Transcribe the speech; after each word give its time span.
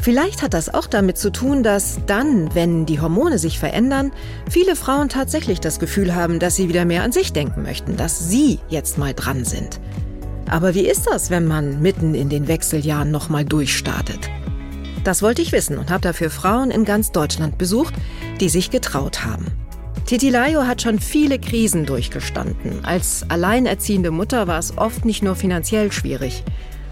Vielleicht 0.00 0.42
hat 0.42 0.54
das 0.54 0.72
auch 0.72 0.86
damit 0.86 1.18
zu 1.18 1.30
tun, 1.30 1.62
dass 1.62 1.98
dann, 2.06 2.54
wenn 2.54 2.86
die 2.86 3.00
Hormone 3.00 3.38
sich 3.38 3.58
verändern, 3.58 4.12
viele 4.48 4.76
Frauen 4.76 5.08
tatsächlich 5.08 5.60
das 5.60 5.80
Gefühl 5.80 6.14
haben, 6.14 6.38
dass 6.38 6.56
sie 6.56 6.68
wieder 6.68 6.84
mehr 6.84 7.02
an 7.02 7.12
sich 7.12 7.32
denken 7.32 7.62
möchten, 7.62 7.96
dass 7.96 8.28
sie 8.28 8.60
jetzt 8.68 8.96
mal 8.96 9.12
dran 9.12 9.44
sind. 9.44 9.80
Aber 10.48 10.74
wie 10.74 10.86
ist 10.86 11.06
das, 11.06 11.30
wenn 11.30 11.46
man 11.46 11.82
mitten 11.82 12.14
in 12.14 12.28
den 12.28 12.48
Wechseljahren 12.48 13.10
nochmal 13.10 13.44
durchstartet? 13.44 14.30
Das 15.04 15.22
wollte 15.22 15.42
ich 15.42 15.52
wissen 15.52 15.78
und 15.78 15.90
habe 15.90 16.00
dafür 16.00 16.30
Frauen 16.30 16.70
in 16.70 16.84
ganz 16.84 17.12
Deutschland 17.12 17.58
besucht, 17.58 17.94
die 18.40 18.48
sich 18.48 18.70
getraut 18.70 19.24
haben. 19.24 19.46
Titilayo 20.06 20.66
hat 20.66 20.80
schon 20.80 20.98
viele 20.98 21.38
Krisen 21.38 21.84
durchgestanden. 21.84 22.84
Als 22.84 23.26
alleinerziehende 23.28 24.10
Mutter 24.10 24.46
war 24.46 24.58
es 24.58 24.78
oft 24.78 25.04
nicht 25.04 25.22
nur 25.22 25.36
finanziell 25.36 25.92
schwierig. 25.92 26.44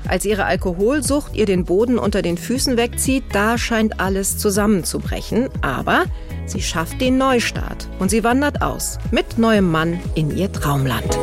Als 0.09 0.25
ihre 0.25 0.45
Alkoholsucht 0.45 1.35
ihr 1.35 1.47
den 1.47 1.65
Boden 1.65 1.99
unter 1.99 2.23
den 2.23 2.39
Füßen 2.39 2.77
wegzieht, 2.77 3.25
da 3.33 3.59
scheint 3.59 4.01
alles 4.01 4.39
zusammenzubrechen. 4.39 5.49
Aber 5.63 6.05
sie 6.47 6.63
schafft 6.63 7.01
den 7.01 7.19
Neustart 7.19 7.89
und 7.99 8.11
sie 8.11 8.25
wandert 8.25 8.63
aus 8.63 8.99
mit 9.11 9.39
neuem 9.39 9.71
Mann 9.71 10.01
in 10.15 10.37
ihr 10.37 10.53
Traumland. 10.53 11.19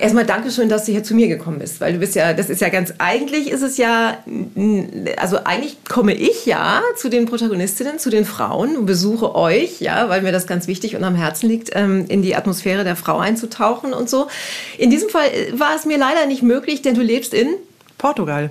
Erstmal 0.00 0.24
Dankeschön, 0.24 0.70
dass 0.70 0.86
du 0.86 0.92
hier 0.92 1.04
zu 1.04 1.14
mir 1.14 1.28
gekommen 1.28 1.58
bist, 1.58 1.78
weil 1.82 1.92
du 1.92 1.98
bist 1.98 2.14
ja, 2.14 2.32
das 2.32 2.48
ist 2.48 2.62
ja 2.62 2.70
ganz, 2.70 2.94
eigentlich 2.96 3.50
ist 3.50 3.60
es 3.60 3.76
ja, 3.76 4.16
also 5.18 5.44
eigentlich 5.44 5.76
komme 5.84 6.14
ich 6.14 6.46
ja 6.46 6.80
zu 6.96 7.10
den 7.10 7.26
Protagonistinnen, 7.26 7.98
zu 7.98 8.08
den 8.08 8.24
Frauen 8.24 8.78
und 8.78 8.86
besuche 8.86 9.34
euch, 9.34 9.82
ja, 9.82 10.08
weil 10.08 10.22
mir 10.22 10.32
das 10.32 10.46
ganz 10.46 10.66
wichtig 10.66 10.96
und 10.96 11.04
am 11.04 11.14
Herzen 11.14 11.50
liegt, 11.50 11.70
ähm, 11.74 12.06
in 12.08 12.22
die 12.22 12.34
Atmosphäre 12.34 12.82
der 12.82 12.96
Frau 12.96 13.18
einzutauchen 13.18 13.92
und 13.92 14.08
so. 14.08 14.28
In 14.78 14.88
diesem 14.88 15.10
Fall 15.10 15.28
war 15.52 15.76
es 15.76 15.84
mir 15.84 15.98
leider 15.98 16.24
nicht 16.24 16.42
möglich, 16.42 16.80
denn 16.80 16.94
du 16.94 17.02
lebst 17.02 17.34
in 17.34 17.48
Portugal. 17.98 18.50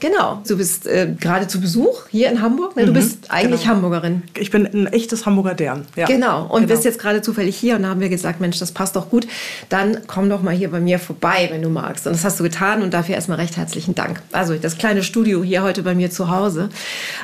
Genau, 0.00 0.42
du 0.46 0.56
bist 0.56 0.86
äh, 0.86 1.14
gerade 1.18 1.48
zu 1.48 1.60
Besuch 1.60 2.08
hier 2.10 2.30
in 2.30 2.42
Hamburg. 2.42 2.76
Ne? 2.76 2.84
Du 2.84 2.90
mhm, 2.90 2.94
bist 2.94 3.30
eigentlich 3.30 3.62
genau. 3.62 3.74
Hamburgerin. 3.74 4.22
Ich 4.38 4.50
bin 4.50 4.66
ein 4.66 4.86
echtes 4.88 5.26
Hamburger 5.26 5.54
Dern. 5.54 5.86
Ja. 5.96 6.06
Genau, 6.06 6.44
und 6.44 6.62
genau. 6.62 6.72
bist 6.72 6.84
jetzt 6.84 6.98
gerade 6.98 7.22
zufällig 7.22 7.56
hier 7.56 7.76
und 7.76 7.82
da 7.82 7.88
haben 7.88 8.00
wir 8.00 8.08
gesagt, 8.08 8.40
Mensch, 8.40 8.58
das 8.58 8.72
passt 8.72 8.96
doch 8.96 9.10
gut. 9.10 9.26
Dann 9.68 9.98
komm 10.06 10.28
doch 10.28 10.42
mal 10.42 10.54
hier 10.54 10.70
bei 10.70 10.80
mir 10.80 10.98
vorbei, 10.98 11.48
wenn 11.50 11.62
du 11.62 11.68
magst. 11.68 12.06
Und 12.06 12.14
das 12.14 12.24
hast 12.24 12.38
du 12.38 12.44
getan 12.44 12.82
und 12.82 12.92
dafür 12.92 13.14
erstmal 13.14 13.38
recht 13.38 13.56
herzlichen 13.56 13.94
Dank. 13.94 14.22
Also 14.32 14.54
das 14.54 14.78
kleine 14.78 15.02
Studio 15.02 15.42
hier 15.42 15.62
heute 15.62 15.82
bei 15.82 15.94
mir 15.94 16.10
zu 16.10 16.30
Hause. 16.30 16.68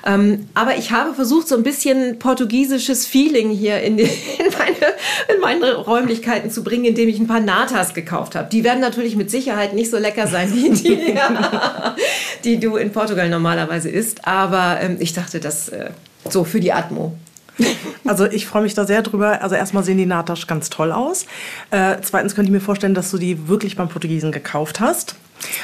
Ähm, 0.06 0.46
aber 0.54 0.76
ich 0.76 0.92
habe 0.92 1.14
versucht, 1.14 1.48
so 1.48 1.56
ein 1.56 1.62
bisschen 1.62 2.18
portugiesisches 2.18 3.06
Feeling 3.06 3.50
hier 3.50 3.80
in, 3.82 3.96
die, 3.96 4.04
in, 4.38 4.52
meine, 4.58 5.34
in 5.34 5.40
meine 5.40 5.74
Räumlichkeiten 5.76 6.50
zu 6.50 6.64
bringen, 6.64 6.86
indem 6.86 7.08
ich 7.08 7.18
ein 7.18 7.26
paar 7.26 7.40
Natas 7.40 7.94
gekauft 7.94 8.34
habe. 8.34 8.48
Die 8.50 8.64
werden 8.64 8.80
natürlich 8.80 9.16
mit 9.16 9.30
Sicherheit 9.30 9.74
nicht 9.74 9.90
so 9.90 9.98
lecker 9.98 10.26
sein 10.26 10.52
wie 10.54 10.70
die. 10.70 10.98
die 12.44 12.58
du 12.60 12.76
in 12.76 12.92
Portugal 12.92 13.28
normalerweise 13.28 13.88
isst. 13.88 14.26
Aber 14.26 14.78
ähm, 14.80 14.96
ich 14.98 15.12
dachte, 15.12 15.40
das 15.40 15.68
äh, 15.68 15.90
so 16.28 16.44
für 16.44 16.60
die 16.60 16.72
Atmo. 16.72 17.16
Also 18.04 18.26
ich 18.26 18.46
freue 18.46 18.62
mich 18.62 18.74
da 18.74 18.84
sehr 18.84 19.00
drüber. 19.02 19.42
Also 19.42 19.54
erstmal 19.54 19.84
sehen 19.84 19.96
die 19.96 20.06
Natasch 20.06 20.48
ganz 20.48 20.70
toll 20.70 20.90
aus. 20.90 21.26
Äh, 21.70 21.98
zweitens 22.02 22.34
könnte 22.34 22.48
ich 22.48 22.52
mir 22.52 22.60
vorstellen, 22.60 22.94
dass 22.94 23.12
du 23.12 23.18
die 23.18 23.46
wirklich 23.46 23.76
beim 23.76 23.88
Portugiesen 23.88 24.32
gekauft 24.32 24.80
hast. 24.80 25.14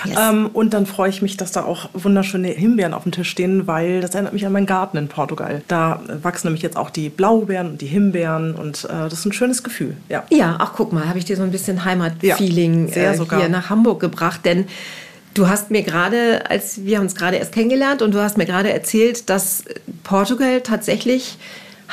Yes. 0.04 0.16
Ähm, 0.18 0.50
und 0.52 0.74
dann 0.74 0.86
freue 0.86 1.10
ich 1.10 1.22
mich, 1.22 1.36
dass 1.36 1.52
da 1.52 1.64
auch 1.64 1.88
wunderschöne 1.94 2.48
Himbeeren 2.48 2.94
auf 2.94 3.02
dem 3.02 3.12
Tisch 3.12 3.30
stehen, 3.30 3.66
weil 3.66 4.00
das 4.00 4.14
erinnert 4.14 4.32
mich 4.32 4.46
an 4.46 4.52
meinen 4.52 4.66
Garten 4.66 4.96
in 4.96 5.08
Portugal. 5.08 5.62
Da 5.68 6.00
wachsen 6.22 6.48
nämlich 6.48 6.62
jetzt 6.62 6.76
auch 6.76 6.90
die 6.90 7.08
Blaubeeren 7.08 7.70
und 7.70 7.80
die 7.80 7.86
Himbeeren 7.86 8.54
und 8.54 8.84
äh, 8.84 8.88
das 8.88 9.14
ist 9.14 9.26
ein 9.26 9.32
schönes 9.32 9.62
Gefühl. 9.62 9.96
Ja, 10.08 10.24
ja 10.30 10.56
ach 10.58 10.72
guck 10.76 10.92
mal, 10.92 11.08
habe 11.08 11.18
ich 11.18 11.24
dir 11.24 11.36
so 11.36 11.42
ein 11.42 11.50
bisschen 11.50 11.84
Heimatfeeling 11.84 12.88
ja, 12.88 13.12
äh, 13.12 13.16
hier 13.16 13.48
nach 13.48 13.70
Hamburg 13.70 14.00
gebracht, 14.00 14.40
denn 14.44 14.66
Du 15.38 15.48
hast 15.48 15.70
mir 15.70 15.84
gerade, 15.84 16.50
als 16.50 16.84
wir 16.84 17.00
uns 17.00 17.14
gerade 17.14 17.36
erst 17.36 17.52
kennengelernt 17.52 18.02
und 18.02 18.12
du 18.12 18.20
hast 18.20 18.36
mir 18.38 18.44
gerade 18.44 18.72
erzählt, 18.72 19.30
dass 19.30 19.62
Portugal 20.02 20.62
tatsächlich 20.62 21.38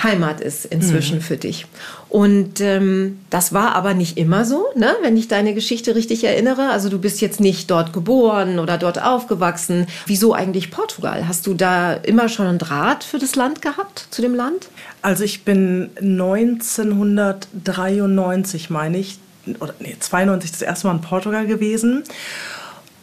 Heimat 0.01 0.41
ist 0.41 0.65
inzwischen 0.65 1.17
mhm. 1.17 1.21
für 1.21 1.37
dich. 1.37 1.67
Und 2.09 2.59
ähm, 2.59 3.19
das 3.29 3.53
war 3.53 3.75
aber 3.75 3.93
nicht 3.93 4.17
immer 4.17 4.45
so, 4.45 4.65
ne? 4.73 4.95
wenn 5.03 5.15
ich 5.15 5.27
deine 5.27 5.53
Geschichte 5.53 5.93
richtig 5.93 6.23
erinnere. 6.23 6.71
Also 6.71 6.89
du 6.89 6.97
bist 6.97 7.21
jetzt 7.21 7.39
nicht 7.39 7.69
dort 7.69 7.93
geboren 7.93 8.57
oder 8.57 8.79
dort 8.79 8.99
aufgewachsen. 8.99 9.85
Wieso 10.07 10.33
eigentlich 10.33 10.71
Portugal? 10.71 11.27
Hast 11.27 11.45
du 11.45 11.53
da 11.53 11.93
immer 11.93 12.29
schon 12.29 12.47
einen 12.47 12.57
Draht 12.57 13.03
für 13.03 13.19
das 13.19 13.35
Land 13.35 13.61
gehabt, 13.61 14.07
zu 14.09 14.23
dem 14.23 14.33
Land? 14.33 14.69
Also 15.03 15.23
ich 15.23 15.43
bin 15.43 15.91
1993, 15.97 18.71
meine 18.71 18.97
ich, 18.97 19.19
oder 19.59 19.75
nee, 19.79 19.95
92 19.99 20.49
das 20.49 20.63
erste 20.63 20.87
Mal 20.87 20.95
in 20.95 21.01
Portugal 21.01 21.45
gewesen 21.45 22.03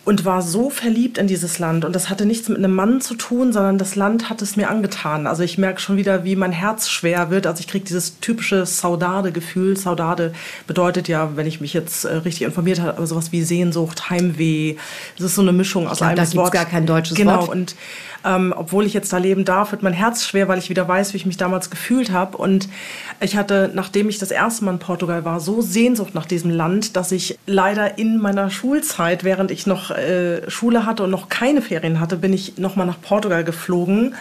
und 0.04 0.24
war 0.24 0.42
so 0.42 0.68
verliebt 0.68 1.16
in 1.16 1.28
dieses 1.28 1.60
Land. 1.60 1.84
Und 1.84 1.94
das 1.94 2.10
hatte 2.10 2.26
nichts 2.26 2.48
mit 2.48 2.58
einem 2.58 2.74
Mann 2.74 3.00
zu 3.00 3.14
tun, 3.14 3.52
sondern 3.52 3.78
das 3.78 3.94
Land 3.94 4.28
hat 4.30 4.42
es 4.42 4.56
mir 4.56 4.68
angetan. 4.68 5.28
Also 5.28 5.44
ich 5.44 5.58
merke 5.58 5.80
schon 5.80 5.96
wieder, 5.96 6.24
wie 6.24 6.34
mein 6.34 6.50
Herz 6.50 6.88
schwer 6.88 7.30
wird. 7.30 7.46
Also 7.46 7.60
ich 7.60 7.68
kriege 7.68 7.84
dieses 7.84 8.18
typische 8.18 8.66
Saudade-Gefühl. 8.66 9.76
Saudade 9.76 10.32
bedeutet 10.66 11.06
ja, 11.06 11.36
wenn 11.36 11.46
ich 11.46 11.60
mich 11.60 11.72
jetzt 11.72 12.04
äh, 12.04 12.14
richtig 12.14 12.42
informiert 12.42 12.80
habe, 12.80 13.06
sowas 13.06 13.30
wie 13.30 13.44
Sehnsucht, 13.44 14.10
Heimweh. 14.10 14.74
Es 15.16 15.24
ist 15.24 15.36
so 15.36 15.42
eine 15.42 15.52
Mischung 15.52 15.86
aus 15.86 15.98
glaub, 15.98 16.10
einem 16.10 16.16
da 16.16 16.22
Wort. 16.22 16.36
Da 16.36 16.42
gibt 16.42 16.52
gar 16.52 16.64
kein 16.64 16.86
deutsches 16.86 17.16
genau. 17.16 17.42
Wort. 17.42 17.48
Und 17.50 17.76
ähm, 18.24 18.54
obwohl 18.56 18.86
ich 18.86 18.94
jetzt 18.94 19.12
da 19.12 19.18
leben 19.18 19.44
darf, 19.44 19.72
wird 19.72 19.82
mein 19.82 19.92
Herz 19.92 20.24
schwer, 20.24 20.48
weil 20.48 20.58
ich 20.58 20.70
wieder 20.70 20.86
weiß, 20.86 21.12
wie 21.12 21.16
ich 21.16 21.26
mich 21.26 21.36
damals 21.36 21.70
gefühlt 21.70 22.10
habe. 22.10 22.36
Und 22.36 22.68
ich 23.20 23.36
hatte, 23.36 23.70
nachdem 23.74 24.08
ich 24.08 24.18
das 24.18 24.30
erste 24.30 24.64
Mal 24.64 24.72
in 24.72 24.78
Portugal 24.78 25.24
war, 25.24 25.40
so 25.40 25.60
Sehnsucht 25.60 26.14
nach 26.14 26.26
diesem 26.26 26.50
Land, 26.50 26.96
dass 26.96 27.12
ich 27.12 27.38
leider 27.46 27.98
in 27.98 28.18
meiner 28.18 28.50
Schulzeit, 28.50 29.24
während 29.24 29.50
ich 29.50 29.66
noch 29.66 29.90
äh, 29.90 30.48
Schule 30.50 30.86
hatte 30.86 31.04
und 31.04 31.10
noch 31.10 31.28
keine 31.28 31.62
Ferien 31.62 32.00
hatte, 32.00 32.16
bin 32.16 32.32
ich 32.32 32.58
nochmal 32.58 32.86
nach 32.86 33.00
Portugal 33.00 33.44
geflogen 33.44 34.14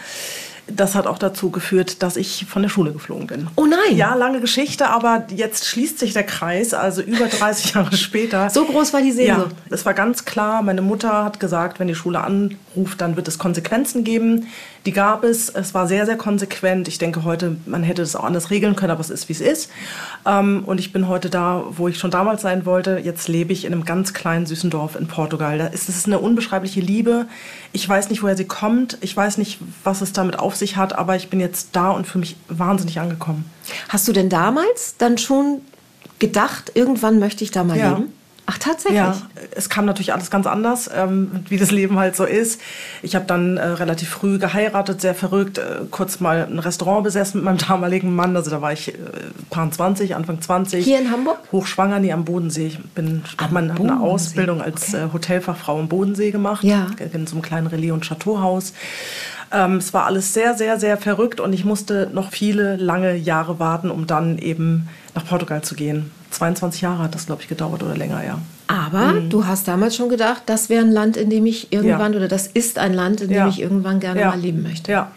das 0.68 0.96
hat 0.96 1.08
auch 1.08 1.18
dazu 1.18 1.50
geführt, 1.50 2.04
dass 2.04 2.18
ich 2.18 2.46
von 2.48 2.62
der 2.62 2.70
Schule 2.70 2.92
geflogen 2.92 3.28
bin. 3.28 3.48
Oh 3.56 3.66
nein! 3.66 3.98
Ja, 3.98 4.16
lange 4.16 4.40
Geschichte, 4.40 4.90
aber 4.90 5.26
jetzt 5.36 5.66
schließt 5.66 6.00
sich 6.00 6.14
der 6.14 6.24
Kreis, 6.24 6.74
also 6.74 7.02
über 7.02 7.26
30 7.28 7.74
Jahre 7.76 7.96
später. 7.98 8.50
So 8.50 8.66
groß 8.66 8.94
war 8.94 9.02
die 9.02 9.12
Sehnsucht? 9.12 9.52
Ja, 9.52 9.76
es 9.76 9.86
war 9.86 9.94
ganz 9.94 10.26
klar, 10.26 10.62
meine 10.62 10.82
Mutter 10.82 11.24
hat 11.24 11.40
gesagt, 11.40 11.80
wenn 11.80 11.88
die 11.88 11.96
Schule 11.96 12.22
anruft, 12.22 13.02
dann 13.02 13.16
wird 13.16 13.28
es 13.28 13.38
Konsequenzen 13.38 14.04
geben. 14.04 14.48
Die 14.86 14.94
gab 14.94 15.24
es. 15.24 15.50
Es 15.50 15.74
war 15.74 15.88
sehr, 15.88 16.06
sehr 16.06 16.18
konsequent. 16.18 16.88
Ich 16.88 16.98
denke 16.98 17.24
heute, 17.24 17.56
man 17.66 17.84
hätte 17.84 18.02
es 18.02 18.16
auch 18.16 18.24
anders 18.24 18.50
regeln 18.50 18.76
können, 18.76 18.92
aber 18.92 19.02
es 19.02 19.12
ist, 19.12 19.30
wie 19.30 19.34
es 19.34 19.42
ist. 19.42 19.70
Ähm, 20.26 20.64
und 20.66 20.80
ich 20.80 20.92
bin 20.92 21.08
heute 21.08 21.30
da, 21.30 21.64
wo 21.70 21.88
ich 21.88 22.00
schon 22.00 22.10
damals 22.10 22.42
sein 22.42 22.66
wollte. 22.66 23.00
Jetzt 23.04 23.28
lebe 23.28 23.54
ich 23.54 23.66
in 23.66 23.74
einem 23.74 23.86
ganz 23.86 24.14
kleinen, 24.14 24.48
süßen 24.48 24.72
Dorf 24.72 24.96
in 24.96 25.08
Portugal. 25.08 25.60
Da 25.60 25.68
ist 25.68 25.88
es 25.88 26.06
eine 26.06 26.18
unbeschreibliche 26.18 26.82
Liebe. 26.82 27.28
Ich 27.74 27.88
weiß 27.88 28.10
nicht, 28.10 28.24
woher 28.24 28.36
sie 28.36 28.46
kommt. 28.46 28.98
Ich 29.02 29.16
weiß 29.16 29.38
nicht, 29.38 29.60
was 29.84 30.02
es 30.02 30.14
damit 30.14 30.40
auf 30.40 30.51
sich 30.56 30.78
hat, 30.78 30.94
aber 30.94 31.16
ich 31.16 31.30
bin 31.30 31.40
jetzt 31.40 31.70
da 31.74 31.92
und 31.92 32.08
für 32.08 32.18
mich 32.18 32.36
wahnsinnig 32.48 33.00
angekommen. 33.00 33.46
Hast 33.90 34.08
du 34.08 34.14
denn 34.14 34.30
damals 34.30 34.96
dann 34.98 35.18
schon 35.18 35.62
gedacht, 36.20 36.72
irgendwann 36.76 37.20
möchte 37.20 37.44
ich 37.44 37.52
da 37.52 37.64
mal 37.64 37.78
ja. 37.78 37.90
leben? 37.90 38.14
Ach, 38.52 38.58
tatsächlich? 38.58 38.98
Ja, 38.98 39.16
es 39.56 39.70
kam 39.70 39.86
natürlich 39.86 40.12
alles 40.12 40.30
ganz 40.30 40.46
anders, 40.46 40.90
ähm, 40.94 41.32
wie 41.48 41.58
das 41.58 41.72
Leben 41.72 41.98
halt 41.98 42.18
so 42.18 42.26
ist. 42.26 42.60
Ich 43.02 43.16
habe 43.16 43.24
dann 43.26 43.56
äh, 43.56 43.66
relativ 43.66 44.10
früh 44.10 44.40
geheiratet, 44.40 45.00
sehr 45.00 45.16
verrückt, 45.16 45.58
äh, 45.58 45.86
kurz 45.90 46.20
mal 46.20 46.48
ein 46.50 46.60
Restaurant 46.60 47.04
besessen 47.06 47.38
mit 47.38 47.46
meinem 47.46 47.58
damaligen 47.70 48.14
Mann. 48.14 48.36
Also 48.36 48.52
da 48.52 48.62
war 48.62 48.74
ich 48.74 48.90
äh, 48.90 48.98
paar 49.50 49.72
20, 49.72 50.16
Anfang 50.16 50.42
20. 50.42 50.84
Hier 50.84 51.00
in 51.00 51.12
Hamburg? 51.12 51.38
Hochschwanger, 51.54 52.00
nee, 52.00 52.12
am 52.12 52.26
Bodensee. 52.26 52.68
Ich 52.68 52.80
habe 53.38 53.58
eine 53.58 54.02
Ausbildung 54.02 54.62
als 54.62 54.90
okay. 54.90 55.06
äh, 55.06 55.14
Hotelfachfrau 55.14 55.80
am 55.80 55.88
Bodensee 55.88 56.32
gemacht. 56.32 56.66
Ja. 56.66 56.88
In 57.14 57.28
so 57.28 57.36
einem 57.36 57.42
kleinen 57.42 57.68
Relais- 57.68 57.92
und 57.92 58.06
Chateauhaus. 58.06 58.74
Ähm, 59.54 59.78
es 59.78 59.94
war 59.94 60.06
alles 60.06 60.34
sehr, 60.34 60.56
sehr, 60.56 60.78
sehr 60.78 60.98
verrückt 60.98 61.40
und 61.40 61.54
ich 61.54 61.64
musste 61.64 62.10
noch 62.14 62.32
viele 62.32 62.76
lange 62.76 63.16
Jahre 63.16 63.60
warten, 63.60 63.92
um 63.92 64.08
dann 64.08 64.38
eben 64.38 64.90
nach 65.16 65.26
Portugal 65.26 65.62
zu 65.62 65.76
gehen. 65.76 66.12
22 66.32 66.82
Jahre 66.82 67.04
hat 67.04 67.16
das, 67.16 67.26
glaube 67.26 67.42
ich, 67.42 67.48
gedauert 67.48 67.84
oder 67.84 67.96
länger, 67.96 68.24
ja. 68.24 68.40
Aber 68.68 69.14
mhm. 69.14 69.30
du 69.30 69.46
hast 69.46 69.68
damals 69.68 69.96
schon 69.96 70.10
gedacht, 70.10 70.44
das 70.46 70.70
wäre 70.70 70.84
ein 70.84 70.92
Land, 70.92 71.18
in 71.18 71.30
dem 71.30 71.46
ich 71.46 71.72
irgendwann, 71.74 72.14
ja. 72.14 72.18
oder 72.18 72.28
das 72.28 72.48
ist 72.48 72.80
ein 72.80 72.94
Land, 72.94 73.22
in 73.22 73.30
dem 73.30 73.38
ja. 73.38 73.48
ich 73.48 73.62
irgendwann 73.62 74.00
gerne 74.00 74.22
ja. 74.22 74.30
mal 74.30 74.40
leben 74.40 74.64
möchte. 74.64 74.92
Ja. 74.92 75.12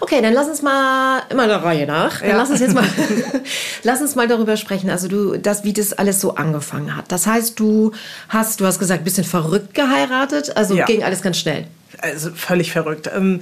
Okay, 0.00 0.20
dann 0.22 0.32
lass 0.32 0.48
uns 0.48 0.62
mal 0.62 1.22
immer 1.28 1.46
der 1.46 1.62
Reihe 1.62 1.86
nach. 1.86 2.20
Dann 2.20 2.36
lass 2.36 2.50
uns 2.50 2.60
jetzt 2.60 2.74
mal, 2.74 2.84
lass 3.82 4.00
uns 4.00 4.14
mal 4.14 4.28
darüber 4.28 4.56
sprechen. 4.56 4.90
Also 4.90 5.08
du, 5.08 5.38
das, 5.38 5.64
wie 5.64 5.72
das 5.72 5.92
alles 5.92 6.20
so 6.20 6.34
angefangen 6.34 6.96
hat. 6.96 7.10
Das 7.12 7.26
heißt, 7.26 7.58
du 7.58 7.92
hast, 8.28 8.60
du 8.60 8.66
hast 8.66 8.78
gesagt, 8.78 9.02
ein 9.02 9.04
bisschen 9.04 9.24
verrückt 9.24 9.74
geheiratet. 9.74 10.56
Also 10.56 10.76
ging 10.86 11.02
alles 11.02 11.22
ganz 11.22 11.38
schnell. 11.38 11.66
Also 12.00 12.30
völlig 12.30 12.70
verrückt. 12.70 13.10
Ähm, 13.12 13.40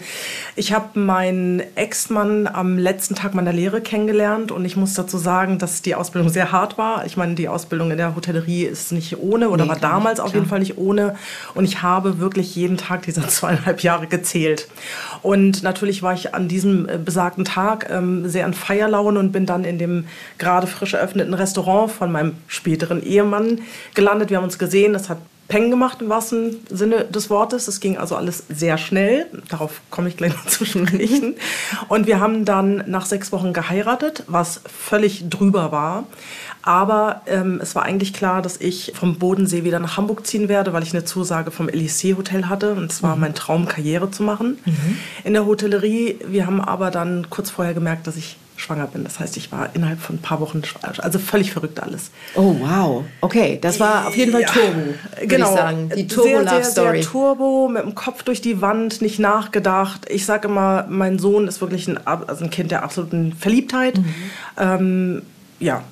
ich 0.55 0.73
habe 0.73 0.99
meinen 0.99 1.63
Ex-Mann 1.75 2.47
am 2.47 2.79
letzten 2.79 3.15
Tag 3.15 3.35
meiner 3.35 3.53
Lehre 3.53 3.83
kennengelernt 3.83 4.51
und 4.51 4.65
ich 4.65 4.77
muss 4.77 4.95
dazu 4.95 5.19
sagen, 5.19 5.59
dass 5.59 5.83
die 5.83 5.95
Ausbildung 5.95 6.31
sehr 6.31 6.53
hart 6.53 6.79
war. 6.79 7.05
Ich 7.05 7.19
meine, 7.19 7.35
die 7.35 7.49
Ausbildung 7.49 7.91
in 7.91 7.99
der 7.99 8.17
Hotellerie 8.17 8.65
ist 8.65 8.93
nicht 8.93 9.19
ohne 9.19 9.51
oder 9.51 9.65
nee, 9.65 9.71
war 9.71 9.79
damals 9.79 10.21
auf 10.21 10.33
jeden 10.33 10.47
Fall 10.47 10.61
nicht 10.61 10.79
ohne. 10.79 11.17
Und 11.55 11.65
ich 11.65 11.83
habe 11.83 12.19
wirklich 12.19 12.55
jeden 12.57 12.79
Tag 12.79 13.03
dieser 13.03 13.29
zweieinhalb 13.29 13.81
Jahre 13.81 14.07
gezählt. 14.07 14.69
Und 15.21 15.63
natürlich 15.63 16.03
war 16.03 16.15
ich 16.15 16.35
an 16.35 16.49
diesem 16.49 16.89
äh, 16.89 16.97
besagten 16.97 17.45
Tag 17.45 17.91
ähm, 17.91 18.27
sehr 18.27 18.47
an 18.47 18.55
Feierlaune 18.55 19.19
und 19.19 19.33
bin 19.33 19.45
dann 19.45 19.65
in 19.65 19.79
dem 19.79 20.07
gerade 20.39 20.67
frisch 20.67 20.95
eröffneten 20.95 21.35
Restaurant 21.35 21.93
von 21.93 22.11
meinem 22.11 22.37
späteren 22.47 23.03
Ehemann 23.03 23.61
gelandet. 23.95 24.31
Wir 24.31 24.39
haben 24.39 24.45
uns 24.45 24.59
gesehen, 24.59 24.95
das 24.95 25.11
hat 25.11 25.19
Peng 25.49 25.71
gemacht 25.71 26.03
im 26.03 26.09
wahrsten 26.09 26.57
Sinne 26.69 27.05
des 27.05 27.31
Wortes. 27.31 27.69
Es 27.69 27.81
ging 27.81 27.97
also 27.97 28.17
alles 28.17 28.45
sehr 28.49 28.79
schnell. 28.79 29.27
Darauf 29.49 29.81
komme 29.91 30.09
ich 30.09 30.17
gleich 30.17 30.35
noch 30.35 30.47
zu 30.47 30.65
sprechen. 30.65 31.37
Und 31.89 32.07
wir 32.07 32.21
haben 32.21 32.45
dann 32.45 32.83
nach 32.87 33.07
sechs 33.07 33.31
Wochen 33.33 33.53
geheiratet, 33.53 34.25
was 34.27 34.61
völlig 34.67 35.29
drüber 35.29 35.71
war. 35.71 36.05
Aber 36.63 37.23
ähm, 37.27 37.61
es 37.63 37.77
war 37.77 37.85
eigentlich 37.85 38.13
klar, 38.13 38.43
dass 38.43 38.61
ich 38.61 38.93
vom 38.97 39.19
Bodensee 39.19 39.63
wieder 39.63 39.79
nach 39.79 39.97
Hamburg 39.97 40.27
ziehen 40.27 40.49
werde, 40.49 40.73
weil 40.73 40.83
ich 40.83 40.93
eine 40.93 41.05
Zusage 41.05 41.53
vom 41.53 41.69
Elysée 41.69 42.17
Hotel 42.17 42.49
hatte. 42.49 42.73
Und 42.73 42.91
es 42.91 43.05
war 43.05 43.15
mhm. 43.15 43.21
mein 43.21 43.35
Traum, 43.35 43.67
Karriere 43.67 44.11
zu 44.11 44.25
machen 44.25 44.59
mhm. 44.65 44.99
in 45.23 45.33
der 45.33 45.47
Hotellerie. 45.47 46.19
Wir 46.27 46.47
haben 46.47 46.61
aber 46.61 46.91
dann 46.91 47.31
kurz 47.31 47.51
vorher 47.51 47.75
gemerkt, 47.75 48.09
dass 48.09 48.17
ich 48.17 48.37
schwanger 48.57 48.87
bin. 48.87 49.05
Das 49.05 49.21
heißt, 49.21 49.37
ich 49.37 49.53
war 49.53 49.71
innerhalb 49.75 50.01
von 50.01 50.17
ein 50.17 50.23
paar 50.23 50.41
Wochen 50.41 50.65
schwanger. 50.65 50.95
Also 51.03 51.19
völlig 51.19 51.53
verrückt 51.53 51.81
alles. 51.83 52.11
Oh, 52.35 52.57
wow. 52.61 53.05
Okay, 53.21 53.59
das 53.61 53.79
war 53.81 54.09
auf 54.09 54.17
jeden 54.17 54.33
Fall 54.33 54.45
Turbo, 54.45 54.95
ja, 55.21 55.27
genau. 55.27 55.51
ich 55.51 55.57
sagen. 55.57 55.91
Die 55.97 56.07
Turbo-Love-Story. 56.07 57.03
Sehr, 57.03 57.11
Turbo, 57.11 57.69
mit 57.69 57.83
dem 57.83 57.95
Kopf 57.95 58.23
durch 58.23 58.41
die 58.41 58.61
Wand, 58.61 59.03
nicht 59.03 59.19
nachgedacht. 59.19 60.07
Ich 60.09 60.27
sage 60.27 60.49
immer, 60.49 60.87
mein 60.89 61.19
Sohn 61.19 61.49
ist 61.49 61.61
wirklich 61.61 61.89
ein, 61.89 61.99
also 62.07 62.45
ein 62.45 62.51
Kind 62.51 62.71
der 62.71 62.83
absoluten 62.83 63.33
Verliebtheit. 63.33 63.99
Mhm. 63.99 64.15
Ähm, 64.59 65.23
ja, 65.59 65.83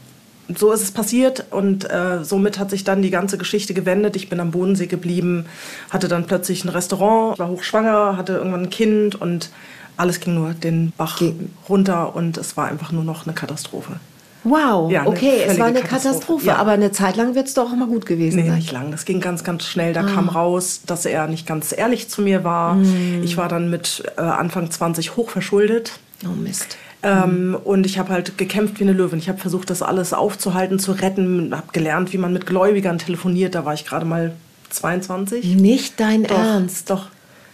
so 0.55 0.73
ist 0.73 0.83
es 0.83 0.91
passiert 0.91 1.47
und 1.51 1.91
äh, 1.91 2.23
somit 2.23 2.59
hat 2.59 2.71
sich 2.71 2.85
dann 2.85 3.03
die 3.03 3.11
ganze 3.11 3.39
Geschichte 3.39 3.73
gewendet. 3.73 4.17
Ich 4.17 4.29
bin 4.29 4.41
am 4.41 4.51
Bodensee 4.51 4.87
geblieben, 4.87 5.47
hatte 5.91 6.09
dann 6.09 6.27
plötzlich 6.27 6.65
ein 6.65 6.69
Restaurant, 6.69 7.39
war 7.39 7.49
hochschwanger, 7.49 8.17
hatte 8.17 8.35
irgendwann 8.35 8.65
ein 8.65 8.71
Kind 8.71 9.15
und 9.15 9.51
alles 9.97 10.21
ging 10.21 10.35
nur 10.35 10.55
den 10.55 10.93
Bach 10.97 11.19
Ge 11.19 11.33
runter 11.69 12.15
und 12.17 12.37
es 12.37 12.57
war 12.57 12.69
einfach 12.69 12.93
nur 12.93 13.05
noch 13.05 13.27
eine 13.27 13.35
Katastrophe. 13.35 14.01
Wow, 14.45 14.93
ja, 14.93 15.07
okay, 15.07 15.43
es 15.47 15.59
war 15.59 15.67
eine 15.67 15.81
Katastrophe, 15.81 16.09
Katastrophe 16.09 16.47
ja. 16.47 16.57
aber 16.57 16.73
eine 16.73 16.93
Zeit 16.93 17.17
lang 17.17 17.35
wird 17.35 17.49
es 17.49 17.55
doch 17.55 17.73
immer 17.73 17.87
gut 17.87 18.05
gewesen 18.05 18.37
nee, 18.37 18.49
sein. 18.49 18.57
nicht 18.57 18.73
lang. 18.73 18.91
Das 18.91 19.07
ging 19.07 19.21
ganz, 19.21 19.43
ganz 19.43 19.65
schnell. 19.65 19.95
Da 19.95 20.03
ah. 20.03 20.05
kam 20.05 20.29
raus, 20.29 20.83
dass 20.87 21.07
er 21.07 21.27
nicht 21.29 21.47
ganz 21.47 21.75
ehrlich 21.77 22.11
zu 22.11 22.21
mir 22.21 22.45
war. 22.45 22.75
Mm. 22.75 23.23
Ich 23.25 23.39
war 23.39 23.49
dann 23.49 23.71
mit 23.71 24.05
äh, 24.19 24.21
Anfang 24.21 24.71
20 24.71 25.17
hochverschuldet. 25.17 25.93
Oh 26.27 26.33
Mist. 26.33 26.77
Ähm, 27.03 27.53
mm. 27.53 27.55
Und 27.55 27.87
ich 27.87 27.99
habe 27.99 28.11
halt 28.11 28.37
gekämpft 28.37 28.81
wie 28.81 28.85
eine 28.85 28.93
Löwin. 28.93 29.19
Ich 29.19 29.31
habe 29.31 29.39
versucht, 29.39 29.71
das 29.71 29.81
alles 29.81 30.13
aufzuhalten, 30.13 30.79
zu 30.79 30.93
retten, 30.93 31.57
habe 31.57 31.73
gelernt, 31.73 32.13
wie 32.13 32.19
man 32.19 32.35
mit 32.35 32.45
Gläubigern 32.45 32.99
telefoniert. 32.99 33.55
Da 33.55 33.65
war 33.65 33.73
ich 33.73 33.87
gerade 33.87 34.05
mal 34.05 34.33
22. 34.69 35.57
Nicht 35.57 35.99
dein 36.01 36.25
doch, 36.25 36.37
Ernst? 36.37 36.91
Doch. 36.91 37.07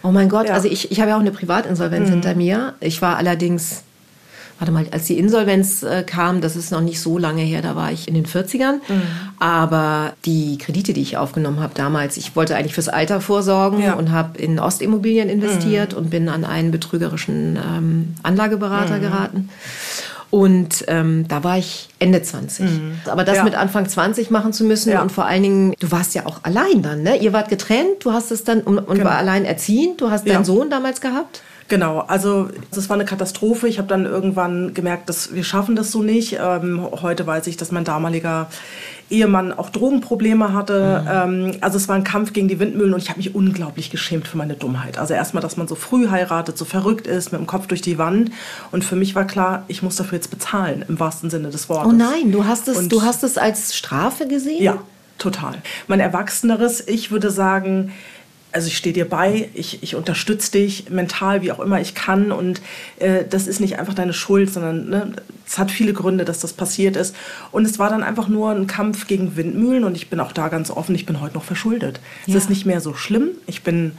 Oh 0.03 0.11
mein 0.11 0.29
Gott, 0.29 0.47
ja. 0.47 0.53
also 0.53 0.67
ich, 0.67 0.91
ich 0.91 0.99
habe 0.99 1.11
ja 1.11 1.15
auch 1.15 1.21
eine 1.21 1.31
Privatinsolvenz 1.31 2.09
mhm. 2.09 2.13
hinter 2.13 2.35
mir. 2.35 2.73
Ich 2.79 3.01
war 3.01 3.17
allerdings, 3.17 3.83
warte 4.57 4.71
mal, 4.71 4.85
als 4.91 5.05
die 5.05 5.17
Insolvenz 5.17 5.83
äh, 5.83 6.03
kam, 6.03 6.41
das 6.41 6.55
ist 6.55 6.71
noch 6.71 6.81
nicht 6.81 6.99
so 6.99 7.17
lange 7.17 7.43
her, 7.43 7.61
da 7.61 7.75
war 7.75 7.91
ich 7.91 8.07
in 8.07 8.15
den 8.15 8.25
40ern. 8.25 8.79
Mhm. 8.87 9.01
Aber 9.39 10.13
die 10.25 10.57
Kredite, 10.57 10.93
die 10.93 11.01
ich 11.01 11.17
aufgenommen 11.17 11.59
habe 11.59 11.73
damals, 11.75 12.17
ich 12.17 12.35
wollte 12.35 12.55
eigentlich 12.55 12.73
fürs 12.73 12.89
Alter 12.89 13.21
vorsorgen 13.21 13.81
ja. 13.81 13.93
und 13.93 14.11
habe 14.11 14.39
in 14.39 14.59
Ostimmobilien 14.59 15.29
investiert 15.29 15.91
mhm. 15.91 15.97
und 15.97 16.09
bin 16.09 16.29
an 16.29 16.45
einen 16.45 16.71
betrügerischen 16.71 17.57
ähm, 17.57 18.15
Anlageberater 18.23 18.97
mhm. 18.97 19.01
geraten. 19.01 19.49
Und 20.31 20.85
ähm, 20.87 21.27
da 21.27 21.43
war 21.43 21.57
ich 21.57 21.89
Ende 21.99 22.23
20. 22.23 22.65
Mhm. 22.65 22.99
Aber 23.05 23.25
das 23.25 23.37
ja. 23.37 23.43
mit 23.43 23.53
Anfang 23.53 23.87
20 23.87 24.31
machen 24.31 24.53
zu 24.53 24.63
müssen 24.63 24.91
ja. 24.91 25.01
und 25.01 25.11
vor 25.11 25.25
allen 25.25 25.43
Dingen, 25.43 25.73
du 25.77 25.91
warst 25.91 26.15
ja 26.15 26.25
auch 26.25 26.39
allein 26.43 26.81
dann, 26.81 27.03
ne? 27.03 27.17
Ihr 27.17 27.33
wart 27.33 27.49
getrennt, 27.49 28.05
du 28.05 28.13
hast 28.13 28.31
es 28.31 28.45
dann 28.45 28.61
und, 28.61 28.79
und 28.79 28.95
genau. 28.95 29.09
war 29.09 29.17
allein 29.17 29.43
erziehend. 29.43 29.99
Du 29.99 30.09
hast 30.09 30.25
deinen. 30.27 30.45
Sohn 30.45 30.69
damals 30.69 31.01
gehabt? 31.01 31.41
Genau, 31.71 31.99
also 31.99 32.49
das 32.75 32.89
war 32.89 32.95
eine 32.95 33.05
Katastrophe. 33.05 33.65
Ich 33.69 33.77
habe 33.77 33.87
dann 33.87 34.05
irgendwann 34.05 34.73
gemerkt, 34.73 35.07
dass 35.07 35.33
wir 35.33 35.45
schaffen 35.45 35.77
das 35.77 35.89
so 35.89 36.03
nicht. 36.03 36.37
Ähm, 36.37 36.85
heute 37.01 37.25
weiß 37.25 37.47
ich, 37.47 37.55
dass 37.55 37.71
mein 37.71 37.85
damaliger 37.85 38.49
Ehemann 39.09 39.53
auch 39.53 39.69
Drogenprobleme 39.69 40.53
hatte. 40.53 41.01
Mhm. 41.01 41.45
Ähm, 41.45 41.57
also 41.61 41.77
es 41.77 41.87
war 41.87 41.95
ein 41.95 42.03
Kampf 42.03 42.33
gegen 42.33 42.49
die 42.49 42.59
Windmühlen 42.59 42.93
und 42.93 43.01
ich 43.01 43.07
habe 43.07 43.19
mich 43.19 43.33
unglaublich 43.33 43.89
geschämt 43.89 44.27
für 44.27 44.35
meine 44.35 44.55
Dummheit. 44.55 44.97
Also 44.97 45.13
erstmal, 45.13 45.41
dass 45.41 45.55
man 45.55 45.69
so 45.69 45.75
früh 45.75 46.09
heiratet, 46.09 46.57
so 46.57 46.65
verrückt 46.65 47.07
ist, 47.07 47.31
mit 47.31 47.39
dem 47.39 47.47
Kopf 47.47 47.67
durch 47.67 47.81
die 47.81 47.97
Wand. 47.97 48.31
Und 48.73 48.83
für 48.83 48.97
mich 48.97 49.15
war 49.15 49.23
klar, 49.23 49.63
ich 49.69 49.81
muss 49.81 49.95
dafür 49.95 50.17
jetzt 50.17 50.29
bezahlen, 50.29 50.83
im 50.89 50.99
wahrsten 50.99 51.29
Sinne 51.29 51.51
des 51.51 51.69
Wortes. 51.69 51.87
Oh 51.87 51.95
nein, 51.95 52.33
du 52.33 52.43
hast 52.43 52.67
es, 52.67 52.89
du 52.89 53.01
hast 53.01 53.23
es 53.23 53.37
als 53.37 53.77
Strafe 53.77 54.27
gesehen? 54.27 54.61
Ja, 54.61 54.79
total. 55.17 55.53
Mein 55.87 56.01
erwachseneres, 56.01 56.85
ich 56.85 57.11
würde 57.11 57.29
sagen, 57.29 57.93
also 58.51 58.67
ich 58.67 58.77
stehe 58.77 58.93
dir 58.93 59.07
bei, 59.07 59.49
ich, 59.53 59.81
ich 59.81 59.95
unterstütze 59.95 60.51
dich 60.51 60.89
mental, 60.89 61.41
wie 61.41 61.51
auch 61.51 61.59
immer 61.59 61.79
ich 61.79 61.95
kann. 61.95 62.31
Und 62.31 62.61
äh, 62.99 63.23
das 63.29 63.47
ist 63.47 63.59
nicht 63.59 63.79
einfach 63.79 63.93
deine 63.93 64.13
Schuld, 64.13 64.51
sondern 64.51 64.89
ne, 64.89 65.11
es 65.47 65.57
hat 65.57 65.71
viele 65.71 65.93
Gründe, 65.93 66.25
dass 66.25 66.39
das 66.39 66.53
passiert 66.53 66.95
ist. 66.95 67.15
Und 67.51 67.65
es 67.65 67.79
war 67.79 67.89
dann 67.89 68.03
einfach 68.03 68.27
nur 68.27 68.51
ein 68.51 68.67
Kampf 68.67 69.07
gegen 69.07 69.35
Windmühlen 69.35 69.83
und 69.83 69.95
ich 69.95 70.09
bin 70.09 70.19
auch 70.19 70.31
da 70.31 70.49
ganz 70.49 70.69
offen, 70.69 70.95
ich 70.95 71.05
bin 71.05 71.21
heute 71.21 71.35
noch 71.35 71.43
verschuldet. 71.43 71.99
Ja. 72.25 72.35
Es 72.35 72.43
ist 72.43 72.49
nicht 72.49 72.65
mehr 72.65 72.81
so 72.81 72.93
schlimm. 72.93 73.29
Ich 73.47 73.63
bin 73.63 73.93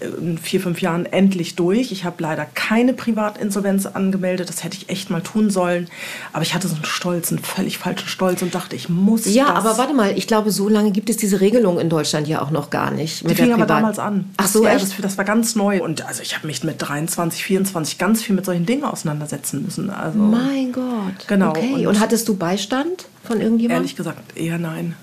in 0.00 0.38
vier, 0.38 0.60
fünf 0.60 0.80
Jahren 0.80 1.06
endlich 1.06 1.56
durch. 1.56 1.90
Ich 1.90 2.04
habe 2.04 2.22
leider 2.22 2.44
keine 2.44 2.92
Privatinsolvenz 2.92 3.86
angemeldet. 3.86 4.48
Das 4.48 4.62
hätte 4.62 4.76
ich 4.76 4.88
echt 4.88 5.10
mal 5.10 5.22
tun 5.22 5.50
sollen. 5.50 5.88
Aber 6.32 6.42
ich 6.42 6.54
hatte 6.54 6.68
so 6.68 6.76
einen 6.76 6.84
Stolz, 6.84 7.32
einen 7.32 7.40
völlig 7.42 7.78
falschen 7.78 8.08
Stolz 8.08 8.42
und 8.42 8.54
dachte, 8.54 8.76
ich 8.76 8.88
muss 8.88 9.26
Ja, 9.26 9.46
das. 9.46 9.64
aber 9.64 9.78
warte 9.78 9.94
mal. 9.94 10.16
Ich 10.16 10.26
glaube, 10.26 10.50
so 10.50 10.68
lange 10.68 10.92
gibt 10.92 11.10
es 11.10 11.16
diese 11.16 11.40
Regelung 11.40 11.80
in 11.80 11.88
Deutschland 11.88 12.28
ja 12.28 12.40
auch 12.42 12.50
noch 12.50 12.70
gar 12.70 12.90
nicht. 12.90 13.28
Die 13.28 13.34
fing 13.34 13.52
aber 13.52 13.66
damals 13.66 13.98
an. 13.98 14.30
Ach 14.36 14.46
so, 14.46 14.62
das, 14.62 14.74
echt? 14.74 14.92
Das, 14.92 15.02
das, 15.02 15.18
war 15.18 15.24
ganz 15.24 15.56
neu. 15.56 15.82
Und 15.82 16.06
also 16.06 16.22
ich 16.22 16.36
habe 16.36 16.46
mich 16.46 16.62
mit 16.62 16.76
23, 16.78 17.42
24 17.42 17.98
ganz 17.98 18.22
viel 18.22 18.36
mit 18.36 18.44
solchen 18.44 18.66
Dingen 18.66 18.84
auseinandersetzen 18.84 19.64
müssen. 19.64 19.90
Also, 19.90 20.18
mein 20.18 20.72
Gott. 20.72 21.26
Genau. 21.26 21.50
Okay. 21.50 21.74
Und, 21.74 21.86
und 21.88 22.00
hattest 22.00 22.28
du 22.28 22.36
Beistand 22.36 23.06
von 23.24 23.40
irgendjemandem? 23.40 23.82
Ehrlich 23.82 23.96
gesagt, 23.96 24.36
eher 24.36 24.58
nein. 24.58 24.94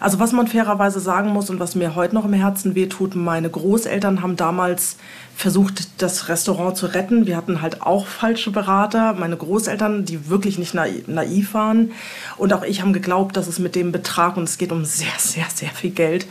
Also 0.00 0.18
was 0.18 0.32
man 0.32 0.46
fairerweise 0.46 1.00
sagen 1.00 1.30
muss 1.30 1.48
und 1.48 1.60
was 1.60 1.74
mir 1.74 1.94
heute 1.94 2.14
noch 2.14 2.26
im 2.26 2.34
Herzen 2.34 2.74
wehtut, 2.74 3.14
meine 3.14 3.48
Großeltern 3.48 4.22
haben 4.22 4.36
damals 4.36 4.96
versucht, 5.34 6.02
das 6.02 6.28
Restaurant 6.28 6.76
zu 6.76 6.86
retten. 6.86 7.26
Wir 7.26 7.38
hatten 7.38 7.62
halt 7.62 7.80
auch 7.80 8.06
falsche 8.06 8.50
Berater, 8.50 9.14
meine 9.14 9.38
Großeltern, 9.38 10.04
die 10.04 10.28
wirklich 10.28 10.58
nicht 10.58 10.74
naiv 10.74 11.54
waren. 11.54 11.92
Und 12.36 12.52
auch 12.52 12.62
ich 12.62 12.82
haben 12.82 12.92
geglaubt, 12.92 13.36
dass 13.38 13.46
es 13.46 13.58
mit 13.58 13.74
dem 13.74 13.92
Betrag, 13.92 14.36
und 14.36 14.44
es 14.44 14.58
geht 14.58 14.72
um 14.72 14.84
sehr, 14.84 15.08
sehr, 15.16 15.46
sehr 15.54 15.70
viel 15.70 15.90
Geld, 15.90 16.26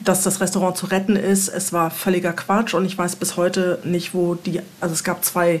dass 0.00 0.22
das 0.22 0.40
Restaurant 0.40 0.76
zu 0.76 0.86
retten 0.86 1.16
ist. 1.16 1.48
Es 1.48 1.72
war 1.72 1.90
völliger 1.90 2.32
Quatsch 2.32 2.74
und 2.74 2.84
ich 2.84 2.96
weiß 2.96 3.16
bis 3.16 3.36
heute 3.36 3.80
nicht, 3.82 4.14
wo 4.14 4.36
die, 4.36 4.60
also 4.80 4.92
es 4.94 5.02
gab 5.02 5.24
zwei 5.24 5.60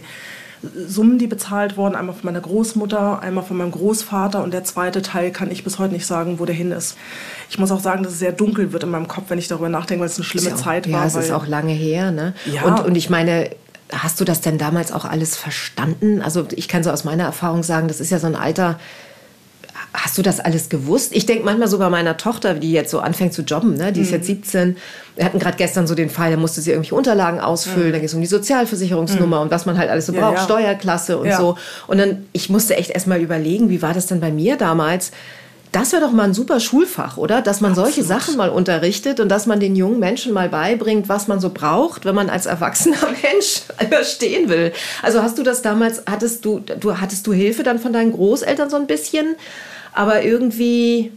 Summen, 0.86 1.18
die 1.18 1.26
bezahlt 1.26 1.76
wurden. 1.76 1.96
Einmal 1.96 2.14
von 2.14 2.26
meiner 2.26 2.40
Großmutter, 2.40 3.20
einmal 3.20 3.44
von 3.44 3.56
meinem 3.56 3.72
Großvater 3.72 4.42
und 4.42 4.52
der 4.52 4.64
zweite 4.64 5.02
Teil 5.02 5.30
kann 5.30 5.50
ich 5.50 5.64
bis 5.64 5.78
heute 5.78 5.92
nicht 5.92 6.06
sagen, 6.06 6.38
wo 6.38 6.44
der 6.44 6.54
hin 6.54 6.70
ist. 6.70 6.96
Ich 7.50 7.58
muss 7.58 7.70
auch 7.70 7.80
sagen, 7.80 8.02
dass 8.02 8.12
es 8.12 8.18
sehr 8.18 8.32
dunkel 8.32 8.72
wird 8.72 8.84
in 8.84 8.90
meinem 8.90 9.08
Kopf, 9.08 9.24
wenn 9.28 9.38
ich 9.38 9.48
darüber 9.48 9.68
nachdenke, 9.68 10.00
weil 10.00 10.08
es 10.08 10.16
eine 10.16 10.24
schlimme 10.24 10.50
ja, 10.50 10.56
Zeit 10.56 10.90
war. 10.90 11.00
Ja, 11.00 11.06
es 11.06 11.14
ist 11.14 11.32
auch 11.32 11.46
lange 11.46 11.72
her. 11.72 12.10
Ne? 12.10 12.34
Ja. 12.52 12.62
Und, 12.62 12.80
und 12.80 12.96
ich 12.96 13.10
meine, 13.10 13.50
hast 13.92 14.20
du 14.20 14.24
das 14.24 14.40
denn 14.40 14.58
damals 14.58 14.92
auch 14.92 15.04
alles 15.04 15.36
verstanden? 15.36 16.22
Also 16.22 16.46
ich 16.50 16.68
kann 16.68 16.82
so 16.82 16.90
aus 16.90 17.04
meiner 17.04 17.24
Erfahrung 17.24 17.62
sagen, 17.62 17.88
das 17.88 18.00
ist 18.00 18.10
ja 18.10 18.18
so 18.18 18.26
ein 18.26 18.36
Alter, 18.36 18.78
Hast 19.94 20.16
du 20.16 20.22
das 20.22 20.40
alles 20.40 20.70
gewusst? 20.70 21.14
Ich 21.14 21.26
denke 21.26 21.44
manchmal 21.44 21.68
sogar 21.68 21.90
meiner 21.90 22.16
Tochter, 22.16 22.54
die 22.54 22.72
jetzt 22.72 22.90
so 22.90 23.00
anfängt 23.00 23.34
zu 23.34 23.42
jobben, 23.42 23.74
ne? 23.74 23.92
die 23.92 24.00
ist 24.00 24.10
jetzt 24.10 24.26
17. 24.26 24.70
Mhm. 24.70 24.76
Wir 25.16 25.24
hatten 25.26 25.38
gerade 25.38 25.58
gestern 25.58 25.86
so 25.86 25.94
den 25.94 26.08
Fall, 26.08 26.30
da 26.30 26.38
musste 26.38 26.62
sie 26.62 26.70
irgendwelche 26.70 26.94
Unterlagen 26.94 27.40
ausfüllen, 27.40 27.88
mhm. 27.88 27.92
da 27.92 27.98
ging 27.98 28.06
es 28.06 28.14
um 28.14 28.22
die 28.22 28.26
Sozialversicherungsnummer 28.26 29.36
mhm. 29.36 29.42
und 29.42 29.50
was 29.50 29.66
man 29.66 29.76
halt 29.76 29.90
alles 29.90 30.06
so 30.06 30.14
braucht, 30.14 30.38
ja. 30.38 30.44
Steuerklasse 30.44 31.18
und 31.18 31.26
ja. 31.26 31.36
so. 31.36 31.58
Und 31.88 31.98
dann, 31.98 32.26
ich 32.32 32.48
musste 32.48 32.74
echt 32.76 32.90
erstmal 32.90 33.20
überlegen, 33.20 33.68
wie 33.68 33.82
war 33.82 33.92
das 33.92 34.06
denn 34.06 34.20
bei 34.20 34.30
mir 34.30 34.56
damals? 34.56 35.12
Das 35.72 35.92
wäre 35.92 36.02
doch 36.02 36.12
mal 36.12 36.24
ein 36.24 36.34
super 36.34 36.60
Schulfach, 36.60 37.16
oder? 37.16 37.40
Dass 37.40 37.62
man 37.62 37.72
Absolut. 37.72 37.94
solche 37.94 38.06
Sachen 38.06 38.36
mal 38.36 38.50
unterrichtet 38.50 39.20
und 39.20 39.30
dass 39.30 39.46
man 39.46 39.58
den 39.58 39.74
jungen 39.74 40.00
Menschen 40.00 40.34
mal 40.34 40.50
beibringt, 40.50 41.08
was 41.08 41.28
man 41.28 41.40
so 41.40 41.48
braucht, 41.48 42.04
wenn 42.04 42.14
man 42.14 42.28
als 42.28 42.44
erwachsener 42.44 42.96
Mensch 43.22 43.62
überstehen 43.82 44.50
will. 44.50 44.72
Also 45.02 45.22
hast 45.22 45.38
du 45.38 45.42
das 45.42 45.62
damals, 45.62 46.02
hattest 46.08 46.44
du, 46.44 46.60
du, 46.60 47.00
hattest 47.00 47.26
du 47.26 47.32
Hilfe 47.32 47.62
dann 47.62 47.78
von 47.78 47.94
deinen 47.94 48.12
Großeltern 48.12 48.68
so 48.68 48.76
ein 48.76 48.86
bisschen? 48.86 49.34
Aber 49.92 50.22
irgendwie 50.22 51.12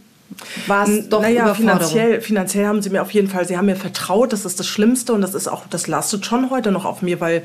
war 0.66 0.86
es 0.86 1.08
doch 1.08 1.22
naja, 1.22 1.54
finanziell, 1.54 2.20
finanziell 2.20 2.66
haben 2.66 2.82
sie 2.82 2.90
mir 2.90 3.00
auf 3.00 3.10
jeden 3.12 3.28
Fall, 3.28 3.46
sie 3.46 3.56
haben 3.56 3.66
mir 3.66 3.76
vertraut, 3.76 4.32
das 4.32 4.44
ist 4.44 4.60
das 4.60 4.66
Schlimmste 4.66 5.12
und 5.12 5.22
das 5.22 5.34
ist 5.34 5.48
auch, 5.48 5.64
das 5.70 5.86
lastet 5.86 6.26
schon 6.26 6.50
heute 6.50 6.72
noch 6.72 6.84
auf 6.84 7.00
mir, 7.00 7.20
weil 7.20 7.42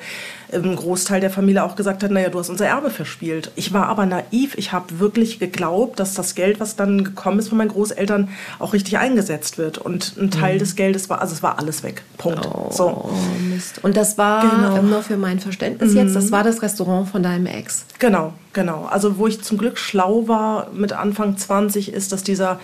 ein 0.54 0.76
Großteil 0.76 1.22
der 1.22 1.30
Familie 1.30 1.64
auch 1.64 1.76
gesagt 1.76 2.04
hat, 2.04 2.12
naja, 2.12 2.30
du 2.30 2.40
hast 2.40 2.50
unser 2.50 2.66
Erbe 2.68 2.90
verspielt. 2.90 3.52
Ich 3.56 3.74
war 3.74 3.88
aber 3.88 4.06
naiv, 4.06 4.56
ich 4.58 4.72
habe 4.72 5.00
wirklich 5.00 5.40
geglaubt, 5.40 6.00
dass 6.00 6.14
das 6.14 6.36
Geld, 6.36 6.60
was 6.60 6.76
dann 6.76 7.04
gekommen 7.04 7.40
ist 7.40 7.50
von 7.50 7.58
meinen 7.58 7.70
Großeltern, 7.70 8.30
auch 8.60 8.74
richtig 8.74 8.98
eingesetzt 8.98 9.58
wird 9.58 9.78
und 9.78 10.16
ein 10.18 10.32
Teil 10.32 10.58
des 10.58 10.76
Geldes 10.76 11.10
war, 11.10 11.22
also 11.22 11.34
es 11.34 11.44
war 11.44 11.60
alles 11.60 11.84
weg, 11.84 12.04
Punkt. 12.18 12.46
Oh, 12.46 12.70
So. 12.72 13.10
Mist. 13.50 13.84
Und 13.84 13.98
das 13.98 14.18
war, 14.18 14.42
Genau. 14.42 14.82
nur 14.82 15.04
für 15.04 15.18
mein 15.18 15.40
Verständnis 15.40 15.94
jetzt, 15.94 16.16
das 16.16 16.32
war 16.32 16.44
das 16.44 16.62
Restaurant 16.62 17.10
von 17.10 17.24
deinem 17.24 17.46
Ex. 17.46 17.86
Genau, 18.00 18.34
genau. 18.54 18.88
Also 18.90 19.18
wo 19.18 19.28
ich 19.28 19.42
zum 19.42 19.58
Glück 19.58 19.78
schlau 19.78 20.28
war 20.28 20.68
mit 20.74 20.94
Anfang 20.94 21.38
20, 21.38 21.94
ist, 21.94 22.12
dass 22.12 22.24
dieser 22.24 22.60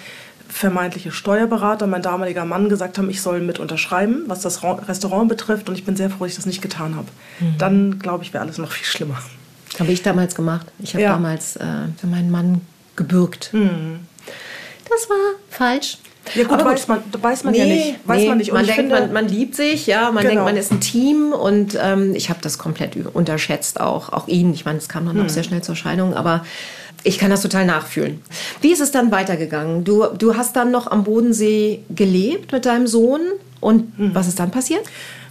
vermeintliche 0.49 1.11
Steuerberater, 1.11 1.87
mein 1.87 2.01
damaliger 2.01 2.45
Mann, 2.45 2.69
gesagt 2.69 2.97
haben, 2.97 3.09
ich 3.09 3.21
soll 3.21 3.41
mit 3.41 3.59
unterschreiben, 3.59 4.23
was 4.27 4.41
das 4.41 4.63
Ra- 4.63 4.79
Restaurant 4.87 5.29
betrifft. 5.29 5.69
Und 5.69 5.75
ich 5.75 5.83
bin 5.85 5.95
sehr 5.95 6.09
froh, 6.09 6.23
dass 6.25 6.31
ich 6.31 6.35
das 6.37 6.45
nicht 6.45 6.61
getan 6.61 6.95
habe. 6.95 7.07
Dann, 7.57 7.99
glaube 7.99 8.23
ich, 8.23 8.33
wäre 8.33 8.43
alles 8.43 8.57
noch 8.57 8.71
viel 8.71 8.85
schlimmer. 8.85 9.17
Habe 9.79 9.91
ich 9.91 10.01
damals 10.01 10.33
gemacht. 10.35 10.65
Ich 10.79 10.93
habe 10.93 11.03
Ja. 11.03 11.11
damals 11.13 11.55
äh, 11.57 11.65
für 11.99 12.07
meinen 12.07 12.31
Mann 12.31 12.61
gebürgt. 12.95 13.51
Das 14.89 15.09
war 15.09 15.17
falsch. 15.49 15.97
Ja 16.35 16.43
gut, 16.43 16.59
Aber 16.59 16.71
weiß 16.71 16.87
man, 16.89 17.01
weiß 17.21 17.43
man 17.45 17.53
ja 17.53 17.63
nicht. 17.63 17.99
Weiß 18.05 18.21
nee, 18.21 18.27
man 18.27 18.37
nicht. 18.37 18.51
Und 18.51 18.57
man 18.57 18.65
denkt, 18.65 18.79
finde- 18.81 18.99
man, 18.99 19.13
man 19.13 19.27
liebt 19.29 19.55
sich, 19.55 19.87
ja, 19.87 20.11
man 20.11 20.23
Genau. 20.23 20.29
denkt, 20.29 20.43
man 20.43 20.57
ist 20.57 20.71
ein 20.71 20.81
Team 20.81 21.31
und 21.31 21.77
ähm, 21.81 22.13
ich 22.15 22.29
habe 22.29 22.39
das 22.41 22.57
komplett 22.57 22.97
unterschätzt 23.13 23.79
auch, 23.79 24.11
auch 24.11 24.27
ihn. 24.27 24.53
Ich 24.53 24.65
meine, 24.65 24.77
es 24.77 24.89
kam 24.89 25.05
dann 25.05 25.17
Hm. 25.17 25.25
auch 25.25 25.29
sehr 25.29 25.43
schnell 25.43 25.61
zur 25.61 25.75
Scheidung, 25.77 26.15
aber 26.15 26.43
ich 27.07 27.17
kann 27.17 27.29
das 27.31 27.41
total 27.41 27.65
nachfühlen. 27.65 28.21
Wie 28.61 28.71
ist 28.71 28.81
es 28.81 28.91
dann 28.91 29.11
weitergegangen? 29.11 29.83
Du, 29.83 30.05
du 30.17 30.35
hast 30.35 30.55
dann 30.55 30.71
noch 30.71 30.87
am 30.91 31.03
Bodensee 31.05 31.79
gelebt 31.89 32.51
mit 32.51 32.65
deinem 32.65 32.85
Sohn 32.87 33.21
und 33.59 33.93
Hm. 33.97 34.13
was 34.13 34.27
ist 34.27 34.39
dann 34.39 34.51
passiert? 34.51 34.83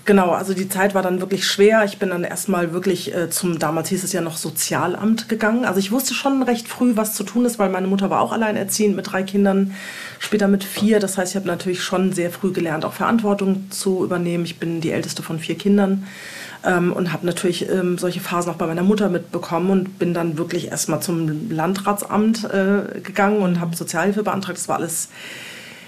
Genau, 0.06 0.30
also 0.30 0.54
die 0.54 0.68
Zeit 0.68 0.94
war 0.94 1.02
dann 1.02 1.20
wirklich 1.20 1.44
schwer. 1.44 1.82
Ich 1.84 1.98
bin 1.98 2.10
dann 2.10 2.22
erstmal 2.22 2.72
wirklich 2.72 3.12
äh, 3.12 3.28
zum, 3.28 3.58
damals 3.58 3.88
hieß 3.88 4.04
es 4.04 4.12
ja 4.12 4.20
noch 4.20 4.36
Sozialamt 4.36 5.28
gegangen. 5.28 5.64
Also 5.64 5.80
ich 5.80 5.90
wusste 5.90 6.14
schon 6.14 6.44
recht 6.44 6.68
früh, 6.68 6.92
was 6.94 7.14
zu 7.14 7.24
tun 7.24 7.44
ist, 7.44 7.58
weil 7.58 7.70
meine 7.70 7.88
Mutter 7.88 8.08
war 8.08 8.20
auch 8.20 8.30
alleinerziehend 8.30 8.94
mit 8.94 9.10
drei 9.10 9.24
Kindern, 9.24 9.74
später 10.20 10.46
mit 10.46 10.62
vier. 10.62 11.00
Das 11.00 11.18
heißt, 11.18 11.32
ich 11.32 11.36
habe 11.36 11.48
natürlich 11.48 11.82
schon 11.82 12.12
sehr 12.12 12.30
früh 12.30 12.52
gelernt, 12.52 12.84
auch 12.84 12.92
Verantwortung 12.92 13.68
zu 13.70 14.04
übernehmen. 14.04 14.44
Ich 14.44 14.60
bin 14.60 14.80
die 14.80 14.92
älteste 14.92 15.24
von 15.24 15.40
vier 15.40 15.58
Kindern 15.58 16.06
ähm, 16.64 16.92
und 16.92 17.12
habe 17.12 17.26
natürlich 17.26 17.68
ähm, 17.68 17.98
solche 17.98 18.20
Phasen 18.20 18.52
auch 18.52 18.58
bei 18.58 18.68
meiner 18.68 18.84
Mutter 18.84 19.08
mitbekommen 19.08 19.70
und 19.70 19.98
bin 19.98 20.14
dann 20.14 20.38
wirklich 20.38 20.68
erstmal 20.68 21.02
zum 21.02 21.50
Landratsamt 21.50 22.44
äh, 22.44 23.00
gegangen 23.00 23.42
und 23.42 23.58
habe 23.58 23.74
Sozialhilfe 23.74 24.22
beantragt. 24.22 24.56
Das 24.56 24.68
war 24.68 24.76
alles 24.76 25.08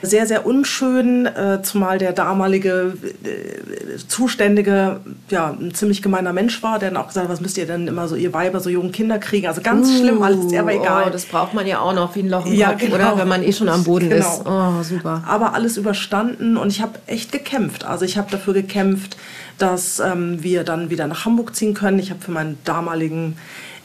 sehr, 0.03 0.27
sehr 0.27 0.47
unschön, 0.47 1.27
äh, 1.27 1.61
zumal 1.63 1.99
der 1.99 2.13
damalige 2.13 2.95
äh, 3.25 3.97
Zuständige 4.07 5.01
ja 5.31 5.51
ein 5.59 5.75
ziemlich 5.75 6.03
gemeiner 6.03 6.33
Mensch 6.33 6.63
war, 6.63 6.79
der 6.79 6.91
dann 6.91 6.97
auch 7.03 7.09
gesagt 7.09 7.25
hat, 7.27 7.33
was 7.33 7.41
müsst 7.41 7.59
ihr 7.59 7.67
denn 7.67 7.89
immer 7.89 8.07
so, 8.09 8.15
ihr 8.17 8.33
Weiber, 8.33 8.61
so 8.61 8.71
jungen 8.71 8.93
Kinder 8.93 9.19
kriegen. 9.19 9.47
Also 9.49 9.61
ganz 9.61 9.91
schlimm 9.99 10.23
alles, 10.23 10.53
aber 10.57 10.73
egal. 10.75 11.05
Oh, 11.07 11.11
das 11.11 11.25
braucht 11.25 11.53
man 11.55 11.67
ja 11.67 11.81
auch 11.81 11.95
noch 11.95 12.15
wie 12.15 12.21
ein 12.21 12.29
Loch 12.29 12.47
im 12.47 12.55
Ja, 12.55 12.71
Kopf, 12.71 12.81
genau. 12.81 12.95
oder? 12.95 13.19
Wenn 13.19 13.29
man 13.29 13.43
eh 13.43 13.53
schon 13.53 13.69
am 13.69 13.85
Boden 13.85 14.09
Genau. 14.11 14.21
ist. 14.21 14.43
Oh, 14.47 14.83
super. 14.83 15.23
aber 15.27 15.55
alles 15.55 15.77
überstanden 15.77 16.57
und 16.57 16.69
ich 16.69 16.81
habe 16.81 16.99
echt 17.07 17.33
gekämpft. 17.33 17.85
Also 17.85 18.05
ich 18.05 18.17
habe 18.17 18.31
dafür 18.31 18.55
gekämpft, 18.55 19.17
dass 19.59 19.99
ähm, 20.01 20.43
wir 20.43 20.63
dann 20.65 20.91
wieder 20.91 21.07
nach 21.09 21.25
Hamburg 21.25 21.55
ziehen 21.57 21.75
können. 21.75 21.99
Ich 21.99 22.11
habe 22.11 22.21
für 22.21 22.31
meinen 22.31 22.59
damaligen 22.65 23.37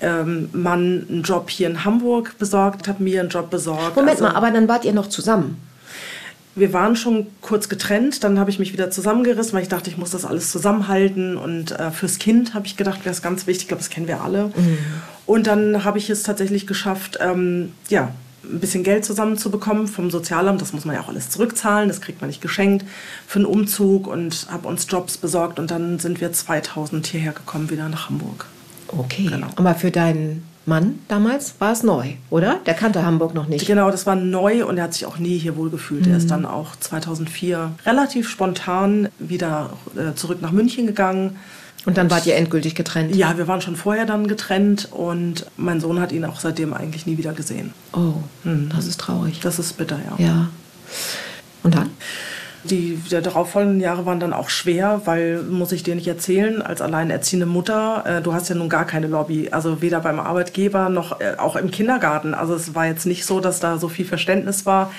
ähm, 0.02 0.50
Mann 0.54 1.06
einen 1.10 1.24
Job 1.24 1.50
hier 1.50 1.68
in 1.68 1.84
Hamburg 1.86 2.36
besorgt, 2.38 2.88
habe 2.88 3.02
mir 3.04 3.22
einen 3.22 3.30
Job 3.30 3.50
besorgt. 3.50 3.96
Moment 3.96 4.12
Also- 4.22 4.26
mal, 4.26 4.36
aber 4.36 4.52
dann 4.52 4.68
wart 4.68 4.86
ihr 4.86 4.94
noch 4.94 5.08
zusammen. 5.08 5.58
Wir 6.56 6.74
waren 6.74 6.96
schon 6.96 7.28
kurz 7.42 7.68
getrennt, 7.68 8.24
dann 8.24 8.40
habe 8.40 8.50
ich 8.50 8.60
mich 8.60 8.74
wieder 8.74 8.92
zusammengerissen, 8.92 9.54
weil 9.54 9.64
ich 9.64 9.70
dachte, 9.70 9.90
ich 9.90 9.98
muss 9.98 10.12
das 10.12 10.24
alles 10.24 10.52
zusammenhalten. 10.52 11.38
Und 11.38 11.72
äh, 11.72 11.92
fürs 11.92 12.20
Kind 12.20 12.54
habe 12.54 12.68
ich 12.68 12.78
gedacht, 12.78 13.06
wäre 13.06 13.14
es 13.14 13.22
ganz 13.22 13.48
wichtig, 13.48 13.64
ich 13.64 13.68
glaube, 13.70 13.82
das 13.82 13.90
kennen 13.90 14.08
wir 14.08 14.22
alle. 14.22 14.52
Und 15.26 15.48
dann 15.48 15.84
habe 15.84 15.98
ich 15.98 16.10
es 16.10 16.24
tatsächlich 16.24 16.68
geschafft, 16.68 17.18
ähm, 17.22 17.72
ja, 17.90 18.12
ein 18.44 18.60
bisschen 18.60 18.84
Geld 18.84 19.06
zusammenzubekommen 19.06 19.88
vom 19.88 20.12
Sozialamt. 20.12 20.62
Das 20.62 20.74
muss 20.74 20.86
man 20.86 20.96
ja 20.96 21.02
auch 21.02 21.08
alles 21.08 21.30
zurückzahlen, 21.30 21.88
das 21.88 22.02
kriegt 22.02 22.22
man 22.22 22.30
nicht 22.30 22.42
geschenkt 22.42 22.86
für 23.26 23.40
einen 23.40 23.46
Umzug 23.46 24.08
und 24.08 24.48
habe 24.52 24.68
uns 24.68 24.86
Jobs 24.90 25.18
besorgt. 25.18 25.60
Und 25.60 25.72
dann 25.72 25.98
sind 26.00 26.22
wir 26.22 26.32
2000 26.32 27.08
hierher 27.08 27.32
gekommen, 27.32 27.70
wieder 27.70 27.90
nach 27.90 28.10
Hamburg. 28.10 28.46
Okay. 28.90 29.28
Genau. 29.30 29.48
Aber 29.56 29.76
für 29.76 29.92
deinen 29.92 30.44
Mann 30.66 31.00
damals 31.08 31.56
war 31.60 31.74
es 31.74 31.84
neu, 31.84 32.14
oder? 32.30 32.60
Der 32.66 32.74
kannte 32.74 33.06
Hamburg 33.06 33.34
noch 33.34 33.48
nicht. 33.48 33.68
Genau, 33.68 33.92
das 33.92 34.06
war 34.06 34.16
neu 34.16 34.66
und 34.66 34.78
er 34.78 34.86
hat 34.86 34.94
sich 34.94 35.06
auch 35.06 35.18
nie 35.18 35.38
hier 35.38 35.58
wohl 35.58 35.70
gefühlt. 35.70 36.08
Er 36.08 36.18
ist 36.18 36.32
dann 36.32 36.46
auch 36.46 36.76
2004 36.78 37.72
relativ 37.86 38.30
spontan 38.30 39.10
wieder 39.20 39.72
äh, 39.96 40.16
zurück 40.16 40.42
nach 40.42 40.52
München 40.52 40.88
gegangen. 40.88 41.38
Und 41.86 41.98
dann 41.98 42.10
wart 42.10 42.26
ihr 42.26 42.38
endgültig 42.38 42.76
getrennt. 42.76 43.14
Ja, 43.14 43.38
wir 43.38 43.48
waren 43.50 43.60
schon 43.60 43.76
vorher 43.76 44.06
dann 44.06 44.28
getrennt 44.28 44.88
und 44.92 45.46
mein 45.58 45.82
Sohn 45.82 46.00
hat 46.00 46.14
ihn 46.14 46.24
auch 46.24 46.40
seitdem 46.40 46.74
eigentlich 46.74 47.06
nie 47.06 47.18
wieder 47.18 47.34
gesehen. 47.34 47.74
Oh, 47.92 48.14
das 48.44 48.88
ist 48.88 49.02
traurig. 49.02 49.42
Das 49.42 49.60
ist 49.60 49.76
bitter, 49.78 50.00
ja. 50.18 50.26
Ja. 50.26 50.50
Und 51.64 51.76
dann? 51.76 51.90
Die 52.66 52.98
darauffolgenden 53.10 53.82
Jahre 53.82 54.06
waren 54.06 54.22
dann 54.22 54.32
auch 54.32 54.50
schwer, 54.50 55.02
weil, 55.06 55.44
muss 55.44 55.74
ich 55.74 55.84
dir 55.84 55.96
nicht 55.96 56.08
erzählen, 56.08 56.62
als 56.62 56.82
alleinerziehende 56.82 57.46
Mutter, 57.46 58.04
äh, 58.06 58.22
du 58.22 58.34
hast 58.34 58.48
ja 58.48 58.56
nun 58.56 58.70
gar 58.70 58.86
keine 58.86 59.08
Lobby. 59.08 59.50
Also 59.52 59.82
weder 59.82 60.00
beim 60.00 60.20
Arbeitgeber 60.20 60.88
noch 60.88 61.20
äh, 61.20 61.36
auch 61.38 61.58
im 61.58 61.72
Kindergarten. 61.72 62.34
Also 62.34 62.56
es 62.56 62.74
war 62.74 62.86
jetzt 62.86 63.06
nicht 63.06 63.26
so, 63.26 63.42
dass 63.42 63.60
da 63.60 63.78
so 63.78 63.90
viel 63.90 64.06
Verständnis 64.06 64.66
war. 64.66 64.92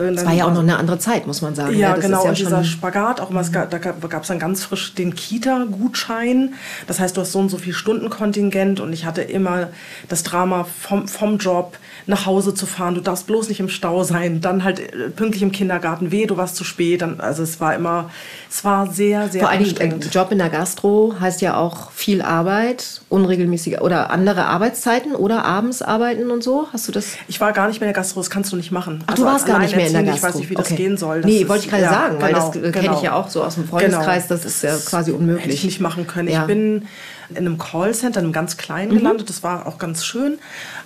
Äh, 0.00 0.14
Es 0.14 0.24
war 0.24 0.32
ja 0.32 0.46
auch 0.46 0.52
noch 0.52 0.60
eine 0.60 0.76
andere 0.78 0.98
Zeit, 0.98 1.26
muss 1.26 1.42
man 1.42 1.54
sagen. 1.54 1.76
Ja, 1.76 1.94
das 1.94 2.04
genau. 2.04 2.18
Ist 2.18 2.24
ja 2.24 2.30
und 2.30 2.38
dieser 2.38 2.64
Spagat, 2.64 3.20
auch 3.20 3.30
immer, 3.30 3.40
es 3.40 3.52
gab, 3.52 3.70
da 3.70 3.78
gab 3.78 4.22
es 4.22 4.28
dann 4.28 4.38
ganz 4.38 4.64
frisch 4.64 4.94
den 4.94 5.14
Kita-Gutschein. 5.14 6.54
Das 6.86 7.00
heißt, 7.00 7.16
du 7.16 7.20
hast 7.20 7.32
so 7.32 7.38
und 7.38 7.48
so 7.50 7.58
viel 7.58 7.72
Stundenkontingent 7.74 8.80
und 8.80 8.92
ich 8.92 9.04
hatte 9.04 9.22
immer 9.22 9.68
das 10.08 10.22
Drama 10.22 10.64
vom, 10.64 11.06
vom 11.08 11.38
Job 11.38 11.76
nach 12.06 12.26
Hause 12.26 12.54
zu 12.54 12.66
fahren. 12.66 12.94
Du 12.94 13.00
darfst 13.00 13.26
bloß 13.26 13.48
nicht 13.48 13.60
im 13.60 13.68
Stau 13.68 14.02
sein. 14.04 14.40
Dann 14.40 14.64
halt 14.64 14.80
äh, 14.80 15.10
pünktlich 15.10 15.42
im 15.42 15.52
Kindergarten. 15.52 16.10
Weh, 16.10 16.26
du 16.26 16.36
warst 16.36 16.56
zu 16.56 16.64
spät. 16.64 17.02
Dann, 17.02 17.20
also 17.20 17.42
es 17.42 17.60
war 17.60 17.74
immer, 17.74 18.10
es 18.50 18.64
war 18.64 18.90
sehr, 18.90 19.28
sehr 19.28 19.42
vor 19.42 19.50
Dingen, 19.50 19.64
anstrengend. 19.64 20.06
äh, 20.06 20.08
Job 20.08 20.32
in 20.32 20.38
der 20.38 20.48
Gastro 20.48 21.14
heißt 21.20 21.40
ja 21.40 21.56
auch 21.56 21.90
viel 21.92 22.22
Arbeit, 22.22 23.02
unregelmäßige 23.08 23.78
oder 23.80 24.10
andere 24.10 24.46
Arbeitszeiten 24.46 25.14
oder 25.14 25.44
abends 25.44 25.82
arbeiten 25.82 26.30
und 26.30 26.42
so. 26.42 26.66
Hast 26.72 26.88
du 26.88 26.92
das? 26.92 27.06
Ich 27.28 27.40
war 27.40 27.52
gar 27.52 27.68
nicht 27.68 27.80
mehr 27.80 27.88
in 27.88 27.94
der 27.94 28.00
Gastro, 28.02 28.20
das 28.20 28.30
kannst 28.30 28.52
du 28.52 28.56
nicht 28.56 28.72
machen. 28.72 29.04
Ach, 29.06 29.14
du 29.14 29.24
warst 29.24 29.46
gar 29.46 29.58
nicht 29.58 29.76
mehr 29.76 29.86
in 29.86 29.89
der 29.92 30.00
alleinerziehend, 30.00 30.22
Gastro. 30.22 30.28
Ich 30.28 30.34
weiß 30.34 30.40
nicht, 30.40 30.50
wie 30.50 30.54
das 30.54 30.66
Okay. 30.66 30.76
gehen 30.76 30.96
soll. 30.96 31.20
Das 31.22 31.30
nee, 31.30 31.48
wollte 31.48 31.64
ich 31.64 31.70
gerade 31.70 31.82
ja, 31.84 31.90
sagen, 31.90 32.16
weil 32.20 32.32
das 32.32 32.50
genau, 32.52 32.66
äh, 32.66 32.70
kenne 32.72 32.84
ich 32.86 32.90
genau. 32.90 33.02
ja 33.02 33.12
auch 33.14 33.28
so 33.28 33.42
aus 33.44 33.54
dem 33.54 33.66
Freundeskreis. 33.68 34.26
Das 34.28 34.44
ist 34.44 34.62
ja 34.62 34.76
quasi 34.76 35.12
unmöglich. 35.12 35.44
Hätte 35.44 35.54
ich 35.54 35.64
nicht 35.64 35.80
machen 35.80 36.06
können. 36.06 36.28
Ja. 36.28 36.42
Ich 36.42 36.46
bin 36.46 36.86
in 37.30 37.36
einem 37.36 37.58
Callcenter, 37.58 38.18
in 38.18 38.26
einem 38.26 38.32
ganz 38.32 38.56
kleinen 38.56 38.90
Mhm. 38.92 38.96
gelandet. 38.98 39.28
Das 39.30 39.44
war 39.44 39.66
auch 39.66 39.78
ganz 39.78 40.04
schön. 40.04 40.38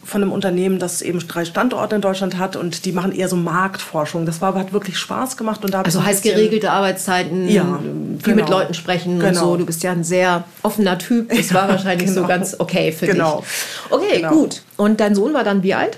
Von 0.05 0.21
einem 0.23 0.31
Unternehmen, 0.31 0.79
das 0.79 1.01
eben 1.01 1.19
drei 1.27 1.47
Standorte 1.47 1.95
in 1.97 2.03
Deutschland 2.03 2.37
hat 2.37 2.55
und 2.57 2.85
die 2.85 2.93
machen 2.93 3.13
eher 3.13 3.31
so 3.31 3.37
Marktforschung. 3.37 4.27
Das 4.27 4.43
war, 4.43 4.55
hat 4.55 4.75
wirklich 4.75 4.99
Spaß 4.99 5.39
gemacht. 5.39 5.65
Und 5.65 5.73
da 5.73 5.81
Also 5.81 6.01
so 6.01 6.05
heißt 6.05 6.23
geregelte 6.23 6.71
Arbeitszeiten, 6.71 7.49
Ja, 7.49 7.79
viel 8.23 8.35
mit 8.35 8.45
genau. 8.45 8.59
Leuten 8.59 8.75
sprechen 8.75 9.15
und 9.15 9.21
Genau. 9.21 9.41
so. 9.41 9.57
Du 9.57 9.65
bist 9.65 9.83
ja 9.83 9.93
ein 9.93 10.05
sehr 10.05 10.45
offener 10.63 10.99
Typ. 10.99 11.31
Das 11.35 11.55
war 11.55 11.67
wahrscheinlich 11.69 12.09
so 12.11 12.17
genau. 12.17 12.29
ganz 12.29 12.57
okay 12.59 12.93
für 12.93 13.07
Genau. 13.07 13.39
dich. 13.41 13.47
Okay, 13.91 14.17
Genau. 14.17 14.31
gut. 14.31 14.61
Und 14.77 15.01
dein 15.01 15.15
Sohn 15.15 15.33
war 15.33 15.45
dann 15.45 15.63
wie 15.63 15.73
alt? 15.73 15.97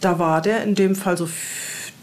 Da 0.00 0.20
war 0.20 0.40
der 0.40 0.62
in 0.62 0.76
dem 0.76 0.94
Fall 0.94 1.16
so 1.18 1.26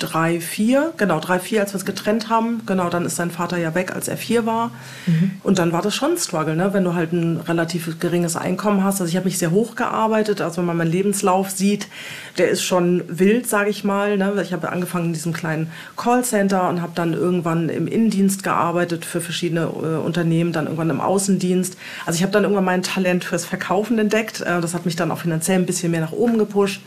drei, 0.01 0.41
vier, 0.41 0.93
genau, 0.97 1.19
drei, 1.19 1.39
vier, 1.39 1.61
als 1.61 1.73
wir 1.73 1.77
es 1.77 1.85
getrennt 1.85 2.29
haben. 2.29 2.61
Genau, 2.65 2.89
dann 2.89 3.05
ist 3.05 3.15
sein 3.15 3.31
Vater 3.31 3.57
ja 3.57 3.75
weg, 3.75 3.93
als 3.93 4.07
er 4.07 4.17
vier 4.17 4.45
war. 4.45 4.71
Und 5.43 5.59
dann 5.59 5.71
war 5.71 5.81
das 5.81 5.95
schon 5.95 6.11
ein 6.11 6.17
Struggle, 6.17 6.55
ne? 6.55 6.73
wenn 6.73 6.83
du 6.83 6.93
halt 6.93 7.13
ein 7.13 7.37
relativ 7.37 7.99
geringes 7.99 8.35
Einkommen 8.35 8.83
hast. 8.83 9.01
Also 9.01 9.09
ich 9.09 9.15
habe 9.15 9.25
mich 9.25 9.37
sehr 9.37 9.51
hoch 9.51 9.75
gearbeitet. 9.75 10.41
Also 10.41 10.57
wenn 10.57 10.65
man 10.65 10.77
meinen 10.77 10.91
Lebenslauf 10.91 11.49
sieht, 11.49 11.87
der 12.37 12.49
ist 12.49 12.63
schon 12.63 13.03
wild, 13.07 13.47
sage 13.47 13.69
ich 13.69 13.83
mal. 13.83 14.17
Ne? 14.17 14.33
Ich 14.41 14.53
habe 14.53 14.69
angefangen 14.71 15.07
in 15.07 15.13
diesem 15.13 15.33
kleinen 15.33 15.71
Callcenter 15.97 16.69
und 16.69 16.81
habe 16.81 16.93
dann 16.95 17.13
irgendwann 17.13 17.69
im 17.69 17.87
Innendienst 17.87 18.43
gearbeitet 18.43 19.05
für 19.05 19.21
verschiedene 19.21 19.61
äh, 19.61 19.97
Unternehmen, 20.03 20.51
dann 20.53 20.65
irgendwann 20.65 20.89
im 20.89 21.01
Außendienst. 21.01 21.77
Also 22.05 22.17
ich 22.17 22.23
habe 22.23 22.31
dann 22.31 22.43
irgendwann 22.43 22.65
mein 22.65 22.83
Talent 22.83 23.23
fürs 23.23 23.45
Verkaufen 23.45 23.99
entdeckt. 23.99 24.41
Äh, 24.41 24.61
das 24.61 24.73
hat 24.73 24.85
mich 24.85 24.95
dann 24.95 25.11
auch 25.11 25.19
finanziell 25.19 25.59
ein 25.59 25.65
bisschen 25.65 25.91
mehr 25.91 26.01
nach 26.01 26.11
oben 26.11 26.37
gepusht. 26.37 26.81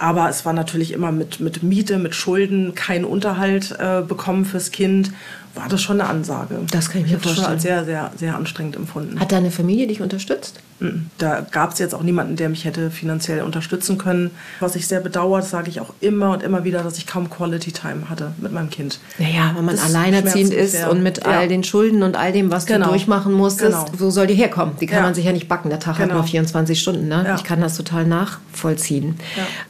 Aber 0.00 0.30
es 0.30 0.46
war 0.46 0.54
natürlich 0.54 0.92
immer 0.92 1.12
mit, 1.12 1.40
mit 1.40 1.62
Miete, 1.62 1.98
mit 1.98 2.14
Schulden, 2.14 2.74
kein 2.74 3.04
Unterhalt 3.04 3.76
äh, 3.78 4.00
bekommen 4.00 4.46
fürs 4.46 4.70
Kind. 4.70 5.12
War 5.54 5.68
das 5.68 5.82
schon 5.82 6.00
eine 6.00 6.08
Ansage. 6.08 6.56
Das 6.70 6.90
kann 6.90 7.00
ich 7.02 7.08
mir 7.08 7.14
habe 7.14 7.22
das 7.24 7.34
schon 7.34 7.44
vorstellen. 7.44 7.54
als 7.54 7.62
sehr, 7.62 7.84
sehr, 7.84 8.12
sehr 8.16 8.36
anstrengend 8.36 8.76
empfunden. 8.76 9.18
Hat 9.20 9.32
deine 9.32 9.50
Familie 9.50 9.86
dich 9.86 10.00
unterstützt? 10.00 10.60
Mhm. 10.78 11.10
Da 11.18 11.46
gab 11.50 11.72
es 11.74 11.78
jetzt 11.78 11.94
auch 11.94 12.02
niemanden, 12.02 12.36
der 12.36 12.48
mich 12.48 12.64
hätte 12.64 12.90
finanziell 12.90 13.42
unterstützen 13.42 13.98
können. 13.98 14.30
Was 14.60 14.76
ich 14.76 14.86
sehr 14.86 15.00
bedauere, 15.00 15.40
das 15.40 15.50
sage 15.50 15.68
ich 15.68 15.80
auch 15.80 15.92
immer 16.00 16.30
und 16.30 16.42
immer 16.42 16.64
wieder, 16.64 16.82
dass 16.82 16.96
ich 16.96 17.06
kaum 17.06 17.28
Quality 17.28 17.72
Time 17.72 18.08
hatte 18.08 18.32
mit 18.38 18.52
meinem 18.52 18.70
Kind. 18.70 18.98
Naja, 19.18 19.52
wenn 19.56 19.64
man 19.66 19.76
Das 19.76 19.84
alleinerziehend 19.84 20.54
ist 20.54 20.72
sehr. 20.72 20.90
und 20.90 21.02
mit 21.02 21.18
Ja. 21.18 21.24
all 21.32 21.48
den 21.48 21.64
Schulden 21.64 22.02
und 22.02 22.16
all 22.16 22.32
dem, 22.32 22.50
was 22.50 22.64
Genau. 22.64 22.86
du 22.86 22.90
durchmachen 22.92 23.32
musstest, 23.34 23.86
Genau. 23.86 23.98
wo 23.98 24.10
soll 24.10 24.26
die 24.26 24.34
herkommen? 24.34 24.74
Die 24.80 24.86
kann 24.86 24.98
Ja. 24.98 25.02
man 25.02 25.14
sich 25.14 25.24
ja 25.26 25.32
nicht 25.32 25.48
backen. 25.48 25.68
Der 25.68 25.80
Tag 25.80 25.98
hat 25.98 26.04
Genau. 26.04 26.14
nur 26.14 26.24
24 26.24 26.80
Stunden. 26.80 27.08
Ne? 27.08 27.24
Ja. 27.26 27.34
Ich 27.34 27.44
kann 27.44 27.60
das 27.60 27.76
total 27.76 28.06
nachvollziehen. 28.06 29.16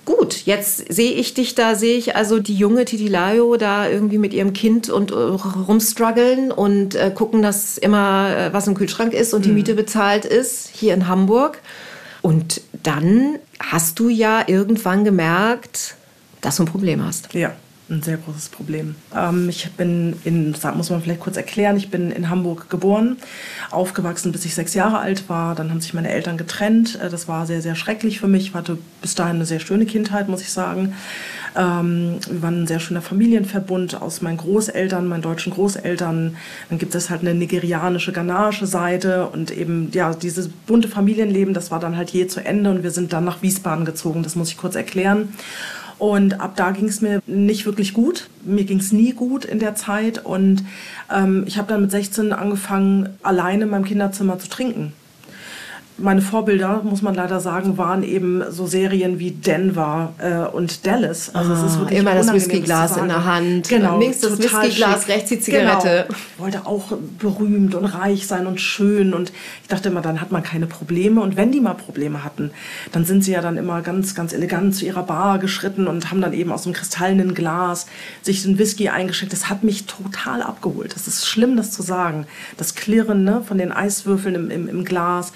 Gut, 0.04 0.46
jetzt 0.46 0.92
sehe 0.92 1.12
ich 1.12 1.34
dich 1.34 1.54
da, 1.56 1.74
sehe 1.74 1.96
ich 1.96 2.14
also 2.14 2.38
die 2.38 2.54
junge 2.54 2.84
Titilayo 2.84 3.56
da 3.56 3.88
irgendwie 3.88 4.18
mit 4.18 4.32
ihrem 4.32 4.52
Kind 4.52 4.88
und 4.90 5.10
äh, 5.10 5.14
rumstruggeln 5.80 6.52
und 6.52 6.94
äh, 6.94 7.10
gucken, 7.14 7.42
dass 7.42 7.78
immer 7.78 8.36
äh, 8.36 8.52
was 8.52 8.66
im 8.66 8.74
Kühlschrank 8.74 9.12
ist 9.14 9.32
und 9.34 9.44
die 9.44 9.50
Miete 9.52 9.74
bezahlt 9.74 10.24
ist, 10.24 10.70
hier 10.72 10.94
in 10.94 11.08
Hamburg. 11.08 11.58
Und 12.22 12.60
dann 12.82 13.38
hast 13.58 13.98
du 13.98 14.08
ja 14.10 14.44
irgendwann 14.46 15.04
gemerkt, 15.04 15.94
dass 16.42 16.56
du 16.56 16.64
ein 16.64 16.66
Problem 16.66 17.04
hast. 17.04 17.32
Ja, 17.32 17.52
ein 17.88 18.02
sehr 18.02 18.18
großes 18.18 18.50
Problem. 18.50 18.94
Ähm, 19.16 19.48
ich 19.48 19.70
bin 19.72 20.16
in, 20.24 20.52
das 20.52 20.74
muss 20.74 20.90
man 20.90 21.02
vielleicht 21.02 21.20
kurz 21.20 21.38
erklären, 21.38 21.78
ich 21.78 21.90
bin 21.90 22.10
in 22.10 22.28
Hamburg 22.28 22.68
geboren, 22.68 23.16
aufgewachsen, 23.70 24.32
bis 24.32 24.44
ich 24.44 24.54
sechs 24.54 24.74
Jahre 24.74 24.98
alt 24.98 25.28
war. 25.30 25.54
Dann 25.54 25.70
haben 25.70 25.80
sich 25.80 25.94
meine 25.94 26.10
Eltern 26.10 26.36
getrennt. 26.36 26.98
Äh, 27.02 27.08
Das 27.08 27.26
war 27.26 27.46
sehr, 27.46 27.62
sehr 27.62 27.74
schrecklich 27.74 28.20
für 28.20 28.28
mich. 28.28 28.48
Ich 28.48 28.54
hatte 28.54 28.76
bis 29.00 29.14
dahin 29.14 29.36
eine 29.36 29.46
sehr 29.46 29.60
schöne 29.60 29.86
Kindheit, 29.86 30.28
muss 30.28 30.42
ich 30.42 30.50
sagen. 30.50 30.94
Ähm, 31.56 32.16
wir 32.30 32.42
waren 32.42 32.62
ein 32.62 32.66
sehr 32.66 32.80
schöner 32.80 33.02
Familienverbund 33.02 34.00
aus 34.00 34.22
meinen 34.22 34.36
Großeltern, 34.36 35.08
meinen 35.08 35.22
deutschen 35.22 35.52
Großeltern. 35.52 36.36
Dann 36.68 36.78
gibt 36.78 36.94
es 36.94 37.10
halt 37.10 37.22
eine 37.22 37.34
nigerianische, 37.34 38.12
ghanaische 38.12 38.66
Seite 38.66 39.26
und 39.26 39.50
eben 39.50 39.90
ja 39.92 40.14
dieses 40.14 40.48
bunte 40.48 40.88
Familienleben, 40.88 41.54
das 41.54 41.70
war 41.70 41.80
dann 41.80 41.96
halt 41.96 42.10
je 42.10 42.26
zu 42.26 42.44
Ende 42.44 42.70
und 42.70 42.82
wir 42.82 42.90
sind 42.90 43.12
dann 43.12 43.24
nach 43.24 43.42
Wiesbaden 43.42 43.84
gezogen. 43.84 44.22
Das 44.22 44.36
muss 44.36 44.50
ich 44.50 44.56
kurz 44.56 44.74
erklären. 44.74 45.30
Und 45.98 46.40
ab 46.40 46.54
da 46.56 46.70
ging 46.70 46.88
es 46.88 47.02
mir 47.02 47.20
nicht 47.26 47.66
wirklich 47.66 47.92
gut. 47.92 48.30
Mir 48.42 48.64
ging 48.64 48.80
es 48.80 48.90
nie 48.90 49.12
gut 49.12 49.44
in 49.44 49.58
der 49.58 49.74
Zeit. 49.74 50.24
Und 50.24 50.64
ähm, 51.14 51.44
ich 51.46 51.58
habe 51.58 51.68
dann 51.68 51.82
mit 51.82 51.90
16 51.90 52.32
angefangen, 52.32 53.10
alleine 53.22 53.64
in 53.64 53.70
meinem 53.70 53.84
Kinderzimmer 53.84 54.38
zu 54.38 54.48
trinken. 54.48 54.94
Meine 56.00 56.22
Vorbilder, 56.22 56.82
muss 56.82 57.02
man 57.02 57.14
leider 57.14 57.40
sagen, 57.40 57.76
waren 57.78 58.02
eben 58.02 58.42
so 58.50 58.66
Serien 58.66 59.18
wie 59.18 59.32
Denver 59.32 60.12
äh, 60.18 60.46
und 60.54 60.86
Dallas. 60.86 61.34
Also 61.34 61.52
es 61.52 61.62
ist 61.62 61.76
Ah, 61.76 61.80
wirklich 61.80 61.98
immer 62.00 62.14
das 62.14 62.32
Whiskyglas 62.32 62.96
in 62.96 63.08
der 63.08 63.24
Hand. 63.24 63.68
Genau, 63.68 63.98
Links 63.98 64.20
das 64.20 64.38
Whiskyglas, 64.38 65.08
rechts 65.08 65.28
die 65.28 65.40
Zigarette. 65.40 66.06
Genau. 66.08 66.18
Ich 66.34 66.38
wollte 66.42 66.66
auch 66.66 66.92
berühmt 67.18 67.74
und 67.74 67.84
reich 67.84 68.26
sein 68.26 68.46
und 68.46 68.60
schön. 68.60 69.12
Und 69.12 69.32
ich 69.62 69.68
dachte 69.68 69.90
immer, 69.90 70.00
dann 70.00 70.20
hat 70.20 70.32
man 70.32 70.42
keine 70.42 70.66
Probleme. 70.66 71.20
Und 71.20 71.36
wenn 71.36 71.52
die 71.52 71.60
mal 71.60 71.74
Probleme 71.74 72.24
hatten, 72.24 72.50
dann 72.92 73.04
sind 73.04 73.22
sie 73.22 73.32
ja 73.32 73.42
dann 73.42 73.56
immer 73.56 73.82
ganz, 73.82 74.14
ganz 74.14 74.32
elegant 74.32 74.74
zu 74.74 74.86
ihrer 74.86 75.02
Bar 75.02 75.38
geschritten 75.38 75.86
und 75.86 76.10
haben 76.10 76.20
dann 76.20 76.32
eben 76.32 76.50
aus 76.50 76.64
einem 76.64 76.74
kristallenen 76.74 77.34
Glas 77.34 77.86
sich 78.22 78.42
den 78.42 78.58
Whisky 78.58 78.88
eingeschenkt. 78.88 79.32
Das 79.32 79.50
hat 79.50 79.64
mich 79.64 79.86
total 79.86 80.42
abgeholt. 80.42 80.94
Das 80.94 81.06
ist 81.06 81.26
schlimm, 81.26 81.56
das 81.56 81.72
zu 81.72 81.82
sagen. 81.82 82.26
Das 82.56 82.74
Klirren 82.74 83.24
ne, 83.24 83.42
von 83.46 83.58
den 83.58 83.72
Eiswürfeln 83.72 84.34
im, 84.34 84.50
im, 84.50 84.68
im 84.68 84.84
Glas. 84.84 85.32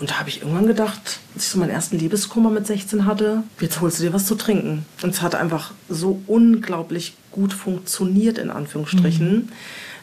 Und 0.00 0.10
da 0.10 0.18
habe 0.18 0.28
ich 0.28 0.42
irgendwann 0.42 0.66
gedacht, 0.66 1.20
als 1.34 1.44
ich 1.44 1.50
so 1.50 1.58
meinen 1.58 1.70
ersten 1.70 1.98
Liebeskummer 1.98 2.50
mit 2.50 2.66
16 2.66 3.06
hatte, 3.06 3.44
jetzt 3.60 3.80
holst 3.80 4.00
du 4.00 4.02
dir 4.02 4.12
was 4.12 4.26
zu 4.26 4.34
trinken. 4.34 4.84
Und 5.02 5.10
es 5.10 5.22
hat 5.22 5.34
einfach 5.34 5.72
so 5.88 6.20
unglaublich 6.26 7.14
gut 7.30 7.52
funktioniert, 7.52 8.38
in 8.38 8.50
Anführungsstrichen, 8.50 9.52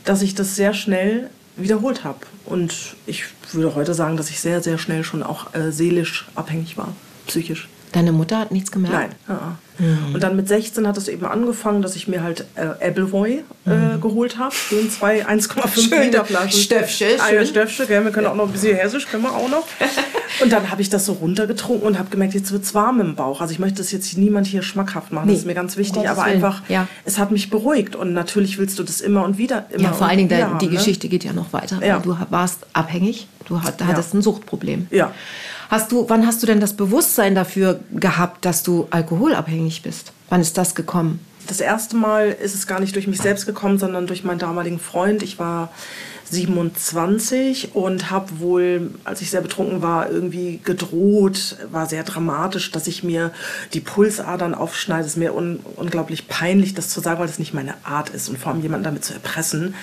dass 0.05 0.21
ich 0.21 0.33
das 0.33 0.55
sehr 0.55 0.73
schnell 0.73 1.29
wiederholt 1.57 2.03
habe. 2.03 2.19
Und 2.45 2.95
ich 3.05 3.25
würde 3.51 3.75
heute 3.75 3.93
sagen, 3.93 4.17
dass 4.17 4.29
ich 4.29 4.39
sehr, 4.39 4.61
sehr 4.61 4.77
schnell 4.77 5.03
schon 5.03 5.23
auch 5.23 5.53
äh, 5.53 5.71
seelisch 5.71 6.27
abhängig 6.35 6.77
war, 6.77 6.95
psychisch. 7.27 7.67
Deine 7.91 8.11
Mutter 8.11 8.37
hat 8.39 8.51
nichts 8.51 8.71
gemerkt? 8.71 8.95
Nein. 8.95 9.09
Ja. 9.27 9.57
Und 10.13 10.21
dann 10.21 10.35
mit 10.35 10.47
16 10.47 10.87
hat 10.87 10.95
es 10.97 11.07
eben 11.07 11.25
angefangen, 11.25 11.81
dass 11.81 11.95
ich 11.95 12.07
mir 12.07 12.21
halt 12.23 12.45
äh, 12.55 12.87
Appleboy 12.87 13.43
äh, 13.65 13.97
geholt 13.99 14.37
habe. 14.37 14.53
Schön 14.69 14.89
zwei 14.91 15.25
1,5 15.25 15.89
Schöne 15.89 16.05
Liter 16.05 16.23
Flaschen. 16.23 16.51
Stöpfchen, 16.61 17.07
Ah, 17.19 17.29
schön. 17.29 17.45
Stöpfchen, 17.47 17.87
gell? 17.87 18.03
Wir 18.05 18.11
können 18.11 18.27
auch 18.27 18.35
noch 18.35 18.45
ein 18.45 18.51
bisschen 18.51 18.77
hessisch, 18.77 19.07
können 19.07 19.23
wir 19.23 19.33
auch 19.33 19.49
noch. 19.49 19.65
Und 20.41 20.51
dann 20.53 20.69
habe 20.71 20.81
ich 20.81 20.89
das 20.89 21.05
so 21.05 21.13
runtergetrunken 21.13 21.85
und 21.85 21.99
habe 21.99 22.09
gemerkt, 22.09 22.33
jetzt 22.33 22.51
wird 22.51 22.63
es 22.63 22.73
warm 22.73 23.01
im 23.01 23.15
Bauch. 23.15 23.41
Also 23.41 23.51
ich 23.53 23.59
möchte 23.59 23.79
das 23.79 23.91
jetzt 23.91 24.17
niemand 24.17 24.47
hier 24.47 24.63
schmackhaft 24.63 25.11
machen, 25.11 25.25
Nee, 25.27 25.33
das 25.33 25.41
ist 25.41 25.45
mir 25.45 25.53
ganz 25.53 25.75
wichtig. 25.77 26.07
Aber 26.09 26.23
Willen. 26.25 26.35
einfach, 26.35 26.63
Ja. 26.69 26.87
es 27.05 27.19
hat 27.19 27.31
mich 27.31 27.49
beruhigt. 27.49 27.95
Und 27.97 28.13
natürlich 28.13 28.57
willst 28.57 28.79
du 28.79 28.83
das 28.83 29.01
immer 29.01 29.23
und 29.25 29.37
wieder. 29.37 29.65
Immer 29.71 29.83
Ja, 29.83 29.93
vor 29.93 30.07
allen 30.07 30.17
Dingen, 30.17 30.29
die 30.29 30.35
haben, 30.41 30.57
ne? 30.57 30.67
Geschichte 30.69 31.09
geht 31.09 31.23
ja 31.25 31.33
noch 31.33 31.51
weiter. 31.53 31.85
Ja. 31.85 31.99
Du 31.99 32.17
warst 32.29 32.65
abhängig, 32.73 33.27
du 33.51 33.61
hat- 33.63 33.83
hattest 33.83 34.13
ein 34.13 34.21
Suchtproblem. 34.21 34.87
Ja. 34.91 35.13
Hast 35.69 35.91
du, 35.91 36.05
wann 36.09 36.25
hast 36.25 36.41
du 36.43 36.47
denn 36.47 36.59
das 36.59 36.73
Bewusstsein 36.73 37.35
dafür 37.35 37.79
gehabt, 37.93 38.45
dass 38.45 38.63
du 38.63 38.87
alkoholabhängig 38.91 39.81
bist? 39.83 40.11
Wann 40.29 40.41
ist 40.41 40.57
das 40.57 40.75
gekommen? 40.75 41.19
Das 41.47 41.59
erste 41.59 41.95
Mal 41.95 42.29
ist 42.29 42.55
es 42.55 42.67
gar 42.67 42.79
nicht 42.79 42.95
durch 42.95 43.07
mich 43.07 43.19
selbst 43.19 43.45
gekommen, 43.45 43.77
sondern 43.79 44.07
durch 44.07 44.23
meinen 44.23 44.39
damaligen 44.39 44.79
Freund. 44.79 45.23
Ich 45.23 45.39
war 45.39 45.69
27 46.31 47.75
und 47.75 48.09
habe 48.09 48.39
wohl, 48.39 48.91
als 49.03 49.21
ich 49.21 49.29
sehr 49.29 49.41
betrunken 49.41 49.81
war, 49.81 50.09
irgendwie 50.09 50.59
gedroht, 50.63 51.57
war 51.71 51.85
sehr 51.87 52.03
dramatisch, 52.03 52.71
dass 52.71 52.87
ich 52.87 53.03
mir 53.03 53.31
die 53.73 53.81
Pulsadern 53.81 54.55
aufschneide. 54.55 55.01
Es 55.01 55.13
ist 55.13 55.17
mir 55.17 55.35
un 55.35 55.59
unglaublich 55.75 56.27
peinlich, 56.27 56.73
das 56.73 56.89
zu 56.89 57.01
sagen, 57.01 57.19
weil 57.19 57.27
das 57.27 57.39
nicht 57.39 57.53
meine 57.53 57.73
Art 57.83 58.09
ist 58.09 58.29
und 58.29 58.37
vor 58.39 58.51
allem 58.53 58.61
jemanden 58.61 58.85
damit 58.85 59.03
zu 59.03 59.13
erpressen. 59.13 59.75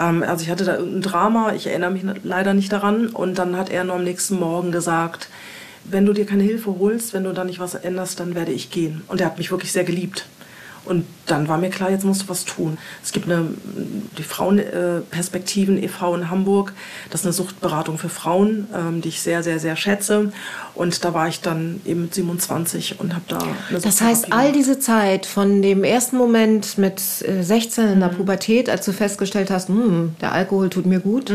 Ähm, 0.00 0.22
also 0.22 0.44
ich 0.44 0.50
hatte 0.50 0.64
da 0.64 0.76
irgendein 0.76 1.02
Drama, 1.02 1.52
ich 1.54 1.66
erinnere 1.66 1.90
mich 1.90 2.04
leider 2.22 2.54
nicht 2.54 2.72
daran. 2.72 3.08
Und 3.08 3.38
dann 3.38 3.56
hat 3.56 3.70
er 3.70 3.84
nur 3.84 3.96
am 3.96 4.04
nächsten 4.04 4.38
Morgen 4.38 4.70
gesagt, 4.70 5.28
wenn 5.84 6.06
du 6.06 6.12
dir 6.12 6.26
keine 6.26 6.42
Hilfe 6.42 6.78
holst, 6.78 7.12
wenn 7.12 7.24
du 7.24 7.32
da 7.32 7.44
nicht 7.44 7.58
was 7.58 7.74
änderst, 7.74 8.20
dann 8.20 8.34
werde 8.34 8.52
ich 8.52 8.70
gehen. 8.70 9.02
Und 9.08 9.20
er 9.20 9.26
hat 9.26 9.38
mich 9.38 9.50
wirklich 9.50 9.72
sehr 9.72 9.84
geliebt. 9.84 10.26
Und 10.88 11.04
dann 11.26 11.48
war 11.48 11.58
mir 11.58 11.70
klar, 11.70 11.90
jetzt 11.90 12.04
musst 12.04 12.22
du 12.22 12.28
was 12.28 12.44
tun. 12.44 12.78
Es 13.04 13.12
gibt 13.12 13.26
eine, 13.26 13.48
die 14.16 14.22
Frauenperspektiven 14.22 15.82
e.V. 15.82 16.14
in 16.16 16.30
Hamburg. 16.30 16.72
Das 17.10 17.20
ist 17.20 17.26
eine 17.26 17.32
Suchtberatung 17.32 17.98
für 17.98 18.08
Frauen, 18.08 18.66
ähm, 18.74 19.00
die 19.02 19.08
ich 19.10 19.20
sehr, 19.20 19.42
sehr, 19.42 19.58
sehr 19.58 19.76
schätze. 19.76 20.32
Und 20.74 21.04
da 21.04 21.14
war 21.14 21.28
ich 21.28 21.40
dann 21.40 21.80
eben 21.84 22.02
mit 22.02 22.14
27 22.14 23.00
und 23.00 23.14
habe 23.14 23.24
da 23.28 23.38
eine 23.68 23.80
Das 23.80 24.00
heißt, 24.00 24.32
all 24.32 24.52
diese 24.52 24.78
Zeit 24.78 25.26
von 25.26 25.62
dem 25.62 25.84
ersten 25.84 26.16
Moment 26.16 26.78
mit 26.78 27.00
äh, 27.22 27.42
16 27.42 27.88
in 27.88 28.00
der 28.00 28.08
Pubertät, 28.08 28.70
als 28.70 28.84
du 28.86 28.92
festgestellt 28.92 29.50
hast, 29.50 29.68
hm, 29.68 30.14
der 30.20 30.32
Alkohol 30.32 30.70
tut 30.70 30.86
mir 30.86 31.00
gut, 31.00 31.32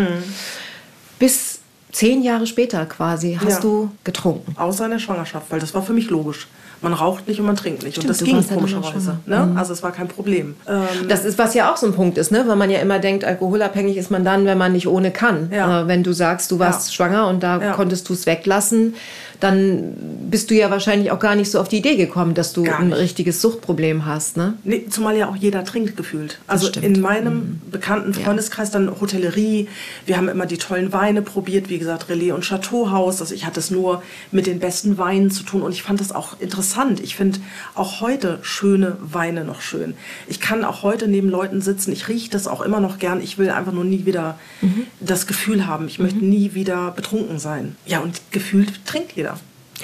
bis 1.20 1.60
zehn 1.92 2.24
Jahre 2.24 2.48
später 2.48 2.86
quasi 2.86 3.38
hast 3.40 3.50
Ja. 3.56 3.60
du 3.60 3.92
getrunken. 4.04 4.56
Außer 4.58 4.86
in 4.86 4.92
der 4.92 5.00
Schwangerschaft, 5.00 5.52
weil 5.52 5.60
das 5.60 5.74
war 5.74 5.84
für 5.84 5.94
mich 5.94 6.10
logisch. 6.10 6.48
Man 6.84 6.94
raucht 6.94 7.28
nicht 7.28 7.40
und 7.40 7.46
man 7.46 7.56
trinkt 7.56 7.82
nicht. 7.84 7.96
Stimmt, 7.96 8.10
und 8.10 8.20
das 8.22 8.24
ging 8.24 8.48
komischerweise. 8.58 9.18
Ne? 9.26 9.54
Also 9.56 9.74
es 9.74 9.82
war 9.82 9.92
kein 9.92 10.08
Problem. 10.10 10.56
Ähm, 10.68 11.08
Das 11.08 11.24
ist, 11.26 11.38
was 11.38 11.54
ja 11.54 11.72
auch 11.72 11.78
so 11.78 11.88
ein 11.88 11.94
Punkt 11.94 12.18
ist, 12.18 12.32
ne? 12.32 12.44
weil 12.46 12.56
man 12.58 12.70
ja 12.70 12.80
immer 12.80 13.00
denkt, 13.00 13.24
alkoholabhängig 13.24 13.98
ist 13.98 14.12
man 14.12 14.24
dann, 14.26 14.46
wenn 14.46 14.58
man 14.58 14.74
nicht 14.74 14.88
ohne 14.88 15.12
kann. 15.12 15.50
Ja. 15.52 15.82
Äh, 15.82 15.88
wenn 15.88 16.04
du 16.04 16.14
sagst, 16.14 16.52
du 16.52 16.60
warst 16.60 16.90
Ja. 16.90 16.94
schwanger 16.94 17.28
und 17.28 17.42
da 17.42 17.72
konntest 17.74 18.10
du 18.10 18.14
es 18.14 18.26
weglassen, 18.26 18.96
dann 19.44 19.94
bist 20.32 20.50
du 20.50 20.56
ja 20.56 20.72
wahrscheinlich 20.72 21.12
auch 21.12 21.20
gar 21.20 21.36
nicht 21.36 21.52
so 21.52 21.60
auf 21.60 21.68
die 21.68 21.78
Idee 21.78 21.98
gekommen, 21.98 22.34
dass 22.34 22.54
du 22.54 22.64
ein 22.64 22.94
richtiges 22.94 23.42
Suchtproblem 23.42 24.06
hast. 24.06 24.38
Ne? 24.38 24.54
Nee, 24.64 24.86
zumal 24.90 25.18
ja 25.18 25.28
auch 25.28 25.36
jeder 25.36 25.66
trinkt 25.66 25.98
gefühlt. 25.98 26.40
Also 26.48 26.70
in 26.80 27.02
meinem 27.02 27.60
bekannten 27.70 28.14
Freundeskreis 28.14 28.72
dann 28.72 28.90
Hotellerie. 29.02 29.68
Wir 30.06 30.16
haben 30.16 30.30
immer 30.30 30.46
die 30.46 30.58
tollen 30.58 30.94
Weine 30.94 31.22
probiert, 31.22 31.70
wie 31.70 31.78
gesagt 31.78 32.08
Relais 32.08 32.32
und 32.32 32.46
Chateauhaus. 32.46 33.20
Also 33.20 33.36
ich 33.36 33.46
hatte 33.46 33.60
es 33.60 33.70
nur 33.70 34.02
mit 34.32 34.48
den 34.48 34.60
besten 34.60 34.98
Weinen 34.98 35.30
zu 35.30 35.44
tun 35.44 35.62
und 35.62 35.74
ich 35.74 35.84
fand 35.84 36.00
das 36.00 36.14
auch 36.14 36.40
interessant. 36.40 37.02
Ich 37.02 37.18
finde 37.18 37.40
auch 37.76 38.00
heute 38.00 38.40
schöne 38.44 38.96
Weine 39.02 39.44
noch 39.44 39.60
schön. 39.60 39.94
Ich 40.28 40.40
kann 40.40 40.64
auch 40.64 40.84
heute 40.84 41.10
neben 41.10 41.30
Leuten 41.30 41.60
sitzen. 41.60 41.92
Ich 41.92 42.08
rieche 42.08 42.30
das 42.30 42.48
auch 42.48 42.62
immer 42.62 42.80
noch 42.80 42.98
gern. 42.98 43.22
Ich 43.22 43.38
will 43.38 43.50
einfach 43.50 43.74
nur 43.74 43.84
nie 43.84 44.06
wieder 44.06 44.40
Mhm. 44.62 44.86
das 45.02 45.28
Gefühl 45.28 45.68
haben. 45.68 45.88
Ich 45.88 46.00
möchte 46.00 46.24
nie 46.24 46.54
wieder 46.54 46.92
betrunken 46.92 47.40
sein. 47.40 47.76
Ja 47.86 48.00
und 48.00 48.22
gefühlt 48.32 48.86
trinkt 48.86 49.12
jeder. 49.12 49.33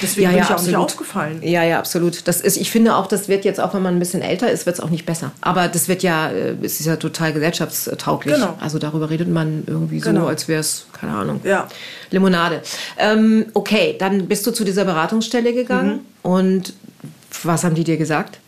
Deswegen 0.01 0.23
Ja, 0.23 0.29
bin 0.29 0.37
ja, 0.39 0.43
ich 0.43 0.49
auch 0.49 0.55
nicht 0.61 0.75
absolut. 0.75 0.85
aufgefallen. 0.85 1.39
Ja, 1.43 1.63
ja, 1.63 1.79
absolut. 1.79 2.27
Das 2.27 2.41
ist, 2.41 2.57
ich 2.57 2.71
finde 2.71 2.95
auch, 2.95 3.07
das 3.07 3.27
wird 3.27 3.45
jetzt 3.45 3.59
auch, 3.59 3.73
wenn 3.73 3.81
man 3.81 3.95
ein 3.95 3.99
bisschen 3.99 4.21
älter 4.21 4.49
ist, 4.51 4.65
wird 4.65 4.75
es 4.77 4.79
auch 4.81 4.89
nicht 4.89 5.05
besser. 5.05 5.31
Aber 5.41 5.67
das 5.67 5.87
wird 5.87 6.03
ja, 6.03 6.29
äh, 6.29 6.55
es 6.61 6.79
ist 6.79 6.85
ja 6.85 6.95
total 6.95 7.33
gesellschaftstauglich. 7.33 8.35
Genau. 8.35 8.57
Also 8.59 8.79
darüber 8.79 9.09
redet 9.09 9.29
man 9.29 9.63
irgendwie 9.67 9.99
so, 9.99 10.09
Genau. 10.09 10.27
als 10.27 10.47
wäre 10.47 10.61
es, 10.61 10.85
keine 10.99 11.13
Ahnung, 11.13 11.41
Ja. 11.43 11.67
Limonade. 12.11 12.61
Ähm, 12.97 13.45
okay, 13.53 13.95
dann 13.99 14.27
bist 14.27 14.45
du 14.47 14.51
zu 14.51 14.63
dieser 14.63 14.85
Beratungsstelle 14.85 15.53
gegangen 15.53 15.91
Mhm. 15.93 15.99
und 16.31 16.73
was 17.43 17.63
haben 17.63 17.75
die 17.75 17.83
dir 17.83 17.97
gesagt? 17.97 18.39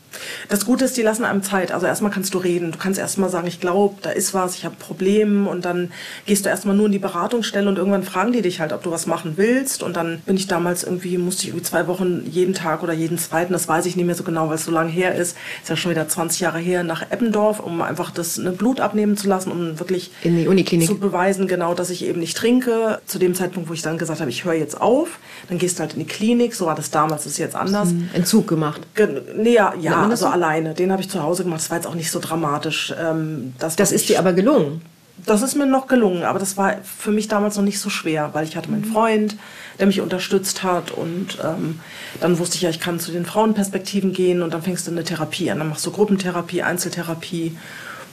Das 0.49 0.65
Gute 0.65 0.85
ist, 0.85 0.97
die 0.97 1.01
lassen 1.01 1.23
einem 1.23 1.43
Zeit. 1.43 1.71
Also 1.71 1.85
erstmal 1.85 2.11
kannst 2.11 2.33
du 2.33 2.37
reden. 2.37 2.71
Du 2.71 2.77
kannst 2.77 2.99
erstmal 2.99 3.29
sagen, 3.29 3.47
ich 3.47 3.59
glaube, 3.59 3.95
da 4.01 4.09
ist 4.09 4.33
was, 4.33 4.55
ich 4.55 4.65
habe 4.65 4.75
Probleme. 4.77 5.49
Und 5.49 5.65
dann 5.65 5.91
gehst 6.25 6.45
du 6.45 6.49
erstmal 6.49 6.75
nur 6.75 6.87
in 6.87 6.91
die 6.91 6.99
Beratungsstelle 6.99 7.67
und 7.67 7.77
irgendwann 7.77 8.03
fragen 8.03 8.31
die 8.33 8.41
dich 8.41 8.59
halt, 8.59 8.73
ob 8.73 8.83
du 8.83 8.91
was 8.91 9.05
machen 9.05 9.33
willst. 9.35 9.83
Und 9.83 9.95
dann 9.95 10.19
bin 10.25 10.35
ich 10.35 10.47
damals 10.47 10.83
irgendwie, 10.83 11.17
musste 11.17 11.43
ich 11.43 11.49
irgendwie 11.49 11.65
zwei 11.65 11.87
Wochen 11.87 12.23
jeden 12.29 12.53
Tag 12.53 12.83
oder 12.83 12.93
jeden 12.93 13.17
zweiten, 13.17 13.53
das 13.53 13.67
weiß 13.67 13.85
ich 13.85 13.95
nicht 13.95 14.05
mehr 14.05 14.15
so 14.15 14.23
genau, 14.23 14.49
weil 14.49 14.55
es 14.55 14.65
so 14.65 14.71
lange 14.71 14.91
her 14.91 15.15
ist. 15.15 15.37
Ist 15.61 15.69
ja 15.69 15.75
schon 15.75 15.91
wieder 15.91 16.07
20 16.07 16.39
Jahre 16.41 16.59
her, 16.59 16.83
nach 16.83 17.09
Eppendorf, 17.09 17.59
um 17.59 17.81
einfach 17.81 18.11
das 18.11 18.37
ne, 18.37 18.51
Blut 18.51 18.79
abnehmen 18.79 19.17
zu 19.17 19.27
lassen, 19.27 19.51
um 19.51 19.79
wirklich 19.79 20.11
in 20.23 20.37
die 20.37 20.47
Uniklinik 20.47 20.87
zu 20.87 20.97
beweisen, 20.97 21.47
genau, 21.47 21.73
dass 21.73 21.89
ich 21.89 22.05
eben 22.05 22.19
nicht 22.19 22.37
trinke. 22.37 23.01
Zu 23.05 23.19
dem 23.19 23.35
Zeitpunkt, 23.35 23.69
wo 23.69 23.73
ich 23.73 23.81
dann 23.81 23.97
gesagt 23.97 24.19
habe, 24.19 24.29
ich 24.29 24.45
höre 24.45 24.53
jetzt 24.53 24.79
auf, 24.79 25.19
dann 25.49 25.57
gehst 25.57 25.77
du 25.77 25.81
halt 25.81 25.93
in 25.93 25.99
die 25.99 26.05
Klinik. 26.05 26.55
So 26.55 26.65
war 26.65 26.75
das 26.75 26.91
damals, 26.91 27.23
das 27.23 27.33
ist 27.33 27.37
jetzt 27.37 27.55
anders. 27.55 27.89
Entzug 28.13 28.47
gemacht. 28.47 28.81
Ge 28.95 29.21
nee, 29.35 29.53
ja, 29.53 29.73
ja 29.79 30.00
das 30.09 30.23
also 30.23 30.25
so? 30.27 30.31
alleine. 30.33 30.73
Den 30.73 30.91
habe 30.91 31.01
ich 31.01 31.09
zu 31.09 31.21
Hause 31.21 31.43
gemacht. 31.43 31.59
Das 31.61 31.69
war 31.69 31.77
jetzt 31.77 31.87
auch 31.87 31.95
nicht 31.95 32.11
so 32.11 32.19
dramatisch. 32.19 32.93
Ähm, 32.99 33.53
das 33.59 33.75
Das 33.75 33.91
ist 33.91 34.09
dir 34.09 34.19
aber 34.19 34.33
gelungen. 34.33 34.81
das 35.25 35.41
ist 35.41 35.55
mir 35.55 35.65
noch 35.67 35.87
gelungen, 35.87 36.23
aber 36.23 36.39
das 36.39 36.57
war 36.57 36.75
für 36.83 37.11
mich 37.11 37.27
damals 37.27 37.55
noch 37.55 37.63
nicht 37.63 37.79
so 37.79 37.89
schwer, 37.89 38.29
weil 38.33 38.45
ich 38.45 38.55
hatte 38.57 38.71
meinen 38.71 38.85
Freund, 38.85 39.35
der 39.79 39.85
mich 39.87 40.01
unterstützt 40.01 40.63
hat 40.63 40.89
und 40.91 41.37
ähm, 41.43 41.79
dann 42.19 42.39
wusste 42.39 42.55
ich 42.55 42.63
ja, 42.63 42.69
ich 42.69 42.79
kann 42.79 42.99
zu 42.99 43.11
den 43.11 43.25
Frauenperspektiven 43.25 44.13
gehen 44.13 44.41
und 44.41 44.53
dann 44.53 44.63
fängst 44.63 44.87
du 44.87 44.91
eine 44.91 45.03
Therapie 45.03 45.51
an, 45.51 45.59
dann 45.59 45.69
machst 45.69 45.85
du 45.85 45.91
Gruppentherapie, 45.91 46.63
Einzeltherapie. 46.63 47.55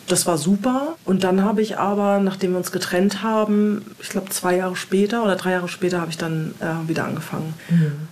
Das 0.09 0.27
war 0.27 0.39
super. 0.39 0.97
Und 1.05 1.23
dann 1.23 1.45
habe 1.45 1.61
ich 1.61 1.79
aber, 1.79 2.19
nachdem 2.19 2.53
wir 2.53 2.59
uns 2.59 2.73
getrennt 2.73 3.23
haben, 3.23 3.85
ich 4.01 4.09
glaube 4.09 4.31
zwei 4.31 4.57
Jahre 4.57 4.75
später 4.75 5.23
oder 5.23 5.37
drei 5.37 5.53
Jahre 5.53 5.69
später, 5.69 6.01
habe 6.01 6.11
ich 6.11 6.17
dann 6.17 6.55
äh, 6.61 6.89
wieder 6.89 7.05
angefangen. 7.05 7.55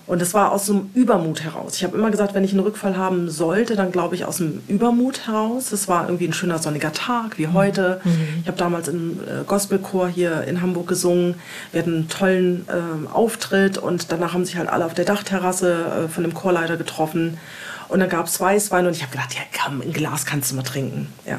Und 0.07 0.21
das 0.21 0.35
war 0.35 0.53
aus 0.53 0.67
so 0.67 0.75
einem 0.75 0.91
Übermut 0.95 1.43
heraus. 1.43 1.77
Ich 1.77 1.85
habe 1.85 1.97
immer 1.97 2.11
gesagt, 2.11 2.35
wenn 2.35 2.45
ich 2.45 2.53
einen 2.53 2.61
Rückfall 2.61 2.97
haben 2.97 3.31
sollte, 3.31 3.77
dann 3.77 3.93
glaube 3.93 4.15
ich 4.15 4.25
aus 4.25 4.37
dem 4.37 4.63
Übermut 4.69 5.27
heraus. 5.27 5.73
Es 5.73 5.89
war 5.89 6.05
irgendwie 6.07 6.29
ein 6.29 6.33
schöner 6.33 6.59
sonniger 6.59 6.93
Tag, 6.93 7.39
wie 7.39 7.49
heute. 7.49 8.01
Ich 8.43 8.49
habe 8.49 8.59
damals 8.59 8.89
im 8.89 9.21
äh, 9.21 9.45
Gospelchor 9.47 10.09
hier 10.09 10.43
in 10.43 10.61
Hamburg 10.61 10.87
gesungen. 10.89 11.37
Wir 11.73 11.81
hatten 11.81 11.95
einen 11.95 12.09
tollen 12.09 12.67
ähm, 12.73 13.09
Auftritt 13.09 13.79
und 13.79 14.13
danach 14.13 14.35
haben 14.35 14.45
sich 14.45 14.57
halt 14.57 14.69
alle 14.69 14.85
auf 14.85 14.95
der 14.95 15.07
Dachterrasse 15.07 16.05
äh, 16.05 16.09
von 16.09 16.23
dem 16.25 16.35
Chorleiter 16.35 16.77
getroffen. 16.77 17.39
Und 17.89 18.01
dann 18.01 18.09
gab 18.09 18.27
es 18.27 18.41
Weißwein 18.41 18.87
und 18.87 18.95
ich 18.95 19.03
habe 19.03 19.13
gedacht, 19.13 19.35
ja 19.35 19.41
komm, 19.65 19.81
ein 19.81 19.93
Glas 19.93 20.27
kannst 20.27 20.51
du 20.51 20.57
mal 20.57 20.63
trinken. 20.63 21.09
Ja. 21.27 21.39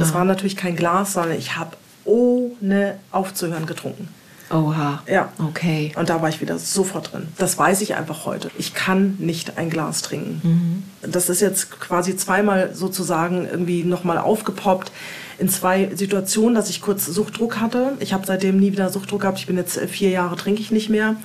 Das 0.00 0.14
war 0.14 0.24
natürlich 0.24 0.56
kein 0.56 0.76
Glas, 0.76 1.12
sondern 1.12 1.38
ich 1.38 1.56
habe 1.56 1.76
ohne 2.04 2.96
aufzuhören 3.12 3.66
getrunken. 3.66 4.08
Oha. 4.52 5.02
Ja. 5.06 5.28
Okay. 5.38 5.92
Und 5.96 6.10
da 6.10 6.20
war 6.22 6.28
ich 6.28 6.40
wieder 6.40 6.58
sofort 6.58 7.12
drin. 7.12 7.28
Das 7.38 7.56
weiß 7.56 7.82
ich 7.82 7.94
einfach 7.94 8.26
heute. 8.26 8.50
Ich 8.58 8.74
kann 8.74 9.14
nicht 9.18 9.58
ein 9.58 9.70
Glas 9.70 10.02
trinken. 10.02 10.84
Das 11.02 11.28
ist 11.28 11.40
jetzt 11.40 11.70
quasi 11.78 12.16
zweimal 12.16 12.74
sozusagen 12.74 13.46
irgendwie 13.48 13.84
nochmal 13.84 14.18
aufgepoppt 14.18 14.90
in 15.38 15.48
zwei 15.48 15.90
Situationen, 15.94 16.54
dass 16.54 16.68
ich 16.68 16.82
kurz 16.82 17.06
Suchtdruck 17.06 17.60
hatte. 17.60 17.92
Ich 18.00 18.12
habe 18.12 18.26
seitdem 18.26 18.58
nie 18.58 18.72
wieder 18.72 18.90
Suchtdruck 18.90 19.22
gehabt. 19.22 19.38
Ich 19.38 19.46
bin 19.46 19.56
jetzt 19.56 19.78
äh, 19.78 19.88
vier 19.88 20.10
Jahre, 20.10 20.36
trinke 20.36 20.60
ich 20.60 20.70
nicht 20.70 20.90
mehr. 20.90 21.16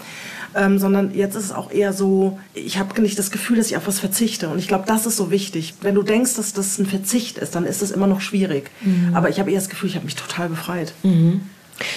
Ähm, 0.58 0.80
sondern 0.80 1.13
jetzt 1.13 1.36
ist 1.36 1.44
es 1.46 1.52
auch 1.52 1.70
eher 1.70 1.91
so, 1.91 2.39
ich 2.54 2.78
habe 2.80 3.02
nicht 3.02 3.20
das 3.20 3.30
Gefühl, 3.30 3.58
dass 3.58 3.68
ich 3.68 3.76
auf 3.76 3.88
was 3.88 4.00
verzichte. 4.00 4.48
Und 4.48 4.58
ich 4.58 4.70
glaube, 4.70 4.86
das 4.88 5.06
ist 5.06 5.18
so 5.18 5.30
wichtig. 5.30 5.74
Wenn 5.82 5.96
du 5.96 6.02
denkst, 6.02 6.36
dass 6.36 6.54
das 6.54 6.78
ein 6.80 6.86
Verzicht 6.86 7.38
ist, 7.38 7.56
dann 7.56 7.65
ist 7.65 7.82
es 7.82 7.91
immer 7.91 8.08
noch 8.08 8.22
schwierig. 8.22 8.72
Aber 9.13 9.28
ich 9.30 9.39
habe 9.41 9.52
eher 9.52 9.60
das 9.60 9.68
Gefühl, 9.68 9.89
ich 9.89 9.96
habe 9.96 10.06
mich 10.06 10.15
total 10.15 10.48
befreit. 10.48 10.94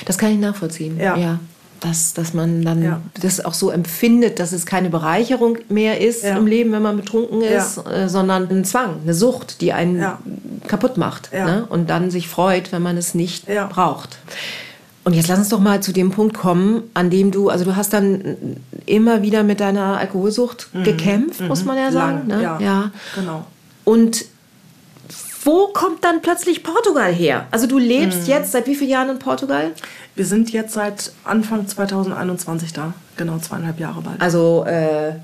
Das 0.07 0.18
kann 0.18 0.33
ich 0.33 0.38
nachvollziehen. 0.38 0.99
Ja. 0.99 1.38
Dass, 1.79 2.12
dass 2.14 2.35
man 2.35 2.62
dann 2.64 2.83
Ja. 2.83 3.01
das 3.21 3.44
auch 3.44 3.55
so 3.55 3.71
empfindet, 3.71 4.40
dass 4.40 4.51
es 4.51 4.66
keine 4.66 4.90
Bereicherung 4.90 5.59
mehr 5.68 6.01
ist 6.01 6.25
Ja. 6.25 6.37
im 6.37 6.49
Leben, 6.49 6.73
wenn 6.73 6.83
man 6.83 6.97
betrunken 6.97 7.40
Ja. 7.40 7.51
ist, 7.64 7.79
äh, 7.87 8.09
sondern 8.09 8.49
ein 8.51 8.64
Zwang, 8.64 8.97
eine 9.05 9.14
Sucht, 9.14 9.61
die 9.61 9.73
einen 9.73 10.01
Ja. 10.01 10.18
kaputt 10.66 10.97
macht. 10.97 11.31
Ja. 11.33 11.44
Ne? 11.44 11.66
Und 11.68 11.88
dann 11.90 12.11
sich 12.11 12.27
freut, 12.27 12.73
wenn 12.73 12.83
man 12.83 12.97
es 12.97 13.14
nicht 13.14 13.47
Ja. 13.49 13.66
braucht. 13.68 14.18
Und 15.09 15.14
jetzt 15.14 15.29
lass 15.29 15.38
uns 15.38 15.49
doch 15.49 15.59
mal 15.59 15.83
zu 15.83 15.92
dem 15.94 16.11
Punkt 16.11 16.37
kommen, 16.37 16.83
an 16.92 17.09
dem 17.09 17.31
du, 17.31 17.49
also 17.49 17.64
du 17.64 17.77
hast 17.77 17.94
dann 17.94 18.37
immer 18.85 19.23
wieder 19.23 19.42
mit 19.42 19.59
deiner 19.59 19.97
Alkoholsucht 19.97 20.68
gekämpft, 20.85 21.40
muss 21.40 21.64
man 21.64 21.79
ja 21.79 21.90
sagen. 21.90 22.25
Mhm. 22.25 22.29
Lang, 22.29 22.38
ne? 22.40 22.44
ja. 22.44 22.61
ja. 22.61 22.90
Genau. 23.14 23.47
Und 23.85 24.27
wo 25.44 25.68
kommt 25.68 26.05
dann 26.05 26.21
plötzlich 26.21 26.62
Portugal 26.62 27.11
her? 27.11 27.47
Also 27.51 27.66
du 27.66 27.79
lebst 27.79 28.25
Mhm. 28.25 28.27
jetzt 28.27 28.53
seit 28.53 28.66
wie 28.66 28.75
vielen 28.75 28.90
Jahren 28.90 29.09
in 29.09 29.18
Portugal? 29.18 29.71
Wir 30.14 30.27
sind 30.27 30.51
jetzt 30.53 30.75
seit 30.75 31.11
Anfang 31.25 31.66
2021 31.66 32.75
da. 32.75 32.92
Genau 33.16 33.38
zweieinhalb 33.38 33.81
Jahre 33.81 34.03
bald. 34.03 34.21
Also 34.21 34.66
äh, 34.66 35.14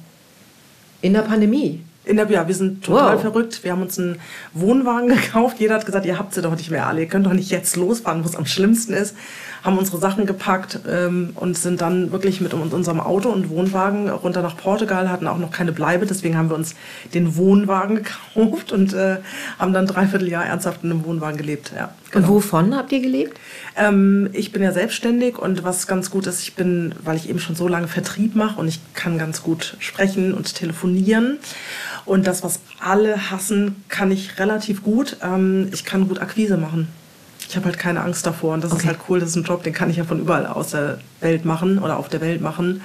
in 1.02 1.12
der 1.12 1.20
Pandemie. 1.20 1.82
In 2.04 2.16
der, 2.16 2.30
ja, 2.30 2.46
wir 2.46 2.54
sind 2.54 2.84
total 2.84 3.14
Wow. 3.14 3.20
verrückt. 3.22 3.64
Wir 3.64 3.72
haben 3.72 3.82
uns 3.82 3.98
einen 3.98 4.18
Wohnwagen 4.52 5.08
gekauft. 5.14 5.56
Jeder 5.58 5.74
hat 5.76 5.86
gesagt, 5.86 6.04
ihr 6.06 6.18
habt 6.18 6.34
sie 6.34 6.42
doch 6.42 6.54
nicht 6.56 6.70
mehr 6.70 6.86
alle. 6.86 7.00
Ihr 7.00 7.06
könnt 7.08 7.24
doch 7.26 7.32
nicht 7.32 7.50
jetzt 7.50 7.76
losfahren, 7.76 8.22
wo 8.24 8.28
es 8.28 8.36
am 8.36 8.46
schlimmsten 8.46 8.92
ist. 8.92 9.16
Haben 9.62 9.78
unsere 9.78 9.96
Sachen 9.96 10.26
gepackt 10.26 10.80
ähm, 10.86 11.30
und 11.36 11.56
sind 11.56 11.80
dann 11.80 12.12
wirklich 12.12 12.42
mit 12.42 12.52
uns- 12.52 12.74
unserem 12.74 13.00
Auto 13.00 13.30
und 13.30 13.48
Wohnwagen 13.48 14.10
runter 14.10 14.42
nach 14.42 14.58
Portugal. 14.58 15.08
Hatten 15.10 15.26
auch 15.26 15.38
noch 15.38 15.50
keine 15.50 15.72
Bleibe. 15.72 16.04
Deswegen 16.04 16.36
haben 16.36 16.50
wir 16.50 16.56
uns 16.56 16.74
den 17.14 17.36
Wohnwagen 17.36 17.96
gekauft 18.34 18.72
und 18.72 18.92
äh, 18.92 19.16
haben 19.58 19.72
dann 19.72 19.86
dreiviertel 19.86 20.28
Jahr 20.28 20.44
ernsthaft 20.44 20.84
in 20.84 20.90
einem 20.90 21.04
Wohnwagen 21.06 21.38
gelebt. 21.38 21.72
Ja, 21.74 21.94
Und 22.14 22.28
wovon 22.28 22.76
habt 22.76 22.92
ihr 22.92 23.00
gelebt? 23.00 23.38
Ähm, 23.76 24.28
ich 24.34 24.52
bin 24.52 24.62
ja 24.62 24.72
selbstständig 24.72 25.38
und 25.38 25.64
was 25.64 25.86
ganz 25.86 26.10
gut 26.10 26.26
ist, 26.26 26.42
ich 26.42 26.54
bin, 26.54 26.94
weil 27.02 27.16
ich 27.16 27.30
eben 27.30 27.38
schon 27.38 27.56
so 27.56 27.66
lange 27.66 27.88
Vertrieb 27.88 28.36
mache 28.36 28.60
und 28.60 28.68
ich 28.68 28.80
kann 28.92 29.16
ganz 29.16 29.42
gut 29.42 29.76
sprechen 29.78 30.34
und 30.34 30.54
telefonieren. 30.54 31.38
Und 32.06 32.26
das, 32.26 32.42
was 32.42 32.60
alle 32.80 33.30
hassen, 33.30 33.76
kann 33.88 34.10
ich 34.10 34.38
relativ 34.38 34.82
gut. 34.82 35.16
Ähm, 35.22 35.68
ich 35.72 35.84
kann 35.84 36.08
gut 36.08 36.20
Akquise 36.20 36.56
machen. 36.56 36.88
Ich 37.48 37.56
habe 37.56 37.66
halt 37.66 37.78
keine 37.78 38.00
Angst 38.02 38.26
davor 38.26 38.54
und 38.54 38.64
das 38.64 38.72
ist 38.72 38.78
Okay. 38.78 38.88
halt 38.88 38.98
cool. 39.08 39.20
Das 39.20 39.30
ist 39.30 39.36
ein 39.36 39.44
Job, 39.44 39.62
den 39.62 39.72
kann 39.72 39.90
ich 39.90 39.96
ja 39.96 40.04
von 40.04 40.18
überall 40.20 40.46
aus 40.46 40.70
der 40.70 40.98
Welt 41.20 41.44
machen 41.44 41.78
oder 41.78 41.98
auf 41.98 42.08
der 42.08 42.20
Welt 42.20 42.40
machen. 42.40 42.80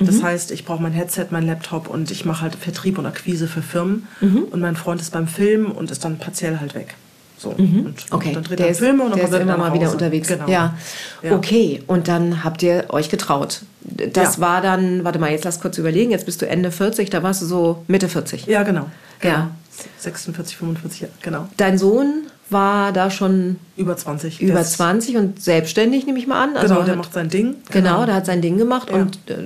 Das 0.00 0.22
heißt, 0.22 0.50
ich 0.50 0.64
brauche 0.64 0.82
mein 0.82 0.92
Headset, 0.92 1.26
mein 1.30 1.46
Laptop 1.46 1.86
und 1.88 2.10
ich 2.10 2.24
mache 2.24 2.40
halt 2.42 2.54
Vertrieb 2.54 2.96
und 2.98 3.04
Akquise 3.06 3.46
für 3.48 3.60
Firmen. 3.62 4.06
Und 4.20 4.58
mein 4.60 4.74
Freund 4.74 5.00
ist 5.00 5.12
beim 5.12 5.28
Film 5.28 5.70
und 5.70 5.90
ist 5.90 6.04
dann 6.04 6.18
partiell 6.18 6.58
halt 6.58 6.74
weg. 6.74 6.94
So. 7.36 7.50
Und 7.50 7.94
Okay, 8.10 8.32
dann 8.32 8.42
dreht 8.44 8.58
der 8.58 8.66
er 8.66 8.72
ist, 8.72 8.78
Filme 8.78 9.02
und 9.04 9.10
dann 9.10 9.20
kommt 9.20 9.32
ist 9.32 9.36
er 9.38 9.42
immer 9.42 9.56
mal 9.58 9.72
wieder 9.74 9.90
unterwegs. 9.92 10.28
Genau. 10.28 10.48
Ja. 10.48 10.74
Ja. 11.22 11.34
Okay, 11.36 11.82
und 11.86 12.08
dann 12.08 12.44
habt 12.44 12.62
ihr 12.62 12.86
euch 12.90 13.08
getraut. 13.10 13.60
Das 13.82 14.36
Ja. 14.36 14.40
war 14.42 14.60
dann, 14.60 15.04
warte 15.04 15.18
mal, 15.18 15.30
jetzt 15.30 15.44
lass 15.44 15.60
kurz 15.60 15.78
überlegen, 15.78 16.10
jetzt 16.10 16.26
bist 16.26 16.42
du 16.42 16.46
Ende 16.48 16.70
40, 16.70 17.08
da 17.10 17.22
warst 17.22 17.42
du 17.42 17.46
so 17.46 17.82
Mitte 17.88 18.08
40. 18.08 18.46
Ja, 18.46 18.62
genau. 18.62 18.86
genau. 19.20 19.34
Ja. 19.34 19.50
46, 19.98 20.56
45, 20.56 21.00
ja, 21.02 21.08
genau. 21.22 21.48
Dein 21.56 21.78
Sohn 21.78 22.24
war 22.50 22.92
da 22.92 23.10
schon 23.10 23.56
Über 23.76 23.96
20. 23.96 24.40
über 24.42 24.52
Der 24.54 24.62
ist- 24.62 24.72
20 24.74 25.16
und 25.16 25.40
selbstständig, 25.42 26.04
nehme 26.04 26.18
ich 26.18 26.26
mal 26.26 26.42
an. 26.42 26.50
Genau, 26.60 26.82
der 26.82 26.92
hat- 26.92 26.96
macht 26.98 27.14
sein 27.14 27.28
Ding. 27.30 27.54
Genau, 27.70 28.04
der 28.04 28.16
hat 28.16 28.26
sein 28.26 28.42
Ding 28.42 28.58
gemacht 28.58 28.90
Ja. 28.90 28.96
und 28.96 29.16
äh, 29.28 29.36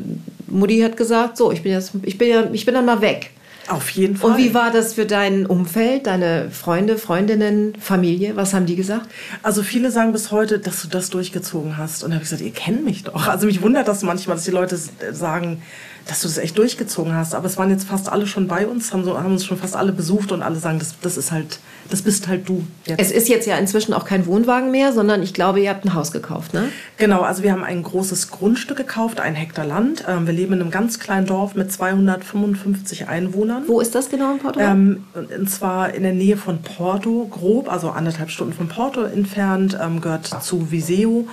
Mutti 0.48 0.80
hat 0.80 0.96
gesagt, 0.96 1.36
so, 1.36 1.52
ich 1.52 1.62
bin 1.62 1.72
jetzt, 1.72 1.92
ich 2.02 2.18
bin 2.18 2.28
ja, 2.28 2.44
ich 2.52 2.64
bin 2.64 2.74
dann 2.74 2.86
mal 2.86 3.00
weg. 3.00 3.30
Auf 3.68 3.90
jeden 3.90 4.16
Fall. 4.16 4.32
Und 4.32 4.38
wie 4.38 4.52
war 4.52 4.70
das 4.70 4.94
für 4.94 5.06
dein 5.06 5.46
Umfeld, 5.46 6.06
deine 6.06 6.50
Freunde, 6.50 6.98
Freundinnen, 6.98 7.74
Familie? 7.80 8.36
Was 8.36 8.52
haben 8.52 8.66
die 8.66 8.76
gesagt? 8.76 9.08
Also 9.42 9.62
viele 9.62 9.90
sagen 9.90 10.12
bis 10.12 10.30
heute, 10.30 10.58
dass 10.58 10.82
du 10.82 10.88
das 10.88 11.10
durchgezogen 11.10 11.78
hast. 11.78 12.04
Und 12.04 12.10
da 12.10 12.16
habe 12.16 12.24
ich 12.24 12.30
gesagt, 12.30 12.42
ihr 12.42 12.52
kennt 12.52 12.84
mich 12.84 13.04
doch. 13.04 13.26
Also 13.26 13.46
mich 13.46 13.62
wundert 13.62 13.88
das 13.88 14.02
manchmal, 14.02 14.36
dass 14.36 14.44
die 14.44 14.50
Leute 14.50 14.78
sagen, 15.12 15.62
dass 16.06 16.20
du 16.20 16.28
das 16.28 16.38
echt 16.38 16.58
durchgezogen 16.58 17.14
hast. 17.14 17.34
Aber 17.34 17.46
es 17.46 17.56
waren 17.56 17.70
jetzt 17.70 17.84
fast 17.88 18.10
alle 18.10 18.26
schon 18.26 18.46
bei 18.46 18.66
uns, 18.66 18.92
haben, 18.92 19.04
so, 19.04 19.18
haben 19.18 19.32
uns 19.32 19.44
schon 19.44 19.56
fast 19.56 19.74
alle 19.76 19.92
besucht 19.92 20.32
und 20.32 20.42
alle 20.42 20.56
sagen, 20.56 20.78
das, 20.78 20.94
das 21.00 21.16
ist 21.16 21.32
halt, 21.32 21.58
das 21.90 22.02
bist 22.02 22.28
halt 22.28 22.48
du. 22.48 22.64
Jetzt. 22.84 23.00
Es 23.00 23.10
ist 23.10 23.28
jetzt 23.28 23.46
ja 23.46 23.56
inzwischen 23.56 23.94
auch 23.94 24.04
kein 24.04 24.26
Wohnwagen 24.26 24.70
mehr, 24.70 24.92
sondern 24.92 25.22
ich 25.22 25.32
glaube, 25.34 25.60
ihr 25.60 25.70
habt 25.70 25.84
ein 25.84 25.94
Haus 25.94 26.12
gekauft, 26.12 26.52
ne? 26.54 26.68
Genau, 26.98 27.22
also 27.22 27.42
wir 27.42 27.52
haben 27.52 27.64
ein 27.64 27.82
großes 27.82 28.30
Grundstück 28.30 28.76
gekauft, 28.76 29.20
ein 29.20 29.34
Hektar 29.34 29.64
Land. 29.66 30.04
Ähm, 30.06 30.26
wir 30.26 30.34
leben 30.34 30.52
in 30.54 30.60
einem 30.60 30.70
ganz 30.70 30.98
kleinen 30.98 31.26
Dorf 31.26 31.54
mit 31.54 31.72
255 31.72 33.08
Einwohnern. 33.08 33.64
Wo 33.66 33.80
ist 33.80 33.94
das 33.94 34.10
genau 34.10 34.32
in 34.32 34.38
Portugal? 34.38 34.72
Ähm, 34.72 35.04
und- 35.14 35.50
zwar 35.50 35.94
in 35.94 36.02
der 36.02 36.12
Nähe 36.12 36.36
von 36.36 36.62
Porto, 36.62 37.26
grob, 37.30 37.70
also 37.70 37.90
anderthalb 37.90 38.30
Stunden 38.30 38.52
von 38.52 38.68
Porto 38.68 39.02
entfernt, 39.02 39.76
ähm, 39.80 40.00
gehört 40.00 40.26
zu 40.42 40.70
Viseu. 40.70 41.24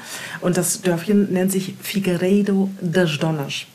Und 0.41 0.57
das 0.57 0.81
Dörfchen 0.81 1.31
nennt 1.31 1.51
sich 1.51 1.75
Figueiredo 1.81 2.69
das 2.81 3.17
Donas. 3.19 3.65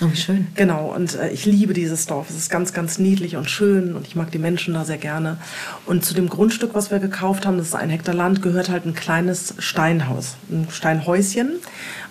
Oh, 0.00 0.10
wie 0.10 0.16
schön. 0.16 0.46
Genau, 0.54 0.92
und 0.94 1.14
äh, 1.14 1.30
ich 1.30 1.44
liebe 1.46 1.72
dieses 1.72 2.06
Dorf. 2.06 2.30
Es 2.30 2.36
ist 2.36 2.50
ganz, 2.50 2.72
ganz 2.72 2.98
niedlich 2.98 3.36
und 3.36 3.50
schön 3.50 3.94
und 3.94 4.06
ich 4.06 4.16
mag 4.16 4.30
die 4.30 4.38
Menschen 4.38 4.74
da 4.74 4.84
sehr 4.84 4.98
gerne. 4.98 5.38
Und 5.86 6.04
zu 6.04 6.14
dem 6.14 6.28
Grundstück, 6.28 6.74
was 6.74 6.90
wir 6.90 6.98
gekauft 6.98 7.46
haben, 7.46 7.58
das 7.58 7.68
ist 7.68 7.74
ein 7.74 7.90
Hektar 7.90 8.14
Land, 8.14 8.42
gehört 8.42 8.68
halt 8.68 8.86
ein 8.86 8.94
kleines 8.94 9.54
Steinhaus, 9.58 10.36
ein 10.50 10.68
Steinhäuschen, 10.70 11.54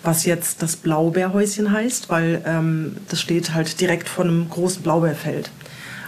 was 0.04 0.26
jetzt 0.26 0.62
das 0.62 0.76
Blaubeerhäuschen 0.76 1.72
heißt, 1.72 2.10
weil 2.10 2.42
ähm, 2.46 2.98
das 3.10 3.22
steht 3.22 3.54
halt 3.54 3.80
direkt 3.80 4.10
vor 4.10 4.26
einem 4.26 4.50
großen 4.50 4.82
Blaubeerfeld. 4.84 5.52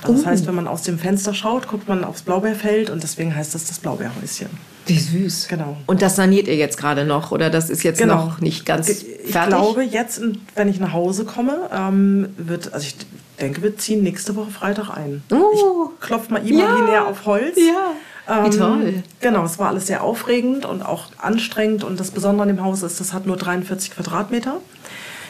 Also 0.01 0.17
das 0.17 0.25
heißt, 0.25 0.47
wenn 0.47 0.55
man 0.55 0.67
aus 0.67 0.83
dem 0.83 0.99
Fenster 0.99 1.33
schaut, 1.33 1.67
guckt 1.67 1.87
man 1.87 2.03
aufs 2.03 2.21
Blaubeerfeld 2.21 2.89
und 2.89 3.01
deswegen 3.01 3.35
heißt 3.35 3.55
das 3.55 3.65
das 3.65 3.79
Blaubeerhäuschen. 3.79 4.49
Wie 4.87 4.99
süß. 4.99 5.47
Genau. 5.47 5.77
Und 5.87 6.01
das 6.01 6.15
saniert 6.15 6.47
ihr 6.47 6.55
jetzt 6.55 6.77
gerade 6.77 7.05
noch 7.05 7.31
oder 7.31 7.49
das 7.49 7.69
ist 7.69 7.83
jetzt 7.83 7.99
Genau. 7.99 8.25
noch 8.25 8.39
nicht 8.41 8.65
ganz 8.65 8.87
Ich 8.89 9.31
fertig? 9.31 9.49
glaube, 9.55 9.83
jetzt, 9.83 10.21
wenn 10.55 10.67
ich 10.69 10.79
nach 10.79 10.93
Hause 10.93 11.25
komme, 11.25 11.69
ähm, 11.73 12.29
wird, 12.37 12.73
also 12.73 12.85
ich 12.85 12.95
denke, 13.39 13.63
wir 13.63 13.75
ziehen 13.77 14.03
nächste 14.03 14.35
Woche 14.35 14.51
Freitag 14.51 14.89
ein. 14.91 15.23
Oh. 15.31 15.89
Ich 15.99 16.05
klopfe 16.05 16.31
mal 16.33 16.47
imaginär 16.47 16.93
Ja. 16.93 17.05
auf 17.05 17.25
Holz. 17.25 17.57
Ja. 17.57 18.43
Wie 18.45 18.57
toll. 18.57 19.03
Genau, 19.21 19.43
es 19.45 19.59
war 19.59 19.67
alles 19.69 19.85
sehr 19.87 20.03
aufregend 20.03 20.65
und 20.65 20.81
auch 20.83 21.09
anstrengend. 21.19 21.83
Und 21.83 21.99
das 21.99 22.09
Besondere 22.09 22.43
an 22.43 22.55
dem 22.55 22.63
Haus 22.63 22.81
ist, 22.81 22.99
das 22.99 23.13
hat 23.13 23.27
nur 23.27 23.37
43 23.37 23.91
Quadratmeter. 23.91 24.57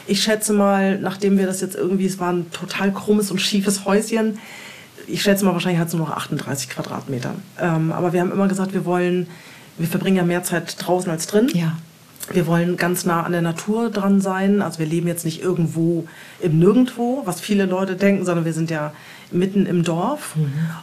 Ich 0.08 0.24
schätze 0.24 0.54
mal, 0.54 0.98
nachdem 1.00 1.38
wir 1.38 1.46
das 1.46 1.60
jetzt 1.62 1.76
irgendwie, 1.76 2.06
es 2.06 2.20
war 2.20 2.32
ein 2.32 2.52
total 2.52 2.94
krummes 2.94 3.32
und 3.32 3.40
schiefes 3.42 3.84
Häuschen, 3.86 4.40
ich 5.08 5.22
schätze 5.22 5.46
mal, 5.46 5.54
wahrscheinlich 5.54 5.80
hat 5.80 5.90
es 5.90 5.94
nur 5.94 6.08
noch 6.08 6.16
38 6.16 6.70
Quadratmeter. 6.70 7.36
Ähm, 7.60 7.92
aber 7.92 8.14
wir 8.14 8.22
haben 8.22 8.32
immer 8.32 8.48
gesagt, 8.48 8.74
wir 8.74 8.86
wollen, 8.86 9.28
wir 9.78 9.88
verbringen 9.88 10.18
ja 10.18 10.24
mehr 10.24 10.44
Zeit 10.44 10.76
draußen 10.80 11.12
als 11.12 11.28
drin. 11.28 11.50
Ja. 11.54 11.78
Wir 12.32 12.48
wollen 12.48 12.76
ganz 12.76 13.06
nah 13.06 13.22
an 13.22 13.34
der 13.34 13.44
Natur 13.44 13.92
dran 13.92 14.20
sein. 14.20 14.62
Also 14.64 14.80
wir 14.80 14.88
leben 14.88 15.08
jetzt 15.08 15.26
nicht 15.26 15.42
irgendwo 15.42 16.08
im 16.42 16.58
Nirgendwo, 16.58 17.22
was 17.26 17.40
viele 17.40 17.66
Leute 17.66 17.96
denken, 17.96 18.26
sondern 18.26 18.46
wir 18.46 18.54
sind 18.54 18.72
ja 18.72 18.94
mitten 19.32 19.68
im 19.68 19.84
Dorf. 19.84 20.36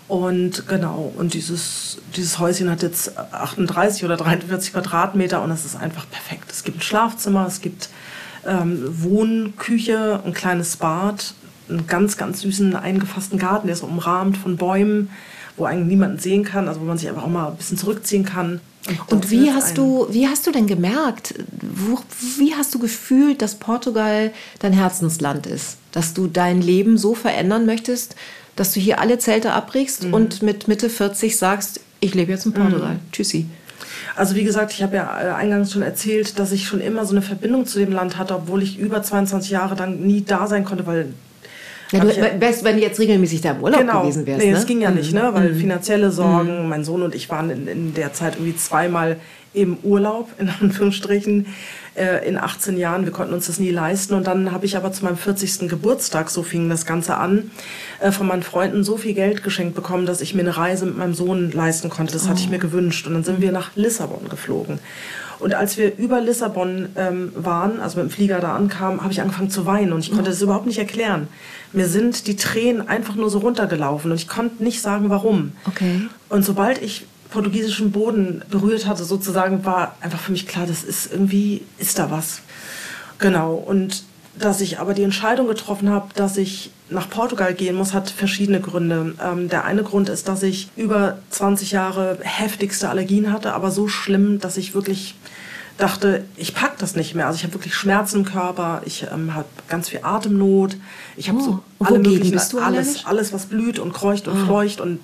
Und 0.06 0.68
genau, 0.68 1.12
und 1.16 1.34
dieses, 1.34 1.98
dieses 2.16 2.38
Häuschen 2.38 2.70
hat 2.70 2.82
jetzt 2.82 3.18
38 3.18 4.04
oder 4.04 4.16
43 4.16 4.72
Quadratmeter 4.72 5.42
und 5.42 5.50
es 5.50 5.64
ist 5.64 5.76
einfach 5.76 6.08
perfekt. 6.08 6.50
Es 6.50 6.62
gibt 6.62 6.78
ein 6.78 6.82
Schlafzimmer, 6.82 7.46
es 7.46 7.60
gibt 7.60 7.88
ähm, 8.46 8.80
Wohnküche, 9.02 10.20
ein 10.24 10.34
kleines 10.34 10.76
Bad, 10.76 11.34
einen 11.68 11.86
ganz, 11.86 12.16
ganz 12.16 12.40
süßen 12.40 12.74
eingefassten 12.76 13.38
Garten, 13.38 13.66
der 13.66 13.74
ist 13.76 13.82
umrahmt 13.82 14.36
von 14.36 14.56
Bäumen, 14.56 15.10
wo 15.56 15.64
eigentlich 15.64 15.88
niemanden 15.88 16.18
sehen 16.18 16.44
kann, 16.44 16.68
also 16.68 16.80
wo 16.80 16.84
man 16.84 16.98
sich 16.98 17.08
einfach 17.08 17.24
auch 17.24 17.28
mal 17.28 17.48
ein 17.48 17.56
bisschen 17.56 17.76
zurückziehen 17.78 18.24
kann. 18.24 18.60
Und 19.08 19.24
das 19.24 19.30
wie 19.30 19.52
hast 19.52 19.78
du, 19.78 20.06
wie 20.10 20.26
hast 20.26 20.46
du 20.46 20.50
denn 20.50 20.66
gemerkt, 20.66 21.34
wo, 21.60 21.98
wie 22.38 22.54
hast 22.54 22.74
du 22.74 22.78
gefühlt, 22.80 23.40
dass 23.40 23.54
Portugal 23.56 24.32
dein 24.58 24.72
Herzensland 24.72 25.46
ist? 25.46 25.76
Dass 25.92 26.14
du 26.14 26.26
dein 26.26 26.60
Leben 26.62 26.98
so 26.98 27.14
verändern 27.14 27.64
möchtest, 27.66 28.16
dass 28.56 28.72
du 28.72 28.80
hier 28.80 28.98
alle 29.00 29.18
Zelte 29.18 29.52
abbrichst 29.52 30.04
Mhm. 30.04 30.14
und 30.14 30.42
mit 30.42 30.66
Mitte 30.68 30.90
40 30.90 31.36
sagst, 31.36 31.80
ich 32.00 32.14
lebe 32.14 32.32
jetzt 32.32 32.44
in 32.46 32.52
Portugal. 32.52 32.96
Tschüssi. 33.12 33.46
Also 34.16 34.34
wie 34.34 34.44
gesagt, 34.44 34.72
ich 34.72 34.82
habe 34.82 34.96
ja 34.96 35.20
äh, 35.22 35.32
eingangs 35.32 35.70
schon 35.72 35.82
erzählt, 35.82 36.38
dass 36.38 36.50
ich 36.50 36.66
schon 36.66 36.80
immer 36.80 37.04
so 37.06 37.12
eine 37.12 37.22
Verbindung 37.22 37.66
zu 37.66 37.78
dem 37.78 37.92
Land 37.92 38.18
hatte, 38.18 38.34
obwohl 38.34 38.62
ich 38.62 38.78
über 38.78 39.02
22 39.02 39.50
Jahre 39.50 39.76
dann 39.76 40.00
nie 40.02 40.22
da 40.22 40.46
sein 40.48 40.64
konnte, 40.64 40.86
weil 40.86 41.12
Ja, 41.92 42.00
du 42.00 42.40
wärst, 42.40 42.64
wenn 42.64 42.76
du 42.76 42.82
jetzt 42.82 42.98
regelmäßig 42.98 43.42
da 43.42 43.52
im 43.52 43.62
Urlaub 43.62 43.80
gewesen 43.80 44.26
wärst. 44.26 44.42
nee, 44.42 44.50
ne? 44.50 44.56
das 44.56 44.66
ging 44.66 44.80
ja 44.80 44.90
nicht, 44.90 45.12
ne? 45.12 45.30
weil 45.32 45.54
finanzielle 45.54 46.10
Sorgen, 46.10 46.68
mein 46.68 46.84
Sohn 46.84 47.02
und 47.02 47.14
ich 47.14 47.28
waren 47.28 47.50
in, 47.50 47.66
in 47.66 47.94
der 47.94 48.12
Zeit 48.12 48.36
irgendwie 48.36 48.56
zweimal 48.56 49.18
im 49.54 49.76
Urlaub, 49.82 50.30
in 50.38 50.48
Anführungsstrichen, 50.60 51.46
äh, 51.94 52.26
in 52.26 52.38
18 52.38 52.78
Jahren. 52.78 53.04
Wir 53.04 53.12
konnten 53.12 53.34
uns 53.34 53.46
das 53.46 53.58
nie 53.58 53.70
leisten. 53.70 54.14
Und 54.14 54.26
dann 54.26 54.52
habe 54.52 54.64
ich 54.64 54.76
aber 54.76 54.92
zu 54.92 55.04
meinem 55.04 55.16
40. 55.16 55.68
Geburtstag, 55.68 56.30
so 56.30 56.42
fing 56.42 56.68
das 56.68 56.86
Ganze 56.86 57.16
an, 57.16 57.50
äh, 58.00 58.10
von 58.10 58.26
meinen 58.26 58.42
Freunden 58.42 58.84
so 58.84 58.96
viel 58.96 59.14
Geld 59.14 59.42
geschenkt 59.42 59.74
bekommen, 59.74 60.06
dass 60.06 60.20
ich 60.20 60.34
mir 60.34 60.40
eine 60.40 60.56
Reise 60.56 60.86
mit 60.86 60.96
meinem 60.96 61.14
Sohn 61.14 61.50
leisten 61.52 61.90
konnte. 61.90 62.12
Das 62.12 62.28
hatte 62.28 62.40
ich 62.40 62.48
mir 62.48 62.58
gewünscht. 62.58 63.06
Und 63.06 63.14
dann 63.14 63.24
sind 63.24 63.40
wir 63.40 63.52
nach 63.52 63.76
Lissabon 63.76 64.28
geflogen. 64.28 64.78
Und 65.42 65.54
als 65.54 65.76
wir 65.76 65.96
über 65.98 66.20
Lissabon 66.20 66.90
ähm, 66.94 67.32
waren, 67.34 67.80
also 67.80 67.98
mit 67.98 68.08
dem 68.08 68.12
Flieger 68.12 68.38
da 68.38 68.54
ankamen, 68.54 69.00
habe 69.02 69.12
ich 69.12 69.20
angefangen 69.20 69.50
zu 69.50 69.66
weinen 69.66 69.92
und 69.92 70.00
ich 70.00 70.12
konnte 70.12 70.30
das 70.30 70.40
überhaupt 70.40 70.66
nicht 70.66 70.78
erklären. 70.78 71.26
Mir 71.72 71.88
sind 71.88 72.28
die 72.28 72.36
Tränen 72.36 72.86
einfach 72.86 73.16
nur 73.16 73.28
so 73.28 73.38
runtergelaufen 73.38 74.12
und 74.12 74.16
ich 74.16 74.28
konnte 74.28 74.62
nicht 74.62 74.80
sagen, 74.80 75.10
warum. 75.10 75.52
Okay. 75.66 76.02
Und 76.28 76.44
sobald 76.44 76.80
ich 76.80 77.06
portugiesischen 77.30 77.90
Boden 77.90 78.42
berührt 78.50 78.86
hatte, 78.86 79.02
sozusagen, 79.02 79.64
war 79.64 79.96
einfach 80.00 80.20
für 80.20 80.32
mich 80.32 80.46
klar, 80.46 80.66
das 80.66 80.84
ist 80.84 81.10
irgendwie, 81.10 81.62
ist 81.78 81.98
da 81.98 82.10
was. 82.10 82.42
Genau. 83.18 83.54
Und 83.54 84.04
dass 84.38 84.60
ich 84.60 84.78
aber 84.78 84.94
die 84.94 85.02
Entscheidung 85.02 85.48
getroffen 85.48 85.90
habe, 85.90 86.08
dass 86.14 86.36
ich 86.36 86.70
nach 86.88 87.08
Portugal 87.10 87.54
gehen 87.54 87.74
muss, 87.74 87.94
hat 87.94 88.10
verschiedene 88.10 88.60
Gründe. 88.60 89.14
Ähm, 89.22 89.48
der 89.48 89.64
eine 89.64 89.82
Grund 89.82 90.08
ist, 90.08 90.28
dass 90.28 90.42
ich 90.42 90.68
über 90.76 91.18
20 91.30 91.72
Jahre 91.72 92.18
heftigste 92.20 92.88
Allergien 92.88 93.32
hatte, 93.32 93.54
aber 93.54 93.70
so 93.70 93.88
schlimm, 93.88 94.38
dass 94.38 94.56
ich 94.56 94.74
wirklich 94.74 95.14
dachte, 95.78 96.24
ich 96.36 96.54
pack 96.54 96.78
das 96.78 96.94
nicht 96.96 97.14
mehr. 97.14 97.26
Also 97.26 97.36
ich 97.36 97.44
habe 97.44 97.54
wirklich 97.54 97.74
Schmerzen 97.74 98.18
im 98.18 98.24
Körper, 98.24 98.82
ich 98.84 99.06
ähm, 99.12 99.34
habe 99.34 99.46
ganz 99.68 99.88
viel 99.88 100.00
Atemnot, 100.02 100.76
ich 101.16 101.28
habe 101.28 101.38
Oh, 101.38 101.42
so 101.42 101.62
alle 101.80 101.98
möglichen, 101.98 102.32
bist 102.32 102.52
du 102.52 102.58
alles, 102.58 102.86
allergisch? 102.88 103.06
alles, 103.06 103.32
was 103.32 103.46
blüht 103.46 103.78
und 103.78 103.92
kreucht 103.92 104.28
und 104.28 104.44
fleucht 104.46 104.80
und 104.80 105.00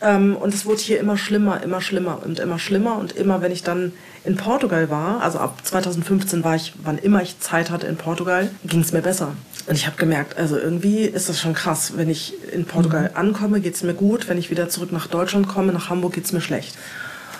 ähm, 0.00 0.36
und 0.36 0.54
es 0.54 0.64
wurde 0.64 0.80
hier 0.80 1.00
immer 1.00 1.16
schlimmer, 1.16 1.62
immer 1.62 1.80
schlimmer 1.80 2.20
und 2.24 2.38
immer 2.38 2.58
schlimmer. 2.58 2.98
Und 2.98 3.12
immer, 3.16 3.40
wenn 3.40 3.50
ich 3.50 3.62
dann 3.64 3.92
in 4.24 4.36
Portugal 4.36 4.90
war, 4.90 5.22
also 5.22 5.38
ab 5.38 5.58
2015 5.64 6.44
war 6.44 6.54
ich, 6.54 6.72
wann 6.84 6.98
immer 6.98 7.22
ich 7.22 7.40
Zeit 7.40 7.70
hatte 7.70 7.86
in 7.86 7.96
Portugal, 7.96 8.48
ging 8.64 8.80
es 8.80 8.92
mir 8.92 9.02
besser. 9.02 9.32
Und 9.66 9.74
ich 9.74 9.86
habe 9.86 9.96
gemerkt, 9.96 10.38
also 10.38 10.56
irgendwie 10.56 11.00
ist 11.02 11.28
das 11.28 11.40
schon 11.40 11.52
krass. 11.52 11.94
Wenn 11.96 12.08
ich 12.08 12.32
in 12.52 12.64
Portugal 12.64 13.10
ankomme, 13.14 13.60
geht 13.60 13.74
es 13.74 13.82
mir 13.82 13.92
gut. 13.94 14.28
Wenn 14.28 14.38
ich 14.38 14.50
wieder 14.50 14.68
zurück 14.68 14.92
nach 14.92 15.08
Deutschland 15.08 15.48
komme, 15.48 15.72
nach 15.72 15.90
Hamburg, 15.90 16.14
geht 16.14 16.24
es 16.24 16.32
mir 16.32 16.40
schlecht. 16.40 16.78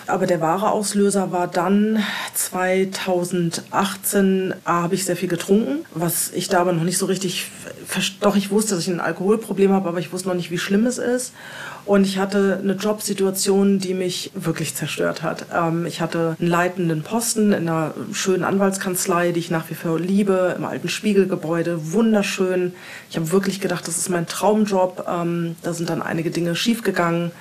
Aber 0.09 0.25
der 0.25 0.41
wahre 0.41 0.71
Auslöser 0.71 1.31
war 1.31 1.47
dann 1.47 2.03
2018, 2.33 4.53
A, 4.65 4.81
habe 4.83 4.95
ich 4.95 5.05
sehr 5.05 5.15
viel 5.15 5.29
getrunken, 5.29 5.85
was 5.93 6.31
ich 6.33 6.49
da 6.49 6.59
aber 6.61 6.73
noch 6.73 6.83
nicht 6.83 6.97
so 6.97 7.05
richtig, 7.05 7.51
doch 8.19 8.35
ich 8.35 8.49
wusste, 8.51 8.75
dass 8.75 8.83
ich 8.83 8.89
ein 8.89 8.99
Alkoholproblem 8.99 9.71
habe, 9.71 9.87
aber 9.89 9.99
ich 9.99 10.11
wusste 10.11 10.29
noch 10.29 10.35
nicht, 10.35 10.51
wie 10.51 10.57
schlimm 10.57 10.85
es 10.85 10.97
ist. 10.97 11.33
Und 11.85 12.05
ich 12.05 12.19
hatte 12.19 12.59
eine 12.61 12.73
Jobsituation, 12.73 13.79
die 13.79 13.93
mich 13.93 14.31
wirklich 14.35 14.75
zerstört 14.75 15.23
hat. 15.23 15.45
Ähm, 15.53 15.85
ich 15.85 16.01
hatte 16.01 16.35
einen 16.39 16.49
leitenden 16.49 17.03
Posten 17.03 17.51
in 17.51 17.67
einer 17.67 17.93
schönen 18.11 18.43
Anwaltskanzlei, 18.43 19.31
die 19.31 19.39
ich 19.39 19.49
nach 19.49 19.69
wie 19.69 19.75
vor 19.75 19.99
liebe, 19.99 20.55
im 20.57 20.65
alten 20.65 20.89
Spiegelgebäude, 20.89 21.93
wunderschön. 21.93 22.73
Ich 23.09 23.15
habe 23.15 23.31
wirklich 23.31 23.61
gedacht, 23.61 23.87
das 23.87 23.97
ist 23.97 24.09
mein 24.09 24.27
Traumjob. 24.27 25.05
Ähm, 25.09 25.55
da 25.63 25.73
sind 25.73 25.89
dann 25.89 26.01
einige 26.01 26.31
Dinge 26.31 26.55
schiefgegangen 26.55 27.31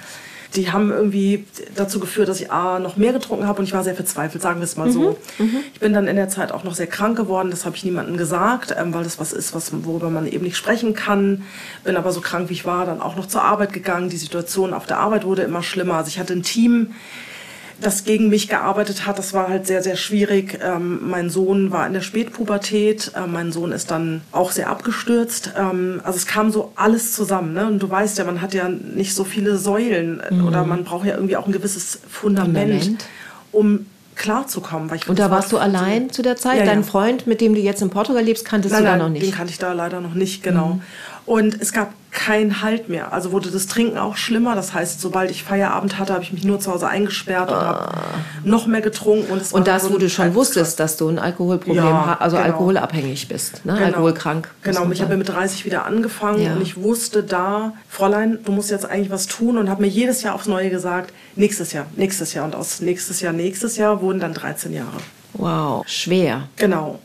die 0.55 0.73
haben 0.73 0.91
irgendwie 0.91 1.45
dazu 1.75 2.01
geführt, 2.01 2.29
dass 2.29 2.41
ich 2.41 2.51
A, 2.51 2.79
noch 2.79 2.97
mehr 2.97 3.13
getrunken 3.13 3.47
habe 3.47 3.59
und 3.59 3.65
ich 3.67 3.73
war 3.75 3.85
sehr 3.85 3.95
verzweifelt, 3.95 4.43
sagen 4.43 4.61
wir 4.61 4.65
es 4.65 4.77
mal 4.77 4.91
so. 4.91 5.19
Ich 5.75 5.81
bin 5.81 5.93
dann 5.93 6.09
in 6.09 6.17
der 6.17 6.29
Zeit 6.29 6.53
auch 6.53 6.65
noch 6.65 6.75
sehr 6.75 6.87
krank 6.87 7.17
geworden, 7.17 7.51
das 7.51 7.67
habe 7.67 7.77
ich 7.77 7.85
niemandem 7.85 8.17
gesagt, 8.17 8.75
ähm, 8.79 8.95
weil 8.95 9.05
das 9.05 9.19
was 9.19 9.33
ist, 9.33 9.55
was, 9.55 9.73
worüber 9.85 10.11
man 10.11 10.27
eben 10.27 10.45
nicht 10.45 10.57
sprechen 10.57 10.95
kann. 10.95 11.43
Bin 11.85 11.97
aber 11.97 12.13
so 12.13 12.21
krank 12.21 12.49
wie 12.49 12.55
ich 12.55 12.65
war, 12.65 12.87
dann 12.87 13.01
auch 13.03 13.17
noch 13.17 13.27
zur 13.27 13.43
Arbeit 13.43 13.73
gegangen. 13.73 14.09
Die 14.09 14.17
Situation 14.17 14.73
auf 14.73 14.87
der 14.87 14.99
Arbeit 14.99 15.25
wurde 15.25 15.43
immer 15.43 15.63
schlimmer. 15.63 15.95
Also 15.95 16.09
ich 16.09 16.19
hatte 16.19 16.33
ein 16.33 16.43
Team, 16.43 16.95
das 17.81 18.05
gegen 18.05 18.29
mich 18.29 18.49
gearbeitet 18.49 19.07
hat. 19.07 19.19
Das 19.19 19.33
war 19.35 19.49
halt 19.49 19.67
sehr, 19.67 19.83
sehr 19.83 19.97
schwierig. 19.97 20.59
Ähm, 20.63 20.99
mein 21.09 21.31
Sohn 21.31 21.71
war 21.71 21.87
in 21.87 21.93
der 21.93 22.01
Spätpubertät. 22.01 23.13
Ähm, 23.17 23.33
mein 23.33 23.53
Sohn 23.53 23.73
ist 23.73 23.91
dann 23.91 24.23
auch 24.33 24.51
sehr 24.51 24.69
abgestürzt. 24.69 25.53
Ähm, 25.57 26.01
also 26.05 26.17
es 26.17 26.27
kam 26.27 26.51
so 26.51 26.73
alles 26.77 27.13
zusammen. 27.13 27.53
Ne? 27.55 27.67
Und 27.67 27.79
du 27.81 27.89
weißt 27.89 28.19
ja, 28.19 28.25
man 28.25 28.41
hat 28.41 28.53
ja 28.55 28.69
nicht 28.69 29.15
so 29.15 29.25
viele 29.25 29.57
Säulen 29.59 30.21
äh, 30.29 30.35
oder 30.43 30.65
man 30.65 30.85
braucht 30.85 31.07
ja 31.07 31.15
irgendwie 31.15 31.37
auch 31.37 31.47
ein 31.47 31.53
gewisses 31.53 32.01
Fundament, 32.09 32.69
Mhm. 32.69 32.79
Fundament. 32.81 33.05
um 33.53 33.87
klarzukommen. 34.17 34.91
Weil 34.91 34.97
ich 34.97 35.09
Und 35.09 35.19
da 35.21 35.25
war 35.31 35.37
warst 35.39 35.53
du 35.53 35.59
allein 35.59 36.11
zu 36.11 36.23
der 36.23 36.35
Zeit? 36.37 36.59
Ja, 36.59 36.65
Dein 36.65 36.81
ja. 36.81 36.87
Freund, 36.87 37.29
mit 37.29 37.41
dem 37.41 37.55
du 37.55 37.61
jetzt 37.61 37.81
in 37.83 37.91
Portugal 37.91 38.25
lebst, 38.25 38.45
kanntest 38.45 38.73
Nein, 38.75 38.83
du 38.83 38.87
da 38.87 38.91
nein, 38.97 38.99
noch 38.99 39.07
den 39.07 39.13
nicht? 39.23 39.33
Mhm. 39.33 39.37
kannte 39.37 39.53
ich 39.53 39.59
da 39.59 39.73
leider 39.73 40.01
noch 40.01 40.15
nicht, 40.15 40.43
genau. 40.43 40.81
Und 41.29 41.61
es 41.61 41.73
gab 41.73 41.93
keinen 42.11 42.63
Halt 42.63 42.89
mehr. 42.89 43.13
Also 43.13 43.33
wurde 43.33 43.51
das 43.51 43.67
Trinken 43.67 43.99
auch 43.99 44.17
schlimmer. 44.17 44.55
Das 44.55 44.73
heißt, 44.73 44.99
sobald 44.99 45.31
ich 45.31 45.43
Feierabend 45.45 45.99
hatte, 45.99 46.15
habe 46.15 46.23
ich 46.23 46.33
mich 46.33 46.43
nur 46.43 46.59
zu 46.59 46.73
Hause 46.73 46.89
eingesperrt 46.89 47.51
und 47.51 47.57
habe 47.57 47.93
noch 48.45 48.67
mehr 48.67 48.81
getrunken. 48.81 49.31
Und, 49.31 49.43
Ah. 49.43 49.57
Und 49.57 49.67
das, 49.69 49.93
wo 49.93 49.99
du 49.99 50.09
schon 50.09 50.35
wusstest, 50.35 50.81
dass 50.81 50.97
du 50.97 51.07
ein 51.09 51.19
Alkoholproblem 51.19 51.77
Ja, 51.85 52.07
hast, 52.13 52.21
also 52.23 52.37
genau. 52.37 52.47
alkoholabhängig 52.49 53.29
bist, 53.29 53.65
ne? 53.67 53.75
Genau. 53.75 53.85
alkoholkrank. 53.87 54.49
Genau, 54.63 54.91
ich 54.91 55.03
habe 55.03 55.19
mit 55.19 55.29
30 55.29 55.67
wieder 55.67 55.85
angefangen 55.85 56.41
Ja. 56.43 56.55
und 56.55 56.63
ich 56.63 56.79
wusste 56.83 57.23
da, 57.23 57.75
Fräulein, 57.91 58.39
du 58.43 58.53
musst 58.53 58.71
jetzt 58.71 58.87
eigentlich 58.89 59.11
was 59.11 59.27
tun 59.27 59.59
und 59.59 59.69
habe 59.69 59.83
mir 59.83 59.89
jedes 59.89 60.23
Jahr 60.23 60.35
aufs 60.35 60.47
Neue 60.47 60.71
gesagt, 60.71 61.13
nächstes 61.37 61.75
Jahr, 61.75 61.85
nächstes 61.95 62.33
Jahr. 62.33 62.47
Und 62.47 62.57
aus 62.57 62.81
nächstes 62.81 63.21
Jahr, 63.21 63.35
nächstes 63.35 63.77
Jahr 63.77 64.01
wurden 64.01 64.19
dann 64.19 64.33
13 64.33 64.73
Jahre. 64.73 64.97
Wow, 65.35 65.87
schwer. 65.87 66.49
Genau. 66.57 66.99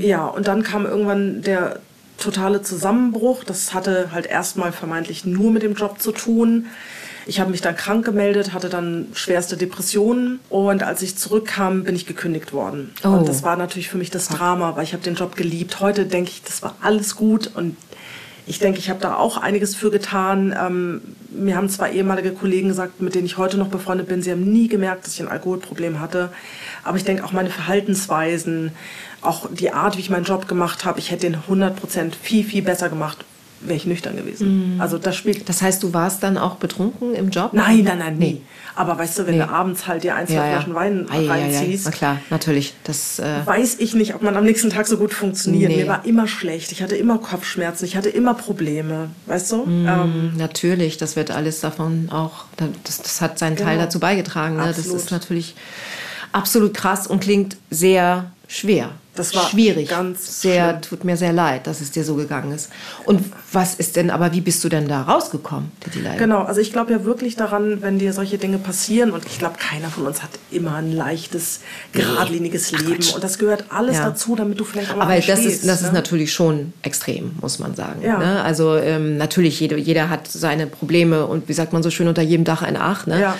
Ja, 0.00 0.26
und 0.26 0.48
dann 0.48 0.62
kam 0.64 0.84
irgendwann 0.84 1.40
der 1.40 1.78
totale 2.18 2.62
Zusammenbruch. 2.62 3.44
Das 3.44 3.74
hatte 3.74 4.10
halt 4.12 4.26
erstmal 4.26 4.72
vermeintlich 4.72 5.24
nur 5.24 5.50
mit 5.50 5.62
dem 5.62 5.74
Job 5.74 6.00
zu 6.00 6.12
tun. 6.12 6.66
Ich 7.26 7.40
habe 7.40 7.50
mich 7.50 7.62
dann 7.62 7.74
krank 7.74 8.04
gemeldet, 8.04 8.52
hatte 8.52 8.68
dann 8.68 9.08
schwerste 9.14 9.56
Depressionen 9.56 10.40
und 10.50 10.82
als 10.82 11.00
ich 11.00 11.16
zurückkam, 11.16 11.84
bin 11.84 11.96
ich 11.96 12.06
gekündigt 12.06 12.52
worden. 12.52 12.92
Oh. 13.02 13.08
Und 13.08 13.28
das 13.28 13.42
war 13.42 13.56
natürlich 13.56 13.88
für 13.88 13.96
mich 13.96 14.10
das 14.10 14.28
Drama, 14.28 14.76
weil 14.76 14.84
ich 14.84 14.92
habe 14.92 15.02
den 15.02 15.14
Job 15.14 15.34
geliebt. 15.34 15.80
Heute 15.80 16.04
denke 16.04 16.30
ich, 16.30 16.42
das 16.42 16.62
war 16.62 16.76
alles 16.82 17.16
gut 17.16 17.50
und 17.54 17.76
ich 18.46 18.58
denke, 18.58 18.78
ich 18.78 18.90
habe 18.90 19.00
da 19.00 19.16
auch 19.16 19.38
einiges 19.38 19.74
für 19.74 19.90
getan. 19.90 20.54
Ähm, 20.58 21.00
mir 21.30 21.56
haben 21.56 21.68
zwei 21.68 21.92
ehemalige 21.92 22.32
Kollegen 22.32 22.68
gesagt, 22.68 23.00
mit 23.00 23.14
denen 23.14 23.26
ich 23.26 23.38
heute 23.38 23.56
noch 23.56 23.68
befreundet 23.68 24.08
bin, 24.08 24.22
sie 24.22 24.30
haben 24.30 24.52
nie 24.52 24.68
gemerkt, 24.68 25.06
dass 25.06 25.14
ich 25.14 25.20
ein 25.20 25.28
Alkoholproblem 25.28 26.00
hatte. 26.00 26.30
Aber 26.82 26.96
ich 26.96 27.04
denke 27.04 27.24
auch 27.24 27.32
meine 27.32 27.50
Verhaltensweisen, 27.50 28.72
auch 29.22 29.48
die 29.50 29.72
Art, 29.72 29.96
wie 29.96 30.00
ich 30.00 30.10
meinen 30.10 30.24
Job 30.24 30.46
gemacht 30.46 30.84
habe, 30.84 30.98
ich 30.98 31.10
hätte 31.10 31.22
den 31.22 31.36
100 31.36 31.76
Prozent 31.76 32.14
viel, 32.14 32.44
viel 32.44 32.62
besser 32.62 32.90
gemacht, 32.90 33.24
wäre 33.64 33.76
ich 33.76 33.86
nüchtern 33.86 34.16
gewesen. 34.16 34.76
Also 34.78 34.98
das 34.98 35.16
spielt. 35.16 35.48
Das 35.48 35.62
heißt, 35.62 35.82
du 35.82 35.92
warst 35.92 36.22
dann 36.22 36.38
auch 36.38 36.56
betrunken 36.56 37.14
im 37.14 37.30
Job? 37.30 37.52
Nein, 37.52 37.82
nein, 37.84 37.98
nein, 37.98 38.18
nie. 38.18 38.42
Aber 38.76 38.98
weißt 38.98 39.18
du, 39.20 39.26
wenn 39.26 39.38
Nee. 39.38 39.44
du 39.44 39.48
abends 39.50 39.86
halt 39.86 40.02
dir 40.04 40.14
ein, 40.16 40.26
zwei 40.26 40.34
Ja, 40.34 40.46
ja. 40.46 40.52
Flaschen 40.56 40.74
Wein 40.74 41.06
Ei, 41.10 41.18
ei, 41.18 41.30
ei. 41.30 41.42
reinziehst, 41.56 41.84
Na 41.86 41.90
klar, 41.92 42.18
natürlich. 42.30 42.74
Das, 42.84 43.18
äh, 43.18 43.44
weiß 43.46 43.76
ich 43.78 43.94
nicht, 43.94 44.14
ob 44.14 44.22
man 44.22 44.36
am 44.36 44.44
nächsten 44.44 44.70
Tag 44.70 44.86
so 44.86 44.96
gut 44.96 45.14
funktioniert. 45.14 45.70
Nee. 45.70 45.78
Mir 45.82 45.88
war 45.88 46.04
immer 46.04 46.26
schlecht. 46.26 46.72
Ich 46.72 46.82
hatte 46.82 46.96
immer 46.96 47.18
Kopfschmerzen. 47.18 47.84
Ich 47.84 47.96
hatte 47.96 48.08
immer 48.08 48.34
Probleme. 48.34 49.10
Weißt 49.26 49.52
du? 49.52 49.64
Mhm. 49.66 49.86
Ähm, 49.88 50.32
Natürlich, 50.36 50.96
das 50.96 51.14
wird 51.16 51.30
alles 51.30 51.60
davon 51.60 52.08
auch, 52.10 52.44
das, 52.84 53.02
das 53.02 53.20
hat 53.20 53.38
seinen 53.38 53.56
Teil 53.56 53.74
Genau. 53.74 53.84
dazu 53.84 54.00
beigetragen. 54.00 54.56
Ne? 54.56 54.64
Das 54.66 54.78
ist 54.86 55.10
natürlich 55.10 55.54
absolut 56.32 56.74
krass 56.74 57.06
und 57.06 57.20
klingt 57.20 57.56
sehr 57.70 58.30
schwer. 58.48 58.90
Das 59.16 59.34
war 59.34 59.48
schwierig. 59.48 59.88
ganz 59.88 60.40
sehr, 60.42 60.70
schlimm. 60.70 60.82
tut 60.82 61.04
mir 61.04 61.16
sehr 61.16 61.32
leid, 61.32 61.66
dass 61.66 61.80
es 61.80 61.90
dir 61.92 62.02
so 62.04 62.14
gegangen 62.16 62.52
ist. 62.52 62.68
Und 63.04 63.22
was 63.52 63.74
ist 63.74 63.96
denn, 63.96 64.10
aber 64.10 64.32
wie 64.32 64.40
bist 64.40 64.64
du 64.64 64.68
denn 64.68 64.88
da 64.88 65.02
rausgekommen, 65.02 65.70
Titi 65.80 66.00
Leider? 66.00 66.18
Genau, 66.18 66.42
also 66.42 66.60
ich 66.60 66.72
glaube 66.72 66.92
ja 66.92 67.04
wirklich 67.04 67.36
daran, 67.36 67.80
wenn 67.82 67.98
dir 67.98 68.12
solche 68.12 68.38
Dinge 68.38 68.58
passieren 68.58 69.12
und 69.12 69.24
ich 69.26 69.38
glaube, 69.38 69.54
keiner 69.58 69.88
von 69.88 70.06
uns 70.06 70.22
hat 70.22 70.30
immer 70.50 70.74
ein 70.76 70.90
leichtes, 70.92 71.60
geradliniges 71.92 72.72
Leben 72.72 73.04
und 73.14 73.22
das 73.22 73.38
gehört 73.38 73.64
alles 73.70 73.96
Ja. 73.96 74.06
dazu, 74.10 74.34
damit 74.36 74.58
du 74.58 74.64
vielleicht 74.64 74.90
auch 74.90 74.96
mal 74.96 75.02
Aber 75.04 75.14
das 75.14 75.24
stehst, 75.24 75.44
ist, 75.46 75.68
das 75.68 75.80
ist 75.82 75.88
ne? 75.88 75.92
natürlich 75.92 76.32
schon 76.32 76.72
extrem, 76.82 77.32
muss 77.40 77.58
man 77.58 77.74
sagen. 77.74 78.02
Ja. 78.02 78.18
Ne? 78.18 78.42
Also 78.42 78.76
ähm, 78.76 79.16
natürlich, 79.16 79.60
jeder, 79.60 79.76
jeder 79.76 80.08
hat 80.10 80.26
seine 80.28 80.66
Probleme 80.66 81.26
und 81.26 81.48
wie 81.48 81.52
sagt 81.52 81.72
man 81.72 81.82
so 81.82 81.90
schön, 81.90 82.08
unter 82.08 82.22
jedem 82.22 82.44
Dach 82.44 82.62
ein 82.62 82.76
Ach. 82.76 83.06
Ne? 83.06 83.20
Ja. 83.20 83.36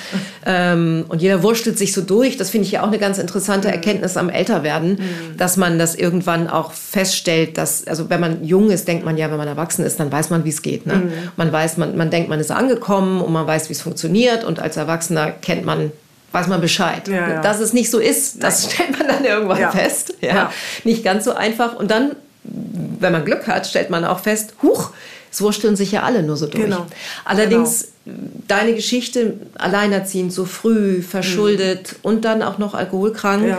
Ähm, 0.46 1.04
und 1.08 1.20
jeder 1.22 1.42
wurschtelt 1.42 1.78
sich 1.78 1.92
so 1.92 2.00
durch. 2.02 2.37
Das 2.37 2.50
finde 2.50 2.66
ich 2.66 2.72
ja 2.72 2.82
auch 2.82 2.88
eine 2.88 2.98
ganz 2.98 3.18
interessante 3.18 3.68
Mhm. 3.68 3.74
Erkenntnis 3.74 4.16
am 4.16 4.28
Älterwerden, 4.28 4.98
dass 5.37 5.56
man 5.56 5.63
das 5.79 5.94
irgendwann 5.94 6.48
auch 6.48 6.72
feststellt, 6.72 7.59
dass, 7.59 7.87
also 7.87 8.11
wenn 8.11 8.20
man 8.20 8.44
jung 8.44 8.70
ist, 8.70 8.87
denkt 8.88 9.05
man 9.05 9.16
ja, 9.16 9.31
wenn 9.31 9.38
man 9.38 9.48
erwachsen 9.48 9.85
ist, 9.85 9.98
dann 10.00 10.11
weiß 10.12 10.31
man, 10.31 10.44
wie 10.44 10.50
es 10.50 10.62
geht. 10.62 10.87
Ne? 10.87 10.94
Mhm. 10.94 11.12
Man 11.37 11.53
weiß, 11.53 11.77
man, 11.79 11.96
man 11.96 12.11
denkt, 12.11 12.29
man 12.29 12.40
ist 12.40 12.50
angekommen 12.50 13.20
und 13.20 13.33
man 13.33 13.46
weiß, 13.46 13.68
wie 13.68 13.72
es 13.72 13.83
funktioniert 13.83 14.44
und 14.44 14.61
als 14.61 14.77
Erwachsener 14.77 15.31
kennt 15.31 15.64
man 15.64 15.92
weiß 16.33 16.48
man 16.48 16.61
Bescheid. 16.61 17.07
Ja, 17.07 17.29
ja. 17.35 17.40
Dass 17.42 17.61
es 17.61 17.72
nicht 17.72 17.88
so 17.92 18.00
ist, 18.00 18.42
das 18.42 18.64
stellt 18.72 18.98
man 18.98 19.07
dann 19.07 19.24
irgendwann 19.24 19.61
Ja. 19.61 19.70
fest. 19.70 20.14
Ja. 20.20 20.53
Nicht 20.83 21.05
ganz 21.05 21.24
so 21.24 21.33
einfach. 21.33 21.77
Und 21.77 21.92
dann, 21.92 22.16
wenn 22.42 23.12
man 23.12 23.24
Glück 23.24 23.46
hat, 23.46 23.68
stellt 23.68 23.88
man 23.88 24.05
auch 24.05 24.18
fest, 24.18 24.55
huch, 24.61 24.90
es 25.31 25.40
wursteln 25.40 25.77
sich 25.77 25.92
ja 25.92 26.03
alle 26.03 26.24
nur 26.24 26.37
so 26.37 26.46
durch. 26.46 26.64
Genau. 26.64 26.87
Allerdings, 27.24 27.92
deine 28.48 28.74
Geschichte, 28.74 29.35
alleinerziehend, 29.59 30.33
so 30.33 30.44
früh, 30.44 31.03
verschuldet 31.03 31.96
und 32.03 32.24
dann 32.24 32.42
auch 32.42 32.59
noch 32.59 32.74
alkoholkrank, 32.74 33.42
Mhm. 33.44 33.57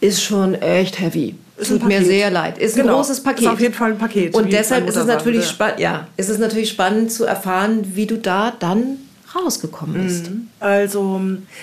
Ist 0.00 0.22
schon 0.22 0.54
echt 0.54 1.00
heavy. 1.00 1.34
Ein 1.58 1.64
Tut 1.64 1.84
mir 1.86 2.04
sehr 2.04 2.30
leid. 2.30 2.58
Ist 2.58 2.76
ein 2.76 2.82
Genau. 2.82 2.96
großes 2.96 3.22
Paket. 3.22 3.42
Ist 3.42 3.48
auf 3.48 3.60
jeden 3.60 3.74
Fall 3.74 3.92
ein 3.92 3.98
Paket, 3.98 4.34
Und 4.34 4.52
deshalb 4.52 4.86
ist 4.88 4.96
es 4.96 5.06
natürlich 5.06 5.46
spannend, 5.48 5.80
ja, 5.80 6.06
ist 6.16 6.28
es 6.28 6.38
natürlich 6.38 6.68
spannend 6.68 7.10
zu 7.10 7.24
erfahren, 7.24 7.92
wie 7.94 8.06
du 8.06 8.18
da 8.18 8.52
dann 8.58 8.98
rausgekommen 9.34 10.04
bist. 10.04 10.30
Also 10.60 11.20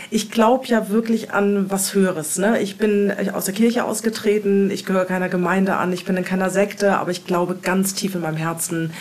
ich 0.10 0.32
glaube 0.32 0.65
ja 0.67 0.89
wirklich 0.89 1.32
an 1.32 1.69
was 1.69 1.93
Höheres. 1.93 2.38
Ne? 2.38 2.60
Ich 2.62 2.78
bin 2.78 3.12
aus 3.34 3.46
der 3.46 3.54
Kirche 3.54 3.86
ausgetreten, 3.86 4.69
ich 4.72 4.86
gehöre 4.86 5.06
keiner 5.06 5.30
Gemeinde 5.30 5.76
an, 5.78 5.93
ich 5.93 6.06
bin 6.06 6.17
in 6.17 6.26
keiner 6.26 6.50
Sekte, 6.50 6.98
aber 6.98 7.12
ich 7.12 7.26
glaube 7.26 7.56
ganz 7.62 7.93
tief 7.93 8.15
in 8.15 8.22
meinem 8.22 8.38
Herzen, 8.38 8.91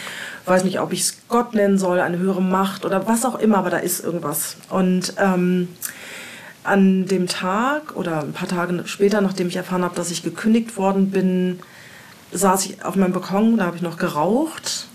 weiß 0.47 0.64
nicht, 0.64 0.81
ob 0.81 0.92
ich 0.92 1.01
es 1.01 1.16
Gott 1.29 1.55
nennen 1.55 1.79
soll, 1.79 2.01
eine 2.01 2.18
höhere 2.18 2.42
Macht 2.42 2.85
oder 2.85 3.07
was 3.07 3.25
auch 3.25 3.38
immer, 3.38 3.59
aber 3.59 3.71
da 3.71 3.79
ist 3.79 4.03
irgendwas. 4.05 4.57
Und 4.71 5.14
ähm, 5.18 5.68
an 6.64 7.07
dem 7.07 7.27
Tag 7.27 7.96
oder 7.96 8.20
ein 8.22 8.33
paar 8.33 8.48
Tage 8.48 8.83
später, 8.87 9.20
nachdem 9.20 9.48
ich 9.48 9.57
erfahren 9.57 9.83
habe, 9.83 9.96
dass 9.96 10.11
ich 10.11 10.22
gekündigt 10.22 10.77
worden 10.77 11.11
bin, 11.11 11.59
saß 12.33 12.66
ich 12.66 12.85
auf 12.85 12.96
meinem 12.96 13.12
Balkon, 13.12 13.57
da 13.59 13.66
habe 13.66 13.77
ich 13.77 13.83
noch 13.83 13.96
geraucht 13.98 14.87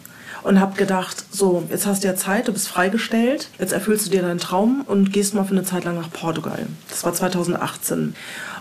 und 0.44 0.60
habe 0.60 0.78
gedacht, 0.78 1.26
so, 1.32 1.64
jetzt 1.70 1.86
hast 1.86 2.04
du 2.04 2.08
ja 2.08 2.16
Zeit, 2.16 2.48
du 2.48 2.54
bist 2.54 2.68
freigestellt, 2.68 3.50
jetzt 3.60 3.74
erfüllst 3.74 4.08
du 4.08 4.12
dir 4.12 4.22
deinen 4.22 4.40
Traum 4.40 4.82
und 4.86 5.12
gehst 5.12 5.34
mal 5.34 5.44
für 5.44 5.52
eine 5.52 5.64
Zeit 5.64 5.84
lang 5.84 5.96
nach 5.96 6.12
Portugal. 6.12 6.68
Das 6.90 7.04
war 7.04 7.14
2018. 7.14 8.16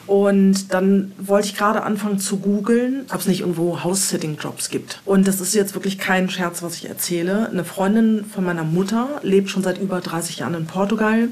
Und 0.07 0.73
dann 0.73 1.13
wollte 1.19 1.49
ich 1.49 1.57
gerade 1.57 1.83
anfangen 1.83 2.21
zu 2.21 2.39
googeln, 2.39 3.07
ob 3.13 3.21
es 3.21 3.27
nicht 3.27 3.41
irgendwo 3.41 3.83
House-Sitting-Jobs 3.83 4.69
gibt. 4.69 5.01
Und 5.05 5.27
das 5.27 5.41
ist 5.41 5.55
jetzt 5.55 5.75
wirklich 5.75 5.99
kein 5.99 6.31
Scherz, 6.31 6.63
was 6.63 6.77
ich 6.77 6.89
erzähle. 6.89 7.49
Eine 7.49 7.65
Freundin 7.65 8.25
von 8.25 8.45
meiner 8.45 8.63
Mutter 8.63 9.21
lebt 9.23 9.51
schon 9.51 9.65
seit 9.65 9.79
über 9.79 10.01
30 10.01 10.39
Jahren 10.39 10.55
in 10.55 10.67
Portugal. 10.67 11.29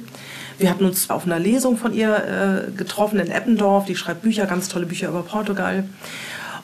Wir 0.59 0.71
hatten 0.71 0.85
uns 0.85 1.11
auf 1.11 1.27
einer 1.27 1.39
Lesung 1.39 1.77
von 1.77 1.93
ihr 1.93 2.69
äh, 2.69 2.71
getroffen 2.71 3.19
in 3.19 3.31
Eppendorf. 3.31 3.87
Die 3.87 3.97
schreibt 3.97 4.23
Bücher, 4.23 4.47
ganz 4.47 4.69
tolle 4.69 4.87
Bücher 4.87 5.09
über 5.09 5.23
Portugal. 5.23 5.85